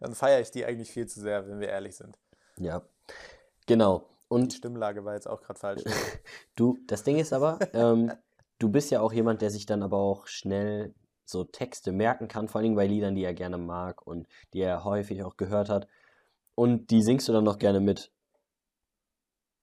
Dann 0.00 0.14
feiere 0.14 0.40
ich 0.40 0.50
die 0.50 0.64
eigentlich 0.64 0.90
viel 0.92 1.06
zu 1.06 1.20
sehr, 1.20 1.46
wenn 1.48 1.60
wir 1.60 1.68
ehrlich 1.68 1.96
sind. 1.96 2.18
ja, 2.56 2.82
genau. 3.66 4.08
Die 4.40 4.50
Und 4.50 4.52
Stimmlage 4.52 5.04
war 5.04 5.14
jetzt 5.14 5.28
auch 5.28 5.42
gerade 5.42 5.58
falsch. 5.60 5.84
Du, 6.56 6.78
das 6.86 7.02
Ding 7.04 7.18
ist 7.18 7.32
aber, 7.32 7.64
ähm, 7.72 8.12
du 8.58 8.68
bist 8.70 8.90
ja 8.90 9.00
auch 9.00 9.12
jemand, 9.12 9.42
der 9.42 9.50
sich 9.50 9.66
dann 9.66 9.82
aber 9.82 9.98
auch 9.98 10.26
schnell 10.26 10.94
so 11.24 11.44
Texte 11.44 11.92
merken 11.92 12.28
kann, 12.28 12.48
vor 12.48 12.60
allem 12.60 12.74
bei 12.74 12.86
Liedern, 12.86 13.14
die 13.14 13.24
er 13.24 13.34
gerne 13.34 13.58
mag 13.58 14.06
und 14.06 14.26
die 14.52 14.60
er 14.60 14.84
häufig 14.84 15.22
auch 15.24 15.36
gehört 15.36 15.68
hat. 15.68 15.88
Und 16.54 16.90
die 16.90 17.02
singst 17.02 17.28
du 17.28 17.32
dann 17.32 17.44
noch 17.44 17.58
gerne 17.58 17.80
mit. 17.80 18.12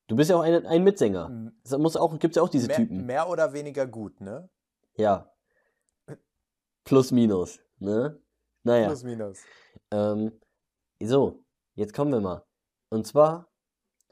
Du 0.08 0.16
bist 0.16 0.30
ja 0.30 0.38
auch 0.38 0.42
ein, 0.42 0.66
ein 0.66 0.84
Mitsänger. 0.84 1.52
Es 1.64 1.78
muss 1.78 1.96
auch, 1.96 2.18
gibt's 2.18 2.36
ja 2.36 2.42
auch 2.42 2.50
diese 2.50 2.68
Mehr, 2.68 2.76
Typen. 2.76 3.06
mehr 3.06 3.30
oder 3.30 3.54
weniger 3.54 3.86
gut, 3.86 4.20
ne? 4.22 4.50
Ja. 4.96 5.32
Plus, 6.84 7.12
minus, 7.12 7.60
ne? 7.78 8.20
Naja. 8.64 8.88
Plus, 8.88 9.04
minus. 9.04 9.40
Ähm, 9.92 10.32
so, 11.00 11.44
jetzt 11.76 11.94
kommen 11.94 12.12
wir 12.12 12.22
mal. 12.22 12.44
Und 12.90 13.06
zwar 13.06 13.50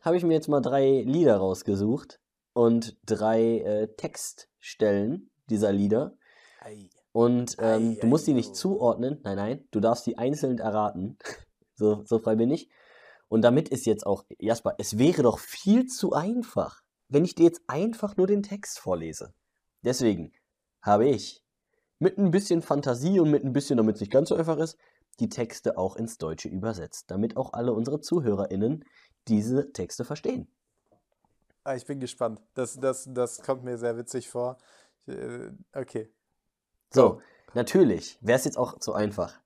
habe 0.01 0.17
ich 0.17 0.23
mir 0.23 0.35
jetzt 0.35 0.47
mal 0.47 0.61
drei 0.61 1.01
Lieder 1.01 1.37
rausgesucht 1.37 2.19
und 2.53 2.95
drei 3.03 3.59
äh, 3.59 3.95
Textstellen 3.95 5.31
dieser 5.49 5.71
Lieder. 5.71 6.15
Ei. 6.61 6.89
Und 7.11 7.55
ähm, 7.59 7.93
Ei, 7.97 7.99
du 8.01 8.07
musst 8.07 8.25
ei, 8.25 8.27
die 8.27 8.33
nicht 8.35 8.51
oh. 8.51 8.53
zuordnen. 8.53 9.19
Nein, 9.23 9.37
nein, 9.37 9.67
du 9.71 9.79
darfst 9.79 10.05
die 10.05 10.19
einzeln 10.19 10.59
erraten. 10.59 11.17
So, 11.77 12.03
so 12.05 12.19
frei 12.19 12.35
bin 12.35 12.51
ich. 12.51 12.69
Und 13.29 13.41
damit 13.41 13.69
ist 13.69 13.85
jetzt 13.85 14.05
auch, 14.05 14.25
Jasper, 14.39 14.75
es 14.77 14.97
wäre 14.97 15.23
doch 15.23 15.39
viel 15.39 15.85
zu 15.85 16.13
einfach, 16.13 16.81
wenn 17.09 17.25
ich 17.25 17.35
dir 17.35 17.43
jetzt 17.43 17.61
einfach 17.67 18.17
nur 18.17 18.27
den 18.27 18.43
Text 18.43 18.79
vorlese. 18.79 19.33
Deswegen 19.83 20.31
habe 20.81 21.07
ich 21.07 21.43
mit 21.99 22.17
ein 22.17 22.31
bisschen 22.31 22.61
Fantasie 22.61 23.19
und 23.19 23.31
mit 23.31 23.43
ein 23.43 23.53
bisschen, 23.53 23.77
damit 23.77 23.95
es 23.95 24.01
nicht 24.01 24.11
ganz 24.11 24.29
so 24.29 24.35
einfach 24.35 24.57
ist, 24.57 24.77
die 25.19 25.29
Texte 25.29 25.77
auch 25.77 25.95
ins 25.95 26.17
Deutsche 26.17 26.49
übersetzt, 26.49 27.05
damit 27.09 27.37
auch 27.37 27.53
alle 27.53 27.73
unsere 27.73 28.01
ZuhörerInnen 28.01 28.85
diese 29.27 29.71
Texte 29.71 30.05
verstehen. 30.05 30.47
Ah, 31.63 31.75
ich 31.75 31.85
bin 31.85 31.99
gespannt. 31.99 32.41
Das, 32.53 32.79
das, 32.79 33.09
das 33.11 33.41
kommt 33.41 33.63
mir 33.63 33.77
sehr 33.77 33.97
witzig 33.97 34.29
vor. 34.29 34.57
Äh, 35.07 35.51
Okay. 35.73 36.09
So, 36.93 37.21
natürlich 37.53 38.17
wäre 38.21 38.37
es 38.37 38.45
jetzt 38.45 38.57
auch 38.57 38.79
zu 38.79 38.93
einfach, 38.93 39.41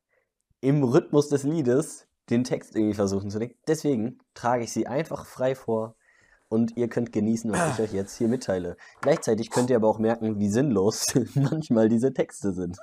im 0.59 0.83
Rhythmus 0.83 1.29
des 1.29 1.43
Liedes 1.43 2.07
den 2.31 2.43
Text 2.43 2.75
irgendwie 2.75 2.95
versuchen 2.95 3.29
zu 3.29 3.39
denken. 3.39 3.59
Deswegen 3.67 4.19
trage 4.33 4.63
ich 4.63 4.71
sie 4.71 4.87
einfach 4.87 5.25
frei 5.25 5.53
vor 5.53 5.95
und 6.49 6.75
ihr 6.77 6.89
könnt 6.89 7.11
genießen, 7.11 7.51
was 7.51 7.73
ich 7.73 7.85
euch 7.85 7.93
jetzt 7.93 8.17
hier 8.17 8.27
mitteile. 8.27 8.77
Gleichzeitig 9.01 9.51
könnt 9.51 9.69
ihr 9.69 9.75
aber 9.75 9.89
auch 9.89 9.99
merken, 9.99 10.39
wie 10.39 10.49
sinnlos 10.49 11.07
manchmal 11.35 11.89
diese 11.89 12.13
Texte 12.13 12.53
sind. 12.53 12.77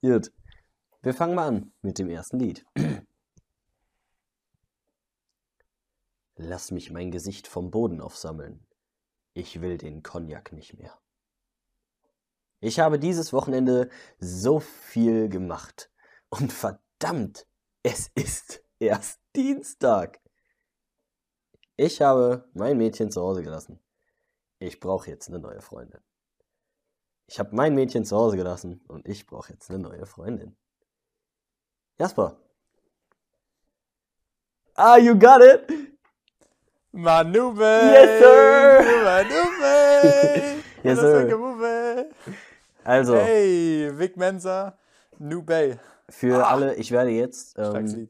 Gut, 0.00 0.32
wir 1.02 1.12
fangen 1.12 1.34
mal 1.34 1.48
an 1.48 1.72
mit 1.82 1.98
dem 1.98 2.08
ersten 2.08 2.38
Lied. 2.38 2.64
Lass 6.36 6.70
mich 6.70 6.90
mein 6.92 7.10
Gesicht 7.10 7.48
vom 7.48 7.70
Boden 7.70 8.00
aufsammeln. 8.00 8.64
Ich 9.34 9.60
will 9.60 9.76
den 9.76 10.02
Cognac 10.04 10.52
nicht 10.52 10.78
mehr. 10.78 10.96
Ich 12.60 12.80
habe 12.80 12.98
dieses 12.98 13.32
Wochenende 13.32 13.90
so 14.18 14.60
viel 14.60 15.28
gemacht. 15.28 15.90
Und 16.28 16.52
verdammt, 16.52 17.46
Es 17.84 18.10
ist 18.14 18.62
erst 18.80 19.20
Dienstag. 19.36 20.20
Ich 21.76 22.00
habe 22.02 22.48
mein 22.54 22.76
Mädchen 22.76 23.10
zu 23.10 23.20
Hause 23.22 23.42
gelassen. 23.42 23.78
Ich 24.58 24.80
brauche 24.80 25.08
jetzt 25.10 25.28
eine 25.28 25.38
neue 25.38 25.60
Freundin. 25.60 26.00
Ich 27.26 27.38
habe 27.38 27.54
mein 27.54 27.74
Mädchen 27.74 28.04
zu 28.04 28.16
Hause 28.16 28.36
gelassen 28.36 28.80
und 28.88 29.06
ich 29.06 29.26
brauche 29.26 29.52
jetzt 29.52 29.70
eine 29.70 29.78
neue 29.78 30.06
Freundin. 30.06 30.56
Jasper. 31.98 32.36
Ah, 34.74 34.96
you 34.96 35.18
got 35.18 35.40
it! 35.42 35.68
Manube! 36.92 37.60
Yes, 37.60 38.20
sir! 38.22 38.82
Manube! 39.04 40.54
Yes, 40.84 41.00
sir. 41.00 42.06
Also, 42.84 43.16
Hey, 43.16 43.90
Vic 43.98 44.16
Mensa, 44.16 44.78
New 45.18 45.42
Bay. 45.42 45.76
für 46.08 46.46
Ah. 46.46 46.52
alle, 46.52 46.74
ich 46.76 46.92
werde 46.92 47.10
jetzt 47.10 47.58
ähm. 47.58 48.06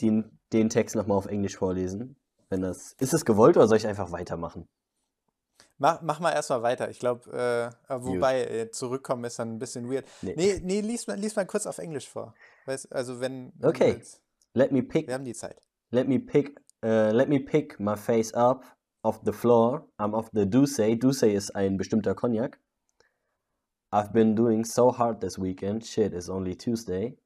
Den, 0.00 0.38
den 0.52 0.68
Text 0.68 0.96
nochmal 0.96 1.18
auf 1.18 1.26
Englisch 1.26 1.56
vorlesen. 1.56 2.16
Wenn 2.48 2.60
das, 2.60 2.94
ist 3.00 3.14
es 3.14 3.24
gewollt 3.24 3.56
oder 3.56 3.66
soll 3.66 3.78
ich 3.78 3.86
einfach 3.86 4.12
weitermachen? 4.12 4.68
Mach, 5.78 6.00
mach 6.00 6.20
mal 6.20 6.32
erstmal 6.32 6.62
weiter. 6.62 6.88
Ich 6.88 6.98
glaube, 6.98 7.30
äh, 7.32 7.94
wobei, 8.00 8.44
äh, 8.44 8.70
zurückkommen 8.70 9.24
ist 9.24 9.38
dann 9.38 9.56
ein 9.56 9.58
bisschen 9.58 9.90
weird. 9.90 10.06
Nee. 10.22 10.34
Nee, 10.36 10.60
nee, 10.62 10.80
lies 10.80 11.06
mal, 11.06 11.18
lies 11.18 11.36
mal 11.36 11.44
kurz 11.44 11.66
auf 11.66 11.78
Englisch 11.78 12.08
vor. 12.08 12.34
Weißt, 12.64 12.92
also 12.92 13.20
wenn, 13.20 13.52
wenn 13.56 13.68
Okay. 13.68 14.00
Let 14.54 14.72
me 14.72 14.82
pick 14.82 15.06
Wir 15.06 15.14
haben 15.14 15.24
die 15.24 15.34
Zeit. 15.34 15.60
Let 15.90 16.08
me 16.08 16.18
pick 16.18 16.58
uh, 16.82 17.10
let 17.12 17.28
me 17.28 17.38
pick 17.38 17.78
my 17.78 17.94
face 17.94 18.32
up 18.32 18.64
off 19.02 19.20
the 19.24 19.32
floor. 19.32 19.86
I'm 19.98 20.14
off 20.14 20.30
the 20.32 20.48
Douce. 20.48 20.76
Douce 20.98 21.22
ist 21.22 21.54
ein 21.54 21.76
bestimmter 21.76 22.14
Cognac. 22.14 22.58
I've 23.92 24.12
been 24.12 24.34
doing 24.34 24.64
so 24.64 24.90
hard 24.90 25.20
this 25.20 25.38
weekend. 25.38 25.84
Shit, 25.84 26.14
it's 26.14 26.28
only 26.28 26.56
Tuesday. 26.56 27.18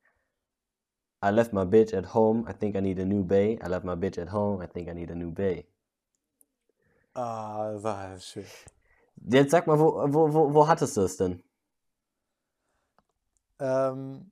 I 1.23 1.31
left 1.31 1.53
my 1.53 1.65
bitch 1.65 1.93
at 1.93 2.07
home. 2.07 2.45
I 2.49 2.53
think 2.53 2.77
I 2.77 2.81
need 2.81 2.99
a 2.99 3.05
new 3.05 3.23
bay. 3.23 3.59
I 3.63 3.69
left 3.69 3.85
my 3.85 3.95
bitch 3.95 4.19
at 4.19 4.29
home. 4.29 4.61
I 4.61 4.67
think 4.67 4.89
I 4.89 4.93
need 4.93 5.11
a 5.11 5.15
new 5.15 5.31
bay. 5.31 5.67
Ah, 7.15 7.75
war 7.83 8.19
schön. 8.19 8.47
Jetzt 9.29 9.51
sag 9.51 9.67
mal, 9.67 9.79
wo, 9.79 10.03
wo, 10.13 10.33
wo, 10.33 10.55
wo 10.55 10.67
hattest 10.67 10.97
du 10.97 11.03
es 11.03 11.17
denn? 11.17 11.43
Ähm, 13.59 14.31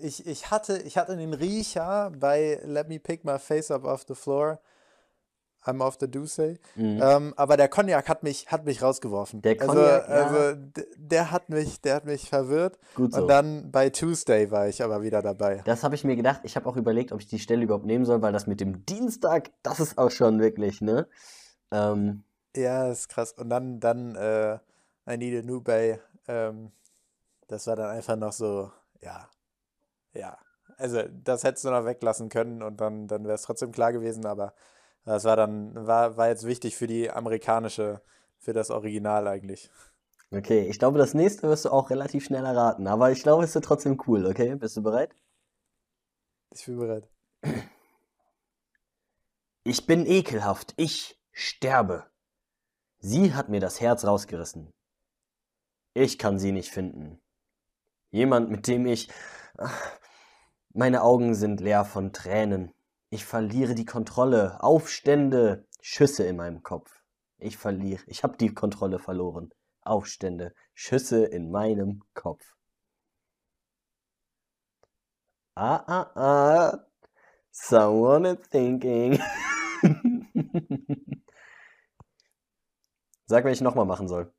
ich, 0.00 0.26
ich, 0.26 0.50
hatte, 0.50 0.78
ich 0.82 0.98
hatte 0.98 1.16
den 1.16 1.32
Riecher 1.32 2.10
bei 2.10 2.60
Let 2.64 2.88
Me 2.88 2.98
Pick 2.98 3.24
My 3.24 3.38
Face 3.38 3.70
Up 3.70 3.84
Off 3.84 4.04
the 4.06 4.14
Floor. 4.14 4.60
I'm 5.64 5.82
off 5.82 5.96
the 6.00 6.10
Douce. 6.10 6.38
Mhm. 6.76 7.00
Ähm, 7.02 7.34
aber 7.36 7.56
der 7.56 7.68
Cognac 7.68 8.08
hat 8.08 8.22
mich, 8.22 8.46
hat 8.46 8.64
mich 8.64 8.80
rausgeworfen. 8.82 9.42
Der 9.42 9.60
also, 9.60 9.74
Cognac, 9.74 10.08
ja. 10.08 10.14
also 10.14 10.62
der 10.96 11.30
hat 11.30 11.48
mich, 11.48 11.80
der 11.80 11.96
hat 11.96 12.04
mich 12.04 12.28
verwirrt. 12.28 12.78
Gut 12.94 13.12
so. 13.12 13.22
Und 13.22 13.28
dann 13.28 13.70
bei 13.70 13.90
Tuesday 13.90 14.50
war 14.50 14.68
ich 14.68 14.82
aber 14.82 15.02
wieder 15.02 15.20
dabei. 15.20 15.62
Das 15.64 15.82
habe 15.84 15.94
ich 15.94 16.04
mir 16.04 16.16
gedacht. 16.16 16.40
Ich 16.44 16.56
habe 16.56 16.68
auch 16.68 16.76
überlegt, 16.76 17.12
ob 17.12 17.20
ich 17.20 17.26
die 17.26 17.38
Stelle 17.38 17.62
überhaupt 17.64 17.86
nehmen 17.86 18.04
soll, 18.04 18.22
weil 18.22 18.32
das 18.32 18.46
mit 18.46 18.60
dem 18.60 18.86
Dienstag, 18.86 19.50
das 19.62 19.80
ist 19.80 19.98
auch 19.98 20.10
schon 20.10 20.40
wirklich, 20.40 20.80
ne? 20.80 21.08
Ähm, 21.70 22.22
Ja, 22.56 22.90
ist 22.90 23.08
krass. 23.08 23.32
Und 23.32 23.50
dann, 23.50 23.80
dann 23.80 24.14
äh, 24.14 24.58
I 25.08 25.16
Need 25.16 25.44
a 25.44 25.46
New 25.46 25.60
Bay. 25.60 25.98
Ähm, 26.26 26.72
das 27.46 27.66
war 27.66 27.76
dann 27.76 27.90
einfach 27.90 28.16
noch 28.16 28.32
so, 28.32 28.70
ja, 29.00 29.28
ja. 30.14 30.38
Also 30.76 31.02
das 31.24 31.44
hättest 31.44 31.64
du 31.64 31.70
noch 31.70 31.84
weglassen 31.84 32.28
können 32.28 32.62
und 32.62 32.80
dann, 32.80 33.08
dann 33.08 33.24
wäre 33.24 33.34
es 33.34 33.42
trotzdem 33.42 33.72
klar 33.72 33.92
gewesen, 33.92 34.26
aber 34.26 34.54
das 35.08 35.24
war 35.24 35.36
dann, 35.36 35.86
war, 35.86 36.16
war 36.16 36.28
jetzt 36.28 36.46
wichtig 36.46 36.76
für 36.76 36.86
die 36.86 37.10
amerikanische, 37.10 38.02
für 38.38 38.52
das 38.52 38.70
Original 38.70 39.26
eigentlich. 39.26 39.70
Okay, 40.30 40.68
ich 40.68 40.78
glaube, 40.78 40.98
das 40.98 41.14
nächste 41.14 41.48
wirst 41.48 41.64
du 41.64 41.70
auch 41.70 41.88
relativ 41.90 42.26
schnell 42.26 42.44
erraten, 42.44 42.86
aber 42.86 43.10
ich 43.10 43.22
glaube, 43.22 43.44
es 43.44 43.54
wird 43.54 43.64
trotzdem 43.64 43.98
cool, 44.06 44.26
okay? 44.26 44.54
Bist 44.56 44.76
du 44.76 44.82
bereit? 44.82 45.14
Ich 46.54 46.66
bin 46.66 46.78
bereit. 46.78 47.08
Ich 49.64 49.86
bin 49.86 50.06
ekelhaft, 50.06 50.74
ich 50.76 51.18
sterbe. 51.32 52.04
Sie 52.98 53.34
hat 53.34 53.48
mir 53.48 53.60
das 53.60 53.80
Herz 53.80 54.04
rausgerissen. 54.04 54.70
Ich 55.94 56.18
kann 56.18 56.38
sie 56.38 56.52
nicht 56.52 56.70
finden. 56.70 57.20
Jemand, 58.10 58.50
mit 58.50 58.66
dem 58.66 58.86
ich... 58.86 59.08
Meine 60.74 61.02
Augen 61.02 61.34
sind 61.34 61.60
leer 61.60 61.84
von 61.84 62.12
Tränen. 62.12 62.72
Ich 63.10 63.24
verliere 63.24 63.74
die 63.74 63.86
Kontrolle. 63.86 64.62
Aufstände, 64.62 65.66
Schüsse 65.80 66.24
in 66.24 66.36
meinem 66.36 66.62
Kopf. 66.62 67.00
Ich 67.38 67.56
verliere, 67.56 68.02
ich 68.06 68.22
habe 68.22 68.36
die 68.36 68.54
Kontrolle 68.54 68.98
verloren. 68.98 69.50
Aufstände, 69.80 70.54
Schüsse 70.74 71.24
in 71.24 71.50
meinem 71.50 72.02
Kopf. 72.14 72.44
Ah, 75.54 75.82
ah, 75.86 76.10
ah. 76.14 76.84
Someone 77.50 78.26
is 78.26 78.48
thinking. 78.50 79.18
Sag, 83.26 83.44
wenn 83.44 83.52
ich 83.52 83.60
nochmal 83.60 83.86
machen 83.86 84.08
soll. 84.08 84.32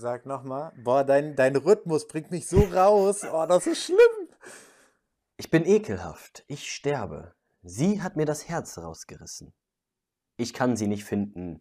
Sag 0.00 0.24
nochmal. 0.24 0.72
Boah, 0.82 1.04
dein, 1.04 1.36
dein 1.36 1.54
Rhythmus 1.56 2.08
bringt 2.08 2.30
mich 2.30 2.48
so 2.48 2.60
raus. 2.60 3.22
Oh, 3.30 3.44
das 3.46 3.66
ist 3.66 3.84
schlimm. 3.84 4.28
Ich 5.36 5.50
bin 5.50 5.66
ekelhaft. 5.66 6.42
Ich 6.48 6.72
sterbe. 6.72 7.34
Sie 7.62 8.00
hat 8.00 8.16
mir 8.16 8.24
das 8.24 8.48
Herz 8.48 8.78
rausgerissen. 8.78 9.52
Ich 10.38 10.54
kann 10.54 10.74
sie 10.74 10.86
nicht 10.86 11.04
finden. 11.04 11.60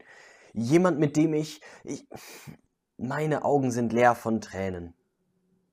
Jemand, 0.53 0.99
mit 0.99 1.17
dem 1.17 1.33
ich, 1.33 1.59
ich. 1.83 2.07
Meine 2.95 3.43
Augen 3.43 3.71
sind 3.71 3.91
leer 3.91 4.15
von 4.15 4.39
Tränen. 4.39 4.93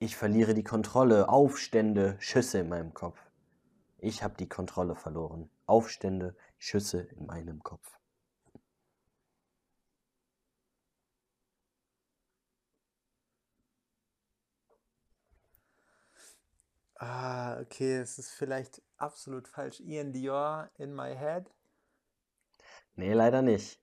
Ich 0.01 0.17
verliere 0.17 0.53
die 0.53 0.65
Kontrolle. 0.65 1.29
Aufstände, 1.29 2.17
Schüsse 2.19 2.59
in 2.59 2.69
meinem 2.69 2.95
Kopf. 2.95 3.21
Ich 3.99 4.25
habe 4.25 4.35
die 4.37 4.49
Kontrolle 4.49 4.97
verloren. 4.97 5.51
Aufstände, 5.67 6.35
Schüsse 6.59 7.03
in 7.17 7.27
meinem 7.27 7.63
Kopf. 7.63 7.96
Ah, 17.01 17.59
okay, 17.61 17.97
es 18.01 18.19
ist 18.19 18.33
vielleicht 18.33 18.83
absolut 18.99 19.49
falsch. 19.49 19.81
Ian 19.81 20.13
Dior 20.13 20.71
in 20.77 20.95
my 20.95 21.15
head. 21.17 21.51
Nee, 22.97 23.15
leider 23.15 23.43
nicht. 23.43 23.81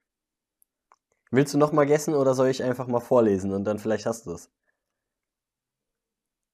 Willst 1.32 1.53
du 1.53 1.57
nochmal 1.57 1.86
guessen 1.86 2.14
oder 2.16 2.34
soll 2.34 2.47
ich 2.47 2.64
einfach 2.64 2.88
mal 2.88 3.01
vorlesen 3.01 3.51
und 3.51 3.66
dann 3.66 3.78
vielleicht 3.78 4.05
hast 4.05 4.26
du 4.26 4.32
es? 4.32 4.49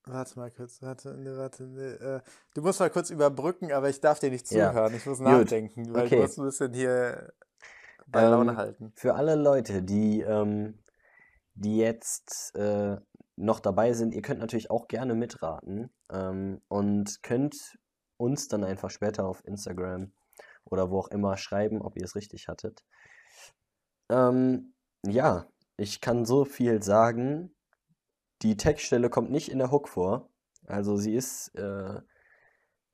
Warte 0.06 0.40
mal 0.40 0.50
kurz, 0.52 0.82
warte, 0.82 1.16
ne, 1.18 1.38
warte, 1.38 1.64
ne, 1.68 2.24
du 2.56 2.62
musst 2.62 2.80
mal 2.80 2.90
kurz 2.90 3.10
überbrücken, 3.12 3.72
aber 3.72 3.90
ich 3.90 4.02
darf 4.02 4.20
dir 4.20 4.32
nicht 4.32 4.48
Ja, 4.50 4.74
zuhören. 4.74 4.94
Ich 4.96 5.06
muss 5.06 5.20
gut. 5.24 5.48
nachdenken, 5.48 5.94
weil 5.94 6.08
Okay. 6.08 6.10
du 6.10 6.18
musst 6.18 6.38
ein 6.40 6.46
bisschen 6.46 6.74
hier 6.74 7.32
bei 8.08 8.26
Laune 8.26 8.56
Ähm, 8.56 8.58
halten. 8.58 8.94
Für 8.96 9.16
alle 9.16 9.36
Leute, 9.36 9.82
die, 9.84 10.22
ähm, 10.22 10.80
die 11.56 11.78
jetzt 11.78 12.56
äh, 12.56 12.98
noch 13.40 13.60
dabei 13.60 13.94
sind, 13.94 14.14
ihr 14.14 14.22
könnt 14.22 14.40
natürlich 14.40 14.70
auch 14.70 14.88
gerne 14.88 15.16
mitraten 15.16 15.90
ähm, 16.12 16.62
und 16.68 17.24
könnt 17.24 17.80
uns 18.18 18.50
dann 18.50 18.64
einfach 18.64 18.90
später 18.90 19.26
auf 19.26 19.46
Instagram 19.46 20.12
oder 20.66 20.92
wo 20.92 21.00
auch 21.00 21.08
immer 21.08 21.38
schreiben, 21.38 21.82
ob 21.82 21.98
ihr 21.98 22.04
es 22.04 22.16
richtig 22.16 22.48
hattet. 22.48 22.84
Ähm, 24.10 24.74
ja, 25.06 25.48
ich 25.78 26.02
kann 26.02 26.26
so 26.26 26.44
viel 26.46 26.84
sagen. 26.84 27.56
Die 28.42 28.58
Textstelle 28.58 29.10
kommt 29.10 29.32
nicht 29.32 29.50
in 29.50 29.60
der 29.60 29.72
Hook 29.72 29.88
vor. 29.88 30.30
Also 30.66 30.98
sie 30.98 31.16
ist, 31.16 31.56
äh, 31.56 32.02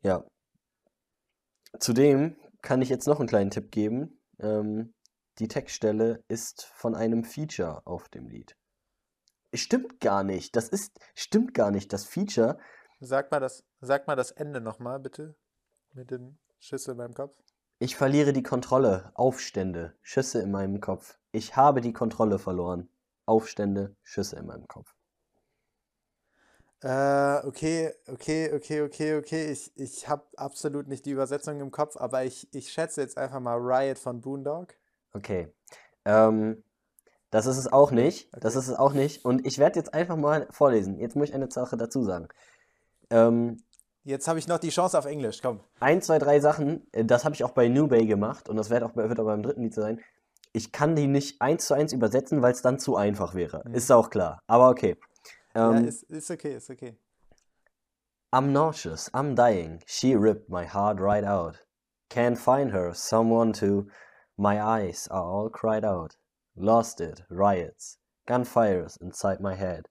ja. 0.04 0.26
Zudem 1.80 2.36
kann 2.62 2.82
ich 2.82 2.90
jetzt 2.90 3.08
noch 3.08 3.20
einen 3.20 3.28
kleinen 3.28 3.52
Tipp 3.52 3.72
geben. 3.72 4.22
Ähm, 4.40 4.94
die 5.40 5.48
Textstelle 5.48 6.24
ist 6.28 6.66
von 6.66 6.96
einem 6.96 7.24
Feature 7.24 7.82
auf 7.86 8.08
dem 8.10 8.28
Lied. 8.28 8.56
Stimmt 9.58 10.00
gar 10.00 10.24
nicht. 10.24 10.56
Das 10.56 10.70
ist, 10.70 11.00
stimmt 11.14 11.54
gar 11.54 11.72
nicht. 11.72 11.92
Das 11.94 12.06
Feature, 12.06 12.58
Sag 13.02 13.30
mal 13.32 13.40
das, 13.40 13.64
sag 13.82 14.08
mal 14.08 14.16
das 14.16 14.32
Ende 14.32 14.62
nochmal, 14.62 15.00
bitte. 15.00 15.36
Mit 15.94 16.12
den 16.12 16.38
Schüsse 16.60 16.92
in 16.92 16.98
meinem 16.98 17.14
Kopf. 17.14 17.36
ich 17.80 17.96
verliere 17.96 18.34
die 18.34 18.44
Kontrolle. 18.44 19.12
Aufstände, 19.16 19.96
Schüsse 20.02 20.42
in 20.42 20.52
meinem 20.52 20.80
Kopf. 20.82 21.18
Ich 21.32 21.56
habe 21.56 21.82
die 21.82 21.94
Kontrolle 21.94 22.40
verloren. 22.40 22.90
Aufstände, 23.26 23.96
Schüsse 24.04 24.38
in 24.38 24.46
meinem 24.46 24.68
Kopf. 24.68 24.94
Äh, 26.82 27.46
okay, 27.48 27.94
okay, 28.08 28.54
okay, 28.54 28.82
okay, 28.82 29.16
okay. 29.18 29.52
Ich, 29.52 29.72
ich 29.76 30.08
habe 30.08 30.24
absolut 30.38 30.88
nicht 30.88 31.06
die 31.06 31.12
Übersetzung 31.12 31.60
im 31.60 31.72
Kopf, 31.72 31.98
aber 31.98 32.24
ich, 32.26 32.48
ich 32.54 32.72
schätze 32.72 33.02
jetzt 33.02 33.18
einfach 33.18 33.40
mal 33.40 33.58
Riot 33.58 33.98
von 33.98 34.22
Boondock. 34.22 34.76
Okay. 35.14 35.52
Ähm, 36.06 36.64
das 37.36 37.46
ist 37.48 37.58
es 37.58 37.72
auch 37.72 37.92
nicht. 37.92 38.30
Das 38.34 38.56
Okay. 38.56 38.60
ist 38.66 38.68
es 38.70 38.76
auch 38.78 38.94
nicht. 38.94 39.26
Und 39.26 39.46
ich 39.46 39.58
werde 39.60 39.78
jetzt 39.80 39.94
einfach 39.94 40.16
mal 40.16 40.48
vorlesen. 40.52 40.98
Jetzt 41.00 41.16
muss 41.16 41.30
ich 41.30 41.36
eine 41.36 41.50
Sache 41.52 41.76
dazu 41.78 42.04
sagen. 42.04 42.28
Ähm, 43.10 43.58
Jetzt 44.04 44.28
habe 44.28 44.38
ich 44.40 44.48
noch 44.48 44.60
die 44.60 44.70
Chance 44.70 44.98
auf 45.00 45.06
Englisch, 45.06 45.42
komm. 45.42 45.60
ein, 45.80 46.00
zwei, 46.02 46.20
drei 46.20 46.40
Sachen, 46.40 46.86
äh, 46.92 47.04
das 47.04 47.26
habe 47.26 47.34
ich 47.34 47.44
auch 47.44 47.52
bei 47.52 47.68
New 47.70 47.88
Bay 47.88 48.06
gemacht 48.06 48.48
und 48.50 48.56
das 48.56 48.70
wird 48.70 48.84
auch, 48.84 48.92
bei- 48.92 49.10
wird 49.10 49.20
auch 49.20 49.26
beim 49.26 49.42
dritten 49.44 49.64
Lied 49.64 49.74
sein. 49.74 50.00
ich 50.54 50.72
kann 50.72 50.96
die 50.96 51.08
nicht 51.08 51.42
eins 51.42 51.66
zu 51.66 51.74
eins 51.74 51.92
übersetzen, 51.92 52.42
weil 52.42 52.54
es 52.54 52.62
dann 52.62 52.80
zu 52.80 52.96
einfach 52.96 53.34
wäre. 53.36 53.64
Mhm. 53.66 53.74
Ist 53.74 53.92
auch 53.92 54.10
klar. 54.10 54.40
Aber 54.48 54.70
okay. 54.70 54.96
Ja, 55.56 55.72
Ähm, 55.76 55.86
ist, 55.86 56.04
ist 56.04 56.30
okay, 56.32 56.56
ist 56.56 56.70
okay. 56.70 56.96
I'm 58.32 58.52
nauseous, 58.52 59.12
I'm 59.14 59.36
dying. 59.36 59.80
She 59.86 60.16
ripped 60.16 60.50
my 60.50 60.66
heart 60.66 61.00
right 61.02 61.26
out. 61.26 61.66
Can't 62.10 62.38
find 62.38 62.72
her, 62.72 62.94
someone 62.94 63.52
to. 63.54 63.88
My 64.38 64.62
eyes 64.62 65.10
are 65.10 65.24
all 65.26 65.50
cried 65.50 65.84
out. 65.84 66.18
Lost 66.56 67.02
it, 67.02 67.24
riots, 67.30 67.98
gunfires 68.28 68.98
inside 68.98 69.42
my 69.42 69.56
head. 69.56 69.88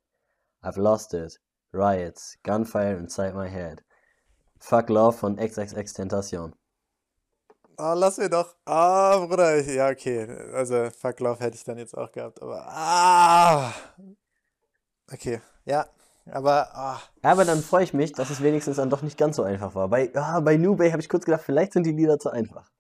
I've 0.62 0.78
lost 0.80 1.12
it, 1.14 1.38
riots, 1.72 2.36
gunfire 2.42 2.96
inside 2.96 3.34
my 3.34 3.48
head. 3.48 3.82
Fuck 4.60 4.88
Love 4.88 5.16
von 5.18 5.36
XXX 5.38 5.92
Tentation. 5.92 6.54
Oh, 7.76 7.92
lass 7.94 8.16
mir 8.18 8.30
doch. 8.30 8.54
Ah, 8.64 9.18
Bruder. 9.26 9.58
ich- 9.58 9.66
Ja, 9.74 9.90
okay. 9.90 10.26
Also, 10.54 10.88
Fuck 10.90 11.20
Love 11.20 11.40
hätte 11.40 11.56
ich 11.56 11.64
dann 11.64 11.76
jetzt 11.76 11.96
auch 11.98 12.10
gehabt, 12.12 12.40
aber. 12.40 12.64
Ah! 12.68 13.74
Okay. 15.12 15.40
Ja, 15.66 15.86
aber. 16.30 16.68
Ah. 16.74 17.00
Aber 17.22 17.44
dann 17.44 17.60
freue 17.62 17.84
ich 17.84 17.92
mich, 17.92 18.12
dass 18.12 18.30
es 18.30 18.42
wenigstens 18.42 18.76
dann 18.76 18.88
doch 18.90 19.02
nicht 19.02 19.18
ganz 19.18 19.36
so 19.36 19.42
einfach 19.42 19.74
war. 19.74 19.88
Bei, 19.88 20.10
ah, 20.14 20.40
bei 20.40 20.56
New 20.56 20.76
Bay 20.76 20.90
habe 20.92 21.02
ich 21.02 21.08
kurz 21.08 21.24
gedacht, 21.26 21.42
vielleicht 21.44 21.72
sind 21.74 21.84
die 21.84 21.92
Lieder 21.92 22.18
zu 22.18 22.30
einfach. 22.30 22.70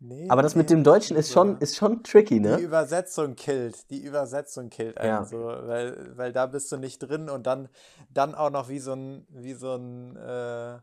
Nee, 0.00 0.28
Aber 0.30 0.42
das 0.42 0.54
mit 0.54 0.68
nee, 0.70 0.76
dem 0.76 0.84
Deutschen 0.84 1.16
ist 1.16 1.32
schon, 1.32 1.58
ist 1.58 1.76
schon 1.76 2.04
tricky, 2.04 2.34
Die 2.36 2.40
ne? 2.40 2.58
Übersetzung 2.58 3.34
killt. 3.34 3.90
Die 3.90 4.00
Übersetzung 4.04 4.70
killt 4.70 4.96
einen 4.98 5.08
Ja. 5.08 5.24
so, 5.24 5.38
weil, 5.38 6.16
weil 6.16 6.32
da 6.32 6.46
bist 6.46 6.70
du 6.70 6.76
nicht 6.76 6.98
drin 7.00 7.28
und 7.28 7.46
dann, 7.48 7.68
dann 8.10 8.36
auch 8.36 8.50
noch 8.50 8.68
wie 8.68 8.78
so 8.78 8.92
ein, 8.92 9.26
wie 9.30 9.54
so 9.54 9.74
ein 9.74 10.14
äh, 10.16 10.78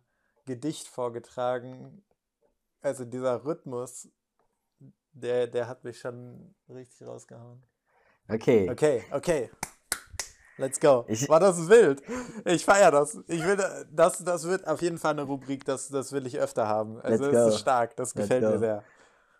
Gedicht 0.46 0.88
vorgetragen. 0.90 2.04
Also 2.82 3.06
dieser 3.06 3.46
Rhythmus, 3.46 4.10
der, 5.14 5.48
der 5.48 5.70
hat 5.70 5.86
mich 5.86 5.98
schon 6.00 6.54
richtig 6.68 7.08
rausgehauen. 7.08 7.64
Okay. 8.28 8.70
Okay, 8.70 9.04
okay. 9.12 9.50
Let's 10.58 10.80
go. 10.80 11.06
Ich- 11.08 11.28
War 11.30 11.40
das 11.40 11.70
wild? 11.70 12.02
Ich 12.46 12.66
feiere 12.66 12.92
das. 12.92 13.18
Ich 13.28 13.44
will, 13.46 13.58
das, 13.92 14.24
das 14.24 14.46
wird 14.46 14.68
auf 14.68 14.82
jeden 14.82 14.98
Fall 14.98 15.12
eine 15.12 15.24
Rubrik, 15.24 15.64
das, 15.66 15.88
das 15.90 16.12
will 16.12 16.26
ich 16.28 16.38
öfter 16.40 16.68
haben. 16.68 17.00
Also 17.02 17.26
es 17.30 17.54
ist 17.54 17.60
stark, 17.60 17.96
das 17.96 18.14
gefällt 18.14 18.42
mir 18.44 18.60
sehr. 18.60 18.84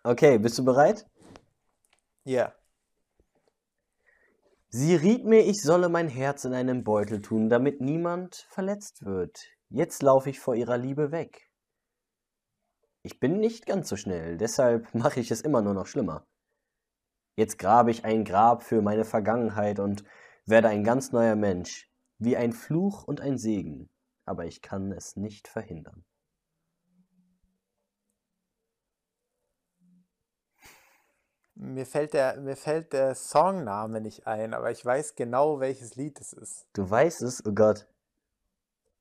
Okay, 0.06 0.38
bist 0.38 0.56
du 0.56 0.64
bereit? 0.64 1.04
Ja. 2.22 2.54
Sie 4.68 4.94
riet 4.94 5.24
mir, 5.24 5.44
ich 5.44 5.60
solle 5.60 5.88
mein 5.88 6.08
Herz 6.08 6.44
in 6.44 6.54
einen 6.54 6.84
Beutel 6.84 7.20
tun, 7.20 7.48
damit 7.48 7.80
niemand 7.80 8.46
verletzt 8.48 9.04
wird. 9.04 9.48
Jetzt 9.68 10.04
laufe 10.04 10.30
ich 10.30 10.38
vor 10.38 10.54
ihrer 10.54 10.78
Liebe 10.78 11.10
weg. 11.10 11.50
Ich 13.02 13.18
bin 13.18 13.40
nicht 13.40 13.66
ganz 13.66 13.88
so 13.88 13.96
schnell, 13.96 14.36
deshalb 14.36 14.94
mache 14.94 15.18
ich 15.18 15.32
es 15.32 15.40
immer 15.40 15.60
nur 15.60 15.74
noch 15.74 15.88
schlimmer. 15.88 16.24
Jetzt 17.34 17.58
grabe 17.58 17.90
ich 17.90 18.04
ein 18.04 18.24
Grab 18.24 18.62
für 18.62 18.82
meine 18.82 19.04
Vergangenheit 19.04 19.80
und 19.80 20.04
werde 20.44 20.68
ein 20.68 20.84
ganz 20.84 21.10
neuer 21.10 21.34
Mensch, 21.34 21.90
wie 22.18 22.36
ein 22.36 22.52
Fluch 22.52 23.02
und 23.08 23.20
ein 23.20 23.38
Segen, 23.38 23.90
aber 24.24 24.44
ich 24.44 24.62
kann 24.62 24.92
es 24.92 25.16
nicht 25.16 25.48
verhindern. 25.48 26.04
Mir 31.58 31.86
fällt 31.86 32.12
der, 32.12 32.36
mir 32.38 32.54
fällt 32.54 32.92
der 32.92 33.14
Songname 33.14 34.02
nicht 34.02 34.26
ein, 34.26 34.52
aber 34.52 34.70
ich 34.70 34.84
weiß 34.84 35.14
genau, 35.14 35.58
welches 35.58 35.96
Lied 35.96 36.20
es 36.20 36.34
ist. 36.34 36.66
Du 36.74 36.88
weißt 36.88 37.22
es, 37.22 37.44
oh 37.46 37.52
Gott. 37.52 37.86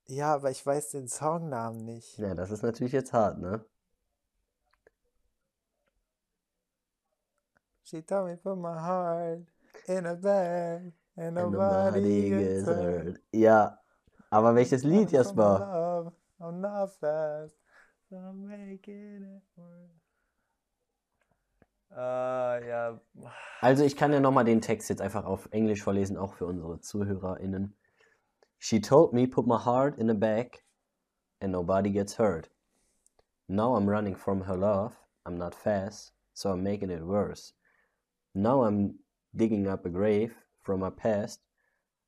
Ja, 0.08 0.36
aber 0.36 0.52
ich 0.52 0.66
weiß 0.66 0.92
den 0.92 1.10
Songnamen 1.10 1.84
nicht. 1.84 2.18
Ja, 2.18 2.34
das 2.34 2.52
ist 2.52 2.64
natürlich 2.64 2.94
jetzt 2.94 3.12
hart, 3.12 3.40
ne? 3.40 3.66
She 7.84 8.02
told 8.02 8.28
me 8.28 8.38
put 8.38 8.58
my 8.58 8.80
heart 8.80 9.42
in 9.88 10.06
a 10.06 10.16
bag 10.16 10.94
and 11.18 11.36
nobody 11.36 12.00
nobody 12.00 12.30
gets 12.30 12.66
hurt. 12.66 13.20
Ja, 13.34 13.80
aber 14.30 14.56
welches 14.56 14.84
Lied, 14.84 15.12
Jasper? 15.12 16.14
I'm 16.40 16.62
not 16.62 16.90
fast, 17.00 17.58
so 18.10 18.16
I'm 18.16 18.48
making 18.48 19.24
it 19.24 19.44
work. 19.58 20.05
Ah, 21.96 22.60
ja. 22.60 23.00
Also 23.62 23.86
ich 23.86 23.96
kann 23.96 24.12
ja 24.12 24.20
nochmal 24.20 24.44
den 24.44 24.60
Text 24.60 24.90
jetzt 24.90 25.02
einfach 25.02 25.24
auf 25.24 25.48
Englisch 25.52 25.82
vorlesen, 25.82 26.18
auch 26.18 26.34
für 26.34 26.46
unsere 26.46 26.82
ZuhörerInnen. 26.82 27.74
She 28.60 28.82
told 28.82 29.14
me 29.14 29.28
put 29.28 29.48
my 29.48 29.58
heart 29.58 29.98
in 29.98 30.10
a 30.10 30.14
bag 30.14 30.62
and 31.40 31.54
nobody 31.54 31.90
gets 31.92 32.20
hurt. 32.20 32.50
Now 33.48 33.78
I'm 33.78 33.88
running 33.88 34.18
from 34.18 34.42
her 34.42 34.58
love, 34.58 34.94
I'm 35.26 35.38
not 35.38 35.56
fast, 35.56 36.14
so 36.34 36.50
I'm 36.50 36.64
making 36.64 36.90
it 36.90 37.02
worse. 37.02 37.54
Now 38.34 38.64
I'm 38.66 39.00
digging 39.34 39.66
up 39.68 39.86
a 39.86 39.90
grave 39.90 40.36
from 40.64 40.82
my 40.82 40.90
past, 40.90 41.40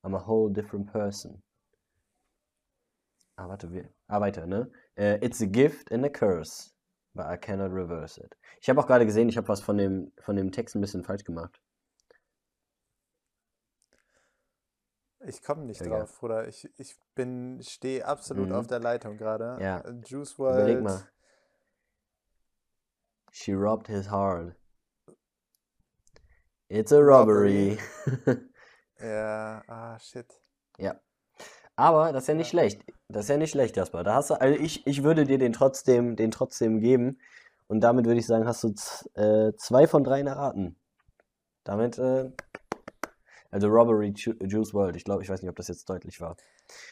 I'm 0.04 0.16
a 0.16 0.20
whole 0.20 0.50
different 0.50 0.92
person. 0.92 1.42
Ah, 3.38 3.48
warte, 3.48 3.72
wir, 3.72 3.90
ah, 4.10 4.20
weiter, 4.20 4.48
ne? 4.48 4.68
Äh, 4.98 5.20
it's 5.22 5.40
a 5.42 5.46
gift 5.46 5.92
and 5.92 6.04
a 6.04 6.10
curse, 6.10 6.74
but 7.18 7.26
I 7.26 7.36
cannot 7.38 7.72
reverse 7.74 8.18
it. 8.24 8.38
Ich 8.62 8.70
habe 8.70 8.80
auch 8.80 8.88
gerade 8.88 9.06
gesehen, 9.06 9.28
ich 9.28 9.36
habe 9.38 9.48
was 9.50 9.60
von 9.62 9.78
dem, 9.78 10.14
von 10.20 10.36
dem 10.38 10.52
Text 10.54 10.76
ein 10.76 10.82
bisschen 10.82 11.04
falsch 11.04 11.24
gemacht. 11.26 11.60
Ich 15.26 15.42
komme 15.44 15.66
nicht 15.66 15.82
Egal. 15.82 16.00
drauf, 16.02 16.18
Bruder. 16.20 16.48
Ich, 16.48 16.70
ich 16.78 16.96
bin, 17.16 17.62
stehe 17.62 18.06
absolut 18.06 18.50
Mhm. 18.50 18.56
auf 18.56 18.68
der 18.68 18.80
Leitung 18.80 19.18
gerade. 19.18 19.58
Ja. 19.62 19.84
Juice 20.06 20.36
Überleg 20.36 20.78
WRLD. 20.78 20.84
mal. 20.84 21.10
She 23.32 23.54
robbed 23.54 23.88
his 23.88 24.10
heart. 24.10 24.56
It's 26.70 26.92
a 26.92 27.00
robbery. 27.00 27.78
Ja, 29.00 29.62
ah, 29.68 30.00
shit. 30.00 30.26
ja. 30.80 31.00
Aber 31.78 32.12
das 32.12 32.24
ist 32.24 32.28
ja 32.28 32.34
nicht 32.34 32.50
schlecht. 32.50 32.82
Das 33.08 33.26
ist 33.26 33.30
ja 33.30 33.38
nicht 33.38 33.52
schlecht, 33.52 33.78
Jasper. 33.78 34.04
Da 34.04 34.16
hast 34.16 34.32
du, 34.32 34.34
also 34.34 34.60
ich, 34.60 34.86
ich 34.88 35.04
würde 35.04 35.26
dir 35.26 35.38
den 35.38 35.54
trotzdem, 35.54 36.16
den 36.16 36.32
trotzdem 36.32 36.80
geben. 36.80 37.20
Und 37.68 37.82
damit 37.82 38.06
würde 38.06 38.20
ich 38.20 38.26
sagen, 38.26 38.48
hast 38.48 38.64
du 38.64 38.74
äh, 39.14 39.54
zwei 39.58 39.88
von 39.88 40.04
drei 40.04 40.22
erraten. 40.22 40.76
Damit, 41.64 42.00
äh, 42.00 42.32
also 43.52 43.68
Robbery, 43.68 44.14
Ju 44.16 44.34
Juice 44.42 44.74
World. 44.74 44.96
Ich 44.96 45.04
glaube, 45.04 45.22
ich 45.22 45.30
weiß 45.30 45.42
nicht, 45.42 45.50
ob 45.50 45.56
das 45.56 45.68
jetzt 45.68 45.88
deutlich 45.90 46.20
war. 46.20 46.36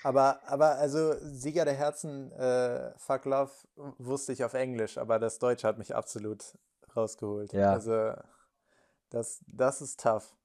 Aber, 0.03 0.39
aber 0.45 0.75
also 0.75 1.15
Sieger 1.19 1.65
der 1.65 1.73
Herzen, 1.73 2.31
äh, 2.33 2.91
Fuck 2.97 3.25
Love, 3.25 3.51
wusste 3.97 4.33
ich 4.33 4.43
auf 4.43 4.53
Englisch, 4.53 4.97
aber 4.97 5.17
das 5.17 5.39
Deutsche 5.39 5.67
hat 5.67 5.79
mich 5.79 5.95
absolut 5.95 6.43
rausgeholt. 6.95 7.53
Ja. 7.53 7.71
Also, 7.71 8.13
das, 9.09 9.43
das 9.47 9.81
ist 9.81 9.99
tough. 9.99 10.35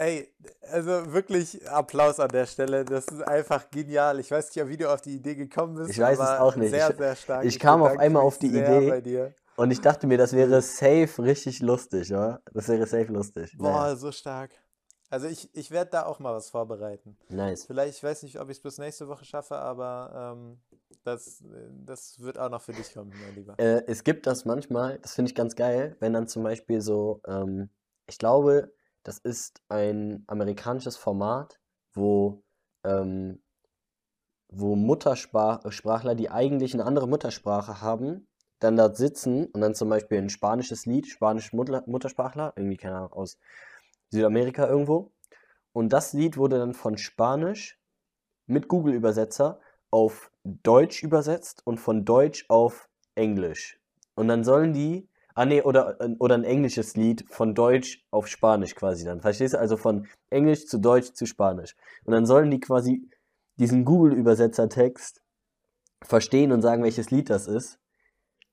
Ey, 0.00 0.32
also 0.70 1.12
wirklich 1.12 1.68
Applaus 1.68 2.20
an 2.20 2.28
der 2.28 2.46
Stelle. 2.46 2.84
Das 2.84 3.06
ist 3.06 3.20
einfach 3.22 3.68
genial. 3.68 4.20
Ich 4.20 4.30
weiß 4.30 4.54
nicht, 4.54 4.68
wie 4.68 4.76
du 4.76 4.88
auf 4.92 5.00
die 5.00 5.16
Idee 5.16 5.34
gekommen 5.34 5.74
bist. 5.74 5.90
Ich 5.90 5.98
weiß 5.98 6.18
es 6.20 6.24
aber 6.24 6.44
auch 6.44 6.54
nicht. 6.54 6.70
Sehr, 6.70 6.90
Ich- 6.90 6.96
sehr 6.96 7.16
stark. 7.16 7.44
ich 7.44 7.58
kam 7.58 7.82
auf 7.82 7.98
einmal 7.98 8.22
auf 8.22 8.38
die 8.38 8.46
Idee. 8.46 8.88
bei 8.88 9.00
dir. 9.00 9.34
Und 9.56 9.72
ich 9.72 9.80
dachte 9.80 10.06
mir, 10.06 10.16
das 10.16 10.32
wäre 10.34 10.62
safe 10.62 11.10
richtig 11.18 11.58
lustig, 11.60 12.12
oder? 12.12 12.40
Das 12.54 12.68
wäre 12.68 12.86
safe 12.86 13.12
lustig. 13.12 13.56
Boah, 13.58 13.72
Naja, 13.72 13.96
so 13.96 14.12
stark. 14.12 14.52
Also 15.10 15.26
ich, 15.26 15.52
ich 15.56 15.70
werde 15.72 15.90
da 15.90 16.06
auch 16.06 16.20
mal 16.20 16.32
was 16.32 16.48
vorbereiten. 16.48 17.16
nice. 17.28 17.64
Vielleicht, 17.64 17.96
ich 17.96 18.04
weiß 18.04 18.22
nicht, 18.22 18.38
ob 18.38 18.50
ich 18.50 18.58
es 18.58 18.62
bis 18.62 18.78
nächste 18.78 19.08
Woche 19.08 19.24
schaffe, 19.24 19.56
aber 19.56 20.36
ähm, 20.36 20.58
das, 21.02 21.42
das 21.86 22.20
wird 22.20 22.38
auch 22.38 22.50
noch 22.50 22.62
für 22.62 22.72
dich 22.72 22.92
kommen, 22.94 23.12
mein 23.24 23.34
Lieber. 23.34 23.54
Äh, 23.58 23.82
es 23.88 24.04
gibt 24.04 24.28
das 24.28 24.44
manchmal, 24.44 24.98
das 25.00 25.14
finde 25.14 25.30
ich 25.30 25.34
ganz 25.34 25.56
geil, 25.56 25.96
wenn 25.98 26.12
dann 26.12 26.28
zum 26.28 26.44
Beispiel 26.44 26.80
so, 26.82 27.20
ähm, 27.26 27.68
ich 28.06 28.18
glaube, 28.18 28.70
das 29.08 29.16
ist 29.16 29.62
ein 29.70 30.22
amerikanisches 30.26 30.98
Format, 30.98 31.58
wo, 31.94 32.42
ähm, 32.84 33.42
wo 34.52 34.76
Muttersprachler, 34.76 36.14
die 36.14 36.28
eigentlich 36.28 36.74
eine 36.74 36.84
andere 36.84 37.08
Muttersprache 37.08 37.80
haben, 37.80 38.28
dann 38.58 38.76
dort 38.76 38.98
sitzen 38.98 39.46
und 39.46 39.62
dann 39.62 39.74
zum 39.74 39.88
Beispiel 39.88 40.18
ein 40.18 40.28
spanisches 40.28 40.84
Lied, 40.84 41.06
spanisch 41.06 41.54
Mutter 41.54 41.84
Muttersprachler, 41.86 42.52
irgendwie, 42.56 42.76
keine 42.76 42.96
Ahnung, 42.96 43.12
aus 43.14 43.38
Südamerika 44.10 44.68
irgendwo. 44.68 45.10
Und 45.72 45.94
das 45.94 46.12
Lied 46.12 46.36
wurde 46.36 46.58
dann 46.58 46.74
von 46.74 46.98
Spanisch 46.98 47.80
mit 48.46 48.68
Google-Übersetzer 48.68 49.58
auf 49.90 50.30
Deutsch 50.44 51.02
übersetzt 51.02 51.66
und 51.66 51.78
von 51.78 52.04
Deutsch 52.04 52.44
auf 52.50 52.90
Englisch. 53.14 53.80
Und 54.16 54.28
dann 54.28 54.44
sollen 54.44 54.74
die, 54.74 55.08
ah 55.38 55.44
nee, 55.44 55.62
oder, 55.62 55.96
oder 56.18 56.34
ein 56.34 56.42
englisches 56.42 56.96
Lied 56.96 57.24
von 57.28 57.54
Deutsch 57.54 58.04
auf 58.10 58.26
Spanisch 58.26 58.74
quasi 58.74 59.04
dann. 59.04 59.20
Verstehst 59.20 59.54
du? 59.54 59.60
Also 59.60 59.76
von 59.76 60.08
Englisch 60.30 60.66
zu 60.66 60.78
Deutsch 60.78 61.12
zu 61.12 61.26
Spanisch. 61.26 61.76
Und 62.04 62.12
dann 62.12 62.26
sollen 62.26 62.50
die 62.50 62.58
quasi 62.58 63.08
diesen 63.54 63.84
Google-Übersetzer-Text 63.84 65.22
verstehen 66.02 66.50
und 66.50 66.60
sagen, 66.60 66.82
welches 66.82 67.12
Lied 67.12 67.30
das 67.30 67.46
ist. 67.46 67.78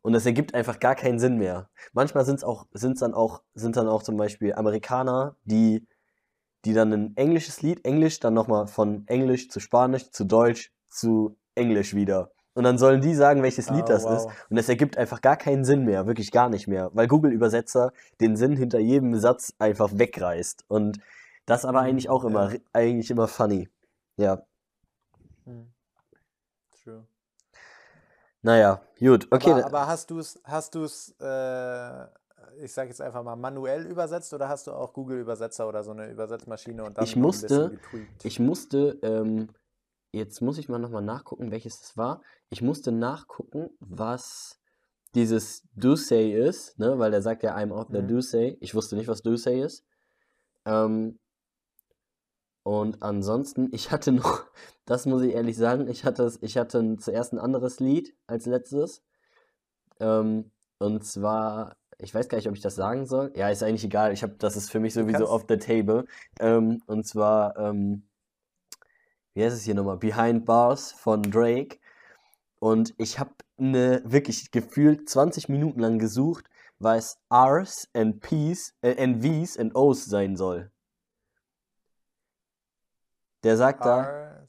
Und 0.04 0.14
das 0.14 0.28
ergibt 0.28 0.54
einfach 0.54 0.80
gar 0.80 0.94
keinen 0.94 1.18
Sinn 1.18 1.38
mehr. 1.38 1.72
Manchmal 1.94 2.24
sind 2.24 2.36
es 2.36 2.44
auch, 2.44 2.68
sind's 2.72 3.00
dann 3.00 3.16
auch, 3.16 3.42
sind 3.56 3.76
dann 3.78 3.88
auch 3.88 4.04
zum 4.04 4.16
Beispiel 4.16 4.54
Amerikaner, 4.54 5.38
die, 5.44 5.88
die 6.66 6.74
dann 6.74 6.94
ein 6.94 7.18
englisches 7.18 7.64
Lied, 7.64 7.84
Englisch, 7.84 8.20
dann 8.20 8.36
nochmal 8.36 8.68
von 8.68 9.08
Englisch 9.08 9.50
zu 9.50 9.60
Spanisch 9.60 10.12
zu 10.12 10.24
Deutsch 10.24 10.72
zu 10.88 11.36
Englisch 11.56 11.96
wieder. 11.96 12.35
Und 12.56 12.64
dann 12.64 12.78
sollen 12.78 13.01
die 13.01 13.14
sagen, 13.14 13.43
welches 13.43 13.70
Lied 13.70 13.84
Oh, 13.84 13.88
das 13.89 14.03
ist. 14.06 14.26
wow. 14.26 14.34
Und 14.49 14.58
es 14.58 14.68
ergibt 14.70 14.97
einfach 14.97 15.22
gar 15.22 15.36
keinen 15.38 15.64
Sinn 15.66 15.84
mehr, 15.86 16.08
wirklich 16.08 16.32
gar 16.32 16.49
nicht 16.49 16.68
mehr, 16.68 16.89
weil 16.93 17.08
Google-Übersetzer 17.08 17.91
den 18.22 18.36
Sinn 18.38 18.56
hinter 18.58 18.80
jedem 18.80 19.16
Satz 19.20 19.53
einfach 19.60 19.89
wegreißt. 19.93 20.64
Und 20.70 20.99
das 21.45 21.66
aber 21.66 21.82
eigentlich 21.82 22.10
auch 22.10 22.24
immer, 22.24 22.53
ja. 22.53 22.60
eigentlich 22.74 23.12
immer 23.12 23.28
funny. 23.28 23.70
Ja, 24.18 24.41
Hm. 25.45 25.68
True. 26.84 27.06
naja, 28.41 28.82
gut. 28.99 29.28
Okay, 29.32 29.51
Aber, 29.51 29.66
aber 29.66 29.88
hast 29.88 30.10
du 30.10 30.20
es, 30.20 30.39
hast 30.43 30.74
du 30.76 30.84
es, 30.86 31.14
äh, 31.20 32.03
ich 32.64 32.72
sage 32.74 32.88
jetzt 32.89 33.01
einfach 33.01 33.22
mal 33.24 33.36
manuell 33.36 33.86
übersetzt 33.86 34.34
oder 34.34 34.47
hast 34.47 34.68
du 34.68 34.72
auch 34.72 34.93
Google-Übersetzer 34.93 35.68
oder 35.68 35.84
so 35.84 35.91
eine 35.91 36.08
Übersetzmaschine 36.10 36.84
und 36.86 36.97
dann 36.97 37.03
Ich 37.03 37.16
noch 37.16 37.26
ein 37.28 37.32
bisschen 37.32 37.49
musste- 37.60 37.70
getweakt? 37.76 38.26
Ich 38.26 38.39
musste, 38.39 38.97
ähm, 39.03 39.49
jetzt 40.16 40.41
muss 40.41 40.57
ich 40.57 40.70
mal 40.70 40.80
nochmal 40.80 41.01
nachgucken, 41.01 41.51
welches 41.51 41.82
es 41.82 41.97
war. 41.97 42.22
Ich 42.49 42.61
musste 42.61 42.91
nachgucken, 42.91 43.70
was 43.80 44.59
dieses 45.13 45.63
do 45.76 45.95
say 45.95 46.32
ist, 46.32 46.78
ne? 46.80 46.97
Weil 46.99 47.11
der 47.11 47.22
sagt 47.22 47.43
ja 47.43 47.55
I'm 47.55 47.72
out 47.72 47.89
there 47.89 48.03
Mhm. 48.03 48.07
do 48.07 48.22
say. 48.22 48.57
Ich 48.61 48.76
wusste 48.76 48.95
nicht, 48.95 49.07
was 49.07 49.22
do 49.22 49.36
say 49.36 49.61
ist. 49.61 49.86
Ähm, 50.66 51.20
und 52.63 53.01
ansonsten, 53.03 53.70
ich 53.74 53.91
hatte 53.91 54.11
noch, 54.11 54.45
das 54.86 55.05
muss 55.05 55.22
ich 55.22 55.34
ehrlich 55.34 55.57
sagen, 55.57 55.88
ich 55.88 56.03
hatte, 56.05 56.32
ich 56.41 56.57
hatte 56.57 56.97
zuerst 56.97 57.34
ein 57.34 57.39
anderes 57.39 57.80
Lied 57.80 58.16
als 58.28 58.45
letztes. 58.45 59.03
Ähm, 59.99 60.51
und 60.80 61.05
zwar, 61.05 61.78
ich 61.97 62.13
weiß 62.13 62.28
gar 62.28 62.38
nicht, 62.38 62.49
ob 62.49 62.55
ich 62.55 62.61
das 62.61 62.76
sagen 62.76 63.05
soll. 63.05 63.32
Ja, 63.36 63.49
ist 63.49 63.63
eigentlich 63.63 63.86
egal. 63.86 64.11
Ich 64.11 64.24
habe, 64.24 64.36
das 64.38 64.57
ist 64.57 64.70
für 64.70 64.80
mich 64.80 64.93
sowieso 64.93 65.30
off 65.30 65.45
the 65.47 65.57
table. 65.57 66.05
Ähm, 66.39 66.82
und 66.88 67.05
zwar, 67.05 67.57
ähm, 67.57 68.03
wie 69.36 69.44
heißt 69.44 69.56
es 69.56 69.64
hier 69.64 69.76
nochmal? 69.76 69.98
Behind 69.98 70.46
Bars 70.46 70.94
von 70.94 71.22
Drake. 71.22 71.78
Und 72.60 72.96
ich 72.98 73.20
habe 73.20 73.32
eine 73.58 74.02
wirklich 74.06 74.50
gefühlt 74.50 75.08
20 75.10 75.50
Minuten 75.50 75.82
lang 75.82 76.00
gesucht, 76.00 76.50
was 76.80 77.20
R's 77.30 77.88
and 77.94 78.22
P's, 78.22 78.74
äh, 78.82 79.02
and 79.02 79.22
V's 79.22 79.58
and 79.60 79.76
O's 79.76 80.06
sein 80.06 80.36
soll. 80.36 80.72
Der 83.44 83.58
sagt 83.58 83.86
da, 83.86 84.42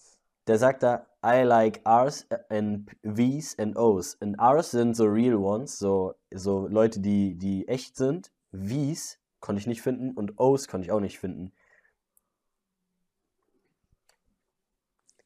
der 0.46 0.58
sagt 0.58 0.82
da, 0.82 1.06
I 1.24 1.42
like 1.42 1.80
R's 1.84 2.24
and 2.48 2.88
V's 3.02 3.58
and 3.58 3.76
O's. 3.76 4.14
Und 4.14 4.36
R's 4.38 4.70
sind 4.70 4.94
so 4.96 5.04
real 5.04 5.34
ones, 5.34 5.78
so, 5.78 6.14
so 6.32 6.68
Leute, 6.68 7.00
die, 7.00 7.34
die 7.34 7.66
echt 7.66 7.96
sind. 7.96 8.32
V's 8.52 9.18
konnte 9.40 9.60
ich 9.60 9.66
nicht 9.66 9.82
finden 9.82 10.12
und 10.12 10.38
O's 10.38 10.68
konnte 10.68 10.86
ich 10.86 10.92
auch 10.92 11.00
nicht 11.00 11.18
finden. 11.18 11.52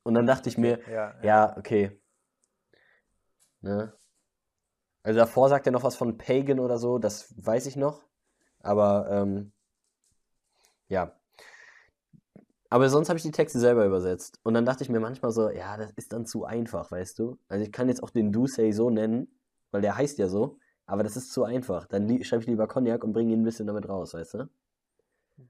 Und 0.02 0.14
dann 0.14 0.26
dachte 0.26 0.48
ich 0.48 0.58
mir, 0.58 0.80
Ja, 0.88 1.14
ja, 1.22 1.56
okay. 1.56 2.00
Ne? 3.60 3.92
Also 5.02 5.18
davor 5.18 5.48
sagt 5.48 5.66
er 5.66 5.72
noch 5.72 5.82
was 5.82 5.96
von 5.96 6.18
Pagan 6.18 6.60
oder 6.60 6.78
so, 6.78 6.98
das 6.98 7.34
weiß 7.36 7.66
ich 7.66 7.76
noch. 7.76 8.04
Aber 8.60 9.08
ähm, 9.10 9.52
ja. 10.88 11.12
Aber 12.68 12.88
sonst 12.88 13.08
habe 13.08 13.16
ich 13.16 13.22
die 13.24 13.30
Texte 13.32 13.58
selber 13.58 13.84
übersetzt. 13.84 14.38
Und 14.44 14.54
dann 14.54 14.64
dachte 14.64 14.84
ich 14.84 14.90
mir 14.90 15.00
manchmal 15.00 15.32
so, 15.32 15.50
ja, 15.50 15.76
das 15.76 15.90
ist 15.92 16.12
dann 16.12 16.26
zu 16.26 16.44
einfach, 16.44 16.90
weißt 16.90 17.18
du? 17.18 17.38
Also 17.48 17.64
ich 17.64 17.72
kann 17.72 17.88
jetzt 17.88 18.02
auch 18.02 18.10
den 18.10 18.32
Do 18.32 18.46
Say 18.46 18.72
so 18.72 18.90
nennen, 18.90 19.28
weil 19.70 19.82
der 19.82 19.96
heißt 19.96 20.18
ja 20.18 20.28
so, 20.28 20.58
aber 20.86 21.02
das 21.02 21.16
ist 21.16 21.32
zu 21.32 21.44
einfach. 21.44 21.86
Dann 21.86 22.22
schreibe 22.22 22.42
ich 22.42 22.48
lieber 22.48 22.68
Cognac 22.68 23.02
und 23.02 23.12
bringe 23.12 23.32
ihn 23.32 23.40
ein 23.40 23.44
bisschen 23.44 23.66
damit 23.66 23.88
raus, 23.88 24.14
weißt 24.14 24.34
du? 24.34 24.48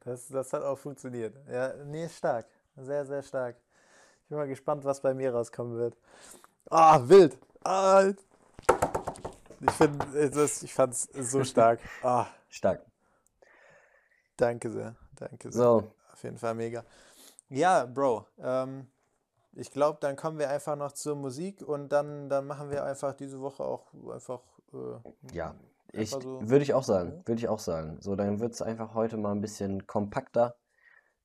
Das, 0.05 0.29
das 0.29 0.53
hat 0.53 0.63
auch 0.63 0.79
funktioniert. 0.79 1.37
Ja, 1.51 1.75
nee, 1.85 2.09
stark. 2.09 2.47
Sehr, 2.77 3.05
sehr 3.05 3.23
stark. 3.23 3.57
Bin 4.31 4.39
mal 4.39 4.47
gespannt, 4.47 4.85
was 4.85 5.01
bei 5.01 5.13
mir 5.13 5.35
rauskommen 5.35 5.77
wird. 5.77 5.97
Ah, 6.71 7.01
wild. 7.03 7.37
Ah. 7.65 8.13
Ich 9.61 9.71
finde, 9.73 10.31
das, 10.31 10.63
ich 10.63 10.73
fand's 10.73 11.09
so 11.13 11.43
stark. 11.45 11.81
Ah, 12.01 12.29
Stark. 12.49 12.87
danke 14.37 14.71
sehr. 14.71 14.95
Danke 15.17 15.51
sehr. 15.51 15.61
So, 15.63 15.93
Auf 16.13 16.23
jeden 16.23 16.39
Fall 16.39 16.55
mega. 16.55 16.85
Ja, 17.49 17.85
Bro. 17.87 18.25
Ähm, 18.39 18.87
ich 19.55 19.73
glaube, 19.73 19.99
dann 20.01 20.15
kommen 20.15 20.39
wir 20.39 20.49
einfach 20.49 20.77
noch 20.77 20.93
zur 20.93 21.17
Musik 21.17 21.61
und 21.63 21.89
dann, 21.89 22.29
dann 22.29 22.47
machen 22.47 22.71
wir 22.71 22.85
einfach 22.85 23.15
diese 23.15 23.41
Woche 23.41 23.65
auch 23.65 23.93
einfach. 24.15 24.43
Äh, 24.73 25.35
Ja, 25.35 25.57
ich 25.93 26.11
so. 26.11 26.49
würde 26.49 26.63
ich 26.63 26.73
auch 26.73 26.85
sagen, 26.85 27.21
würde 27.27 27.41
ich 27.41 27.49
auch 27.49 27.59
sagen. 27.59 27.99
So, 28.01 28.15
dann 28.15 28.39
wird 28.39 28.53
es 28.53 28.63
einfach 28.63 28.95
heute 28.95 29.17
mal 29.17 29.33
ein 29.33 29.41
bisschen 29.41 29.89
kompakter. 29.89 30.55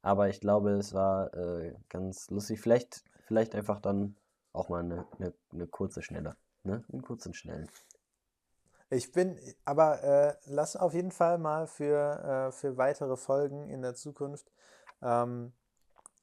Aber 0.05 0.29
ich 0.29 0.39
glaube, 0.39 0.69
es 0.73 0.93
war 0.93 1.33
äh, 1.33 1.73
ganz 1.89 2.29
lustig. 2.29 2.61
Vielleicht, 2.61 3.03
vielleicht 3.25 3.55
einfach 3.55 3.81
dann 3.81 4.15
auch 4.53 4.69
mal 4.69 4.83
eine, 4.83 5.07
eine, 5.17 5.33
eine 5.51 5.65
kurze, 5.65 6.03
schnelle. 6.03 6.35
Ne? 6.61 6.83
Einen 6.93 7.01
kurzen, 7.01 7.33
schnellen. 7.33 7.67
Ich 8.91 9.11
bin, 9.11 9.39
aber 9.65 10.03
äh, 10.03 10.35
lass 10.45 10.75
auf 10.75 10.93
jeden 10.93 11.09
Fall 11.09 11.39
mal 11.39 11.65
für, 11.65 12.49
äh, 12.49 12.51
für 12.51 12.77
weitere 12.77 13.17
Folgen 13.17 13.67
in 13.67 13.81
der 13.81 13.95
Zukunft 13.95 14.51
ähm, 15.01 15.53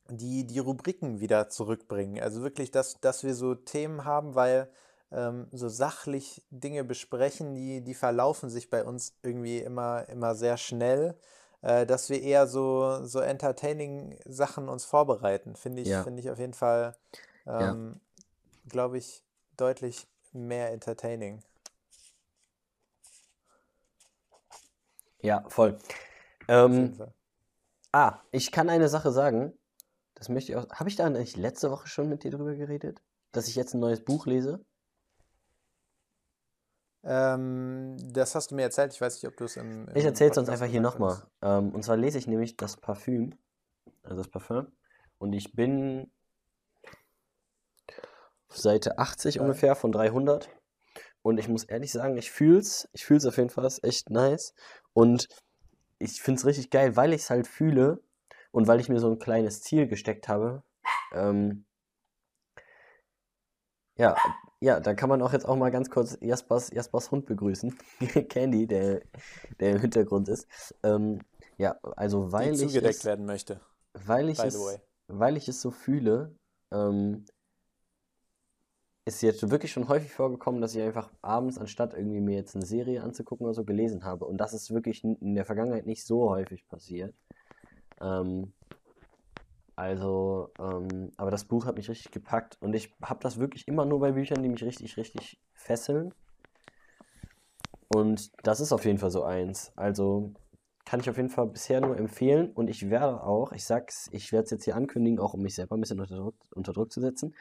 die, 0.09 0.47
die 0.47 0.61
Rubriken 0.61 1.19
wieder 1.19 1.49
zurückbringen. 1.49 2.23
Also 2.23 2.43
wirklich, 2.43 2.71
dass, 2.71 3.01
dass 3.01 3.25
wir 3.25 3.35
so 3.35 3.57
Themen 3.57 4.05
haben, 4.05 4.37
weil 4.37 4.71
ähm, 5.11 5.49
so 5.51 5.69
sachlich 5.69 6.47
Dinge 6.51 6.85
besprechen, 6.85 7.57
die, 7.57 7.83
die 7.83 7.95
verlaufen 7.95 8.49
sich 8.49 8.71
bei 8.71 8.85
uns 8.85 9.17
irgendwie 9.25 9.59
immer, 9.59 10.09
immer 10.09 10.37
sehr 10.37 10.57
schnell, 10.57 11.17
äh, 11.63 11.87
dass 11.87 12.11
wir 12.11 12.21
eher 12.21 12.47
so, 12.47 13.05
so 13.05 13.21
entertaining 13.21 14.19
Sachen 14.27 14.69
uns 14.69 14.85
vorbereiten. 14.85 15.57
Finde 15.57 15.83
ich, 15.83 15.89
Ja. 15.89 16.03
finde 16.03 16.21
ich 16.21 16.31
auf 16.31 16.39
jeden 16.39 16.55
Fall, 16.55 16.97
Ja. 17.47 17.71
ähm, 17.71 18.01
glaube 18.69 18.99
ich, 18.99 19.25
deutlich 19.57 20.07
mehr 20.33 20.71
entertaining. 20.73 21.43
Ja, 25.21 25.45
voll. 25.49 25.79
Ähm, 26.49 26.99
ah, 27.93 28.19
ich 28.33 28.51
kann 28.51 28.69
eine 28.69 28.89
Sache 28.89 29.13
sagen. 29.13 29.53
Das 30.15 30.29
möchte 30.29 30.53
ich 30.53 30.59
auch. 30.59 30.69
Habe 30.71 30.89
ich 30.89 30.97
da 30.97 31.09
nicht 31.11 31.37
letzte 31.37 31.71
Woche 31.71 31.89
schon 31.89 32.09
mit 32.09 32.25
dir 32.25 32.31
drüber 32.33 32.55
geredet? 32.55 33.01
Dass 33.31 33.49
ich 33.49 33.55
jetzt 33.55 33.75
ein 33.75 33.81
neues 33.81 34.05
Buch 34.05 34.27
lese? 34.27 34.65
Ähm, 37.05 37.97
das 38.13 38.35
hast 38.35 38.51
du 38.51 38.55
mir 38.55 38.63
erzählt. 38.63 38.93
Ich 38.93 39.01
weiß 39.01 39.15
nicht, 39.15 39.27
ob 39.27 39.37
du 39.37 39.45
es 39.45 39.57
im, 39.57 39.89
Ich 39.95 40.03
im 40.03 40.07
erzähle 40.07 40.31
es 40.31 40.39
uns 40.39 40.49
einfach 40.49 40.67
hier 40.67 40.81
nochmal. 40.81 41.23
Ähm, 41.43 41.75
und 41.75 41.83
zwar 41.85 41.97
lese 41.97 42.19
ich 42.19 42.27
nämlich 42.27 42.57
das 42.57 42.77
Parfüm, 42.77 43.35
also 44.03 44.17
das 44.17 44.29
Parfum. 44.29 44.69
Und 45.19 45.33
ich 45.33 45.53
bin 45.55 46.11
auf 48.49 48.59
Seite 48.59 48.99
80 48.99 49.37
Geil. 49.37 49.43
ungefähr 49.43 49.75
von 49.75 49.93
300. 49.93 50.49
Und 51.23 51.39
ich 51.39 51.49
muss 51.49 51.65
ehrlich 51.65 51.93
sagen, 51.93 52.17
ich 52.17 52.31
fühl's. 52.31 52.89
Ich 52.93 53.05
fühl's 53.05 53.27
auf 53.27 53.37
jeden 53.37 53.51
Fall. 53.51 53.65
Ist 53.65 53.85
echt 53.85 54.11
nice. 54.11 54.55
Und 54.93 55.29
ich 55.99 56.21
find's 56.21 56.45
richtig 56.45 56.71
geil, 56.71 56.97
weil 56.97 57.13
ich 57.13 57.23
es 57.23 57.31
halt 57.31 57.47
fühle 57.47 58.03
und 58.51 58.67
weil 58.67 58.81
ich 58.81 58.89
mir 58.89 58.99
so 58.99 59.11
ein 59.11 59.19
kleines 59.19 59.63
Ziel 59.63 59.87
gesteckt 59.87 60.29
habe. 60.29 60.63
Ähm, 61.13 61.65
ja, 63.97 64.17
ja, 64.63 64.79
da 64.79 64.95
kann 64.95 65.09
man 65.09 65.21
auch 65.23 65.33
jetzt 65.33 65.45
auch 65.45 65.57
mal 65.57 65.73
ganz 65.73 65.91
kurz 65.91 66.17
Jaspers, 66.21 66.71
Jaspers 66.71 67.11
Hund 67.11 67.27
begrüßen. 67.27 67.77
Candy, 68.29 68.69
der, 68.69 69.03
der 69.59 69.73
im 69.73 69.81
Hintergrund 69.81 70.29
ist. 70.29 70.47
Ähm, 70.85 71.19
ja, 71.59 71.77
also 71.97 72.27
Die 72.27 72.33
weil 72.33 72.53
ich 72.53 72.61
zugedeckt 72.61 72.95
es, 72.95 73.05
werden 73.05 73.27
möchte, 73.27 73.61
weil 73.93 74.29
ich 74.29 74.39
es, 74.39 74.57
way. 74.57 74.79
weil 75.09 75.37
ich 75.37 75.49
es 75.49 75.61
so 75.61 75.73
fühle, 75.73 76.37
ähm, 76.71 77.25
ist 79.05 79.21
jetzt 79.23 79.51
wirklich 79.51 79.73
schon 79.73 79.89
häufig 79.89 80.13
vorgekommen, 80.13 80.61
dass 80.61 80.77
ich 80.77 80.83
einfach 80.83 81.11
abends, 81.23 81.59
anstatt 81.59 81.93
irgendwie 81.93 82.21
mir 82.21 82.37
jetzt 82.37 82.55
eine 82.55 82.65
Serie 82.65 83.03
anzugucken 83.03 83.45
oder 83.47 83.55
so, 83.55 83.65
gelesen 83.65 84.05
habe. 84.05 84.27
Und 84.27 84.39
das 84.39 84.55
ist 84.55 84.73
wirklich 84.73 85.03
in 85.03 85.35
der 85.35 85.45
Vergangenheit 85.45 85.87
nicht 85.87 86.07
so 86.07 86.31
häufig 86.31 86.69
passiert. 86.69 87.13
Ähm, 88.01 88.53
also, 89.77 90.51
ähm, 90.59 91.13
aber 91.17 91.31
das 91.31 91.45
Buch 91.45 91.67
hat 91.67 91.77
mich 91.77 91.89
richtig 91.89 92.13
gepackt 92.13 92.59
und 92.61 92.75
ich 92.75 92.93
habe 93.03 93.21
das 93.21 93.39
wirklich 93.39 93.67
immer 93.69 93.85
nur 93.85 94.01
bei 94.01 94.13
Büchern, 94.13 94.43
die 94.43 94.49
mich 94.49 94.63
richtig, 94.63 94.97
richtig 94.97 95.41
fesseln. 95.55 96.15
Und 97.89 98.31
das 98.43 98.61
ist 98.61 98.73
auf 98.73 98.85
jeden 98.85 98.99
Fall 98.99 99.11
so 99.11 99.23
eins. 99.23 99.73
Also 99.77 100.33
kann 100.85 101.01
ich 101.01 101.09
auf 101.09 101.17
jeden 101.17 101.29
Fall 101.29 101.47
bisher 101.47 101.81
nur 101.81 101.97
empfehlen 101.97 102.51
und 102.51 102.69
ich 102.69 102.91
werde 102.91 103.23
auch, 103.23 103.53
ich 103.53 103.65
sag's, 103.65 104.09
ich 104.13 104.33
werde 104.33 104.45
es 104.45 104.51
jetzt 104.51 104.65
hier 104.65 104.77
ankündigen, 104.77 105.21
auch 105.21 105.35
um 105.35 105.41
mich 105.41 105.55
selber 105.55 105.77
ein 105.77 105.81
bisschen 105.81 106.01
unter 106.01 106.17
Druck, 106.17 106.35
unter 106.55 106.73
Druck 106.73 106.93
zu 106.93 107.01
setzen. 107.01 107.35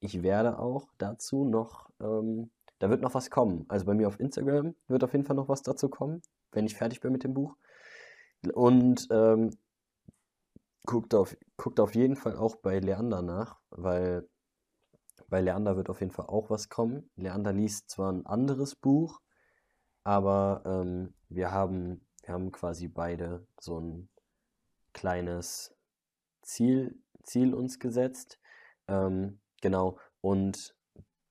Ich 0.00 0.22
werde 0.22 0.58
auch 0.58 0.88
dazu 0.98 1.44
noch, 1.44 1.90
ähm, 2.00 2.50
da 2.78 2.90
wird 2.90 3.02
noch 3.02 3.14
was 3.14 3.30
kommen. 3.30 3.64
Also 3.68 3.86
bei 3.86 3.94
mir 3.94 4.08
auf 4.08 4.20
Instagram 4.20 4.74
wird 4.88 5.04
auf 5.04 5.12
jeden 5.12 5.24
Fall 5.24 5.36
noch 5.36 5.48
was 5.48 5.62
dazu 5.62 5.88
kommen, 5.88 6.22
wenn 6.52 6.66
ich 6.66 6.74
fertig 6.74 7.00
bin 7.00 7.12
mit 7.12 7.24
dem 7.24 7.34
Buch. 7.34 7.56
Und 8.52 9.08
ähm, 9.10 9.50
guckt 10.84 11.14
auf, 11.14 11.36
guckt 11.56 11.80
auf 11.80 11.94
jeden 11.94 12.16
Fall 12.16 12.36
auch 12.36 12.56
bei 12.56 12.78
Leander 12.78 13.22
nach, 13.22 13.60
weil 13.70 14.28
bei 15.28 15.40
Leander 15.40 15.76
wird 15.76 15.88
auf 15.90 16.00
jeden 16.00 16.12
Fall 16.12 16.26
auch 16.26 16.50
was 16.50 16.68
kommen. 16.68 17.10
Leander 17.16 17.52
liest 17.52 17.90
zwar 17.90 18.12
ein 18.12 18.26
anderes 18.26 18.74
Buch, 18.74 19.20
aber 20.04 20.62
ähm, 20.66 21.14
wir 21.28 21.52
haben, 21.52 22.06
wir 22.22 22.34
haben 22.34 22.52
quasi 22.52 22.88
beide 22.88 23.46
so 23.58 23.80
ein 23.80 24.08
kleines 24.92 25.74
Ziel, 26.42 27.00
Ziel 27.22 27.54
uns 27.54 27.78
gesetzt. 27.78 28.38
Ähm, 28.88 29.40
genau. 29.60 29.98
Und 30.20 30.74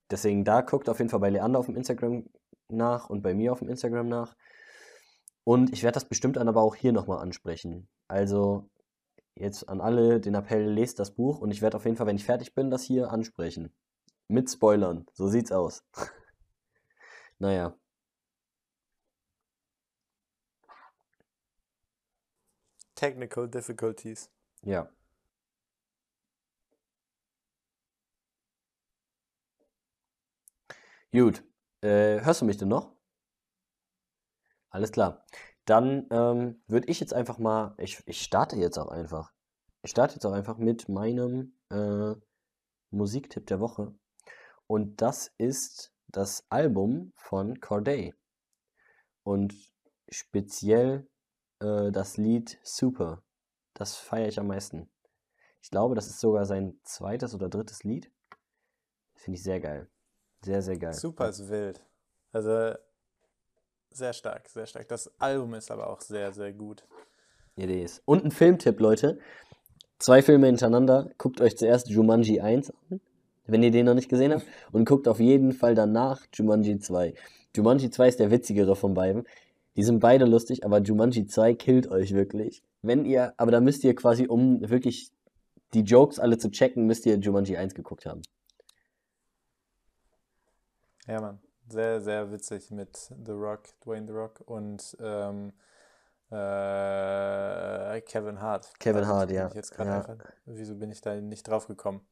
deswegen 0.10 0.46
da 0.46 0.62
guckt 0.62 0.90
auf 0.90 1.00
jeden 1.00 1.10
Fall 1.10 1.20
bei 1.20 1.30
Leander 1.30 1.60
auf 1.60 1.66
dem 1.68 1.76
Instagram 1.76 2.26
nach 2.70 3.10
und 3.10 3.22
bei 3.22 3.34
mir 3.34 3.52
auf 3.52 3.60
dem 3.60 3.70
Instagram 3.70 4.08
nach. 4.08 4.36
Und 5.44 5.74
ich 5.74 5.84
werde 5.84 5.96
das 5.96 6.06
bestimmt 6.06 6.38
dann 6.38 6.48
aber 6.48 6.62
auch 6.62 6.76
hier 6.76 6.92
nochmal 6.92 7.20
ansprechen. 7.20 7.88
Also 8.08 8.70
jetzt 9.36 9.68
an 9.70 9.82
alle 9.82 10.20
den 10.20 10.36
Appell, 10.36 10.70
lest 10.72 11.00
das 11.00 11.12
Buch 11.12 11.40
und 11.40 11.52
ich 11.52 11.62
werde 11.62 11.78
auf 11.78 11.86
jeden 11.86 11.98
Fall, 11.98 12.08
wenn 12.08 12.16
ich 12.16 12.26
fertig 12.26 12.54
bin, 12.54 12.70
das 12.70 12.84
hier 12.84 13.12
ansprechen. 13.12 13.74
Mit 14.28 14.50
Spoilern. 14.50 15.06
So 15.14 15.28
sieht's 15.28 15.52
aus. 15.52 15.84
naja. 17.40 17.76
Technical 22.96 23.50
difficulties. 23.50 24.30
Ja. 24.64 24.90
Gut. 31.12 31.44
Äh, 31.82 32.22
hörst 32.24 32.42
du 32.42 32.46
mich 32.46 32.58
denn 32.58 32.70
noch? 32.70 32.94
Alles 34.70 34.92
klar. 34.92 35.26
Dann 35.66 36.08
ähm, 36.12 36.64
würde 36.68 36.88
ich 36.88 37.00
jetzt 37.00 37.14
einfach 37.14 37.38
mal, 37.38 37.76
ich, 37.78 38.02
ich 38.06 38.22
starte 38.22 38.56
jetzt 38.56 38.78
auch 38.78 38.90
einfach. 38.90 39.32
Ich 39.84 39.92
starte 39.92 40.16
jetzt 40.16 40.26
auch 40.26 40.34
einfach 40.34 40.58
mit 40.58 40.90
meinem 40.90 41.58
äh, 41.70 42.16
Musiktipp 42.90 43.48
der 43.48 43.60
Woche. 43.60 43.94
Und 44.68 45.02
das 45.02 45.32
ist 45.38 45.94
das 46.08 46.46
Album 46.50 47.14
von 47.16 47.60
Corday. 47.60 48.14
Und 49.24 49.54
speziell 50.10 51.08
äh, 51.60 51.92
das 51.92 52.18
Lied 52.18 52.60
Super. 52.64 53.24
Das 53.74 53.96
feiere 53.96 54.28
ich 54.28 54.40
am 54.40 54.48
meisten. 54.48 54.90
Ich 55.62 55.70
glaube, 55.70 55.96
das 55.96 56.08
ist 56.08 56.20
sogar 56.20 56.46
sein 56.46 56.80
zweites 56.84 57.34
oder 57.34 57.50
drittes 57.50 57.84
Lied. 57.84 58.12
Finde 59.16 59.38
ich 59.38 59.44
sehr 59.44 59.60
geil. 59.60 59.90
Sehr, 60.44 60.62
sehr 60.62 60.78
geil. 60.78 60.94
Super 60.94 61.30
ist 61.30 61.48
wild. 61.50 61.86
Also 62.32 62.76
sehr 63.92 64.14
stark, 64.14 64.48
sehr 64.50 64.66
stark. 64.66 64.88
Das 64.88 65.12
Album 65.20 65.54
ist 65.54 65.72
aber 65.72 65.90
auch 65.90 66.02
sehr, 66.02 66.32
sehr 66.34 66.54
gut. 66.54 66.84
Idee 67.56 67.84
ist. 67.84 68.02
Und 68.06 68.24
ein 68.24 68.32
Filmtipp, 68.32 68.80
Leute. 68.80 69.20
Zwei 70.00 70.22
Filme 70.22 70.48
hintereinander. 70.48 71.12
Guckt 71.18 71.42
euch 71.42 71.58
zuerst 71.58 71.90
Jumanji 71.90 72.40
1 72.40 72.72
an, 72.72 73.02
wenn 73.46 73.62
ihr 73.62 73.72
den 73.72 73.86
noch 73.86 73.94
nicht 73.94 74.10
gesehen 74.10 74.34
habt. 74.34 74.46
Und 74.72 74.86
guckt 74.86 75.08
auf 75.08 75.20
jeden 75.20 75.52
Fall 75.52 75.76
danach 75.76 76.26
Jumanji 76.34 76.80
2. 76.80 77.14
Jumanji 77.56 77.90
2 77.90 78.08
ist 78.08 78.20
der 78.20 78.32
witzigere 78.32 78.76
von 78.76 78.94
beiden. 78.94 79.28
Die 79.76 79.84
sind 79.84 80.00
beide 80.00 80.26
lustig, 80.26 80.66
aber 80.66 80.80
Jumanji 80.80 81.28
2 81.28 81.54
killt 81.54 81.88
euch 81.88 82.14
wirklich. 82.14 82.64
Wenn 82.82 83.06
ihr, 83.06 83.34
aber 83.38 83.52
da 83.52 83.62
müsst 83.62 83.84
ihr 83.84 83.96
quasi, 83.96 84.28
um 84.28 84.70
wirklich 84.70 85.12
die 85.74 85.82
Jokes 85.82 86.20
alle 86.20 86.38
zu 86.38 86.50
checken, 86.50 86.88
müsst 86.88 87.06
ihr 87.06 87.18
Jumanji 87.18 87.58
1 87.58 87.76
geguckt 87.76 88.06
haben. 88.06 88.22
Ja, 91.08 91.22
Mann 91.22 91.40
sehr, 91.72 92.02
sehr 92.02 92.32
witzig 92.32 92.72
mit 92.72 92.96
The 93.26 93.32
Rock, 93.32 93.70
Dwayne 93.86 94.08
The 94.08 94.14
Rock 94.14 94.42
und 94.46 94.98
ähm, 95.00 95.54
äh, 96.30 98.02
Kevin 98.02 98.42
Hart. 98.42 98.72
Kevin 98.80 99.08
Hart, 99.08 99.32
ja. 99.32 99.50
Jetzt 99.54 99.78
ja. 99.78 99.98
Einfach, 99.98 100.18
wieso 100.46 100.76
bin 100.76 100.92
ich 100.92 101.02
da 101.02 101.16
nicht 101.16 101.48
drauf 101.48 101.68
gekommen? 101.68 102.06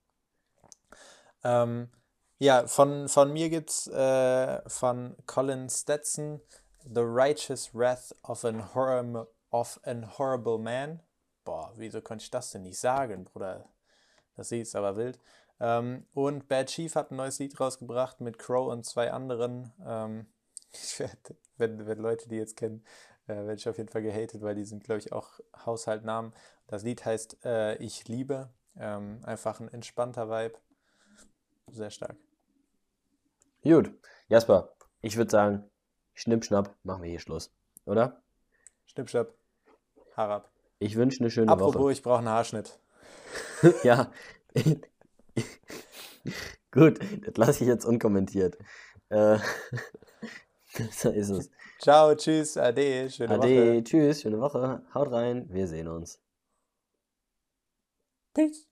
Ähm, 1.44 1.90
ja, 2.38 2.68
von, 2.68 3.08
von 3.08 3.32
mir 3.32 3.50
gibt 3.50 3.70
es 3.70 3.88
äh, 3.88 4.62
von 4.70 5.16
Colin 5.26 5.70
Stetson 5.70 6.42
The 6.84 7.02
Righteous 7.02 7.74
Wrath 7.74 8.16
of 8.24 8.44
an, 8.46 8.74
Horrible, 8.74 9.28
of 9.52 9.80
an 9.84 10.18
Horrible 10.18 10.58
Man. 10.58 11.02
Boah, 11.44 11.74
wieso 11.76 12.02
konnte 12.02 12.24
ich 12.24 12.32
das 12.32 12.52
denn 12.52 12.64
nicht 12.64 12.80
sagen, 12.80 13.26
Bruder? 13.26 13.70
Das 14.36 14.52
ist 14.52 14.76
aber 14.76 14.96
wild. 14.96 15.20
Ähm, 15.60 16.06
und 16.14 16.48
Bad 16.48 16.68
Chief 16.68 16.94
hat 16.96 17.12
ein 17.12 17.18
neues 17.18 17.40
Lied 17.40 17.60
rausgebracht 17.60 18.22
mit 18.22 18.40
Crow 18.40 18.72
und 18.72 18.86
zwei 18.86 19.12
anderen. 19.12 19.74
Ähm, 19.86 20.28
ich 20.72 21.00
werd, 21.00 21.36
wenn, 21.58 21.86
wenn 21.86 22.00
Leute 22.00 22.30
die 22.30 22.38
jetzt 22.38 22.56
kennen, 22.56 22.84
äh, 23.28 23.36
werde 23.36 23.56
ich 23.56 23.68
auf 23.68 23.78
jeden 23.78 23.90
Fall 23.90 24.02
gehatet, 24.02 24.42
weil 24.42 24.56
die 24.56 24.66
sind, 24.66 24.84
glaube 24.84 25.00
ich, 25.00 25.12
auch 25.12 25.40
Haushaltnamen. 25.66 26.34
Das 26.68 26.84
Lied 26.84 27.06
heißt 27.06 27.46
äh, 27.46 27.76
Ich 27.78 28.08
liebe. 28.08 28.50
Ähm, 28.78 29.20
einfach 29.24 29.60
ein 29.60 29.68
entspannter 29.68 30.30
Vibe. 30.30 30.58
Sehr 31.72 31.90
stark. 31.90 32.16
Gut. 33.64 33.92
Jasper, 34.30 34.74
ich 35.02 35.18
würde 35.18 35.32
sagen, 35.32 35.70
Schnipp, 36.14 36.46
schnapp, 36.46 36.76
machen 36.84 37.04
wir 37.04 37.10
hier 37.10 37.20
Schluss. 37.20 37.52
Oder? 37.86 38.22
Schnipp, 38.86 39.10
schnapp. 39.10 39.34
Haar 40.16 40.30
ab. 40.30 40.52
Ich 40.80 40.96
wünsche 40.96 41.20
eine 41.20 41.30
schöne 41.30 41.52
Apropos, 41.52 41.68
Woche. 41.68 41.78
Apropos, 41.78 41.92
ich 41.92 42.04
brauche 42.04 42.18
einen 42.20 42.30
Haarschnitt. 42.30 42.80
ja. 43.84 44.12
Gut, 46.72 47.00
das 47.26 47.38
lasse 47.38 47.64
ich 47.64 47.68
jetzt 47.68 47.86
unkommentiert. 47.86 48.58
Äh, 49.10 49.40
so 50.92 51.10
ist 51.10 51.30
es. 51.30 51.50
Ciao, 51.80 52.14
tschüss, 52.16 52.58
ade, 52.58 53.10
schöne 53.10 53.36
ade, 53.36 53.78
Woche. 53.78 53.84
tschüss, 53.84 54.22
schöne 54.22 54.40
Woche. 54.40 54.84
Haut 54.94 55.12
rein, 55.12 55.48
wir 55.50 55.68
sehen 55.68 55.88
uns. 55.88 56.20
Peace. 58.34 58.69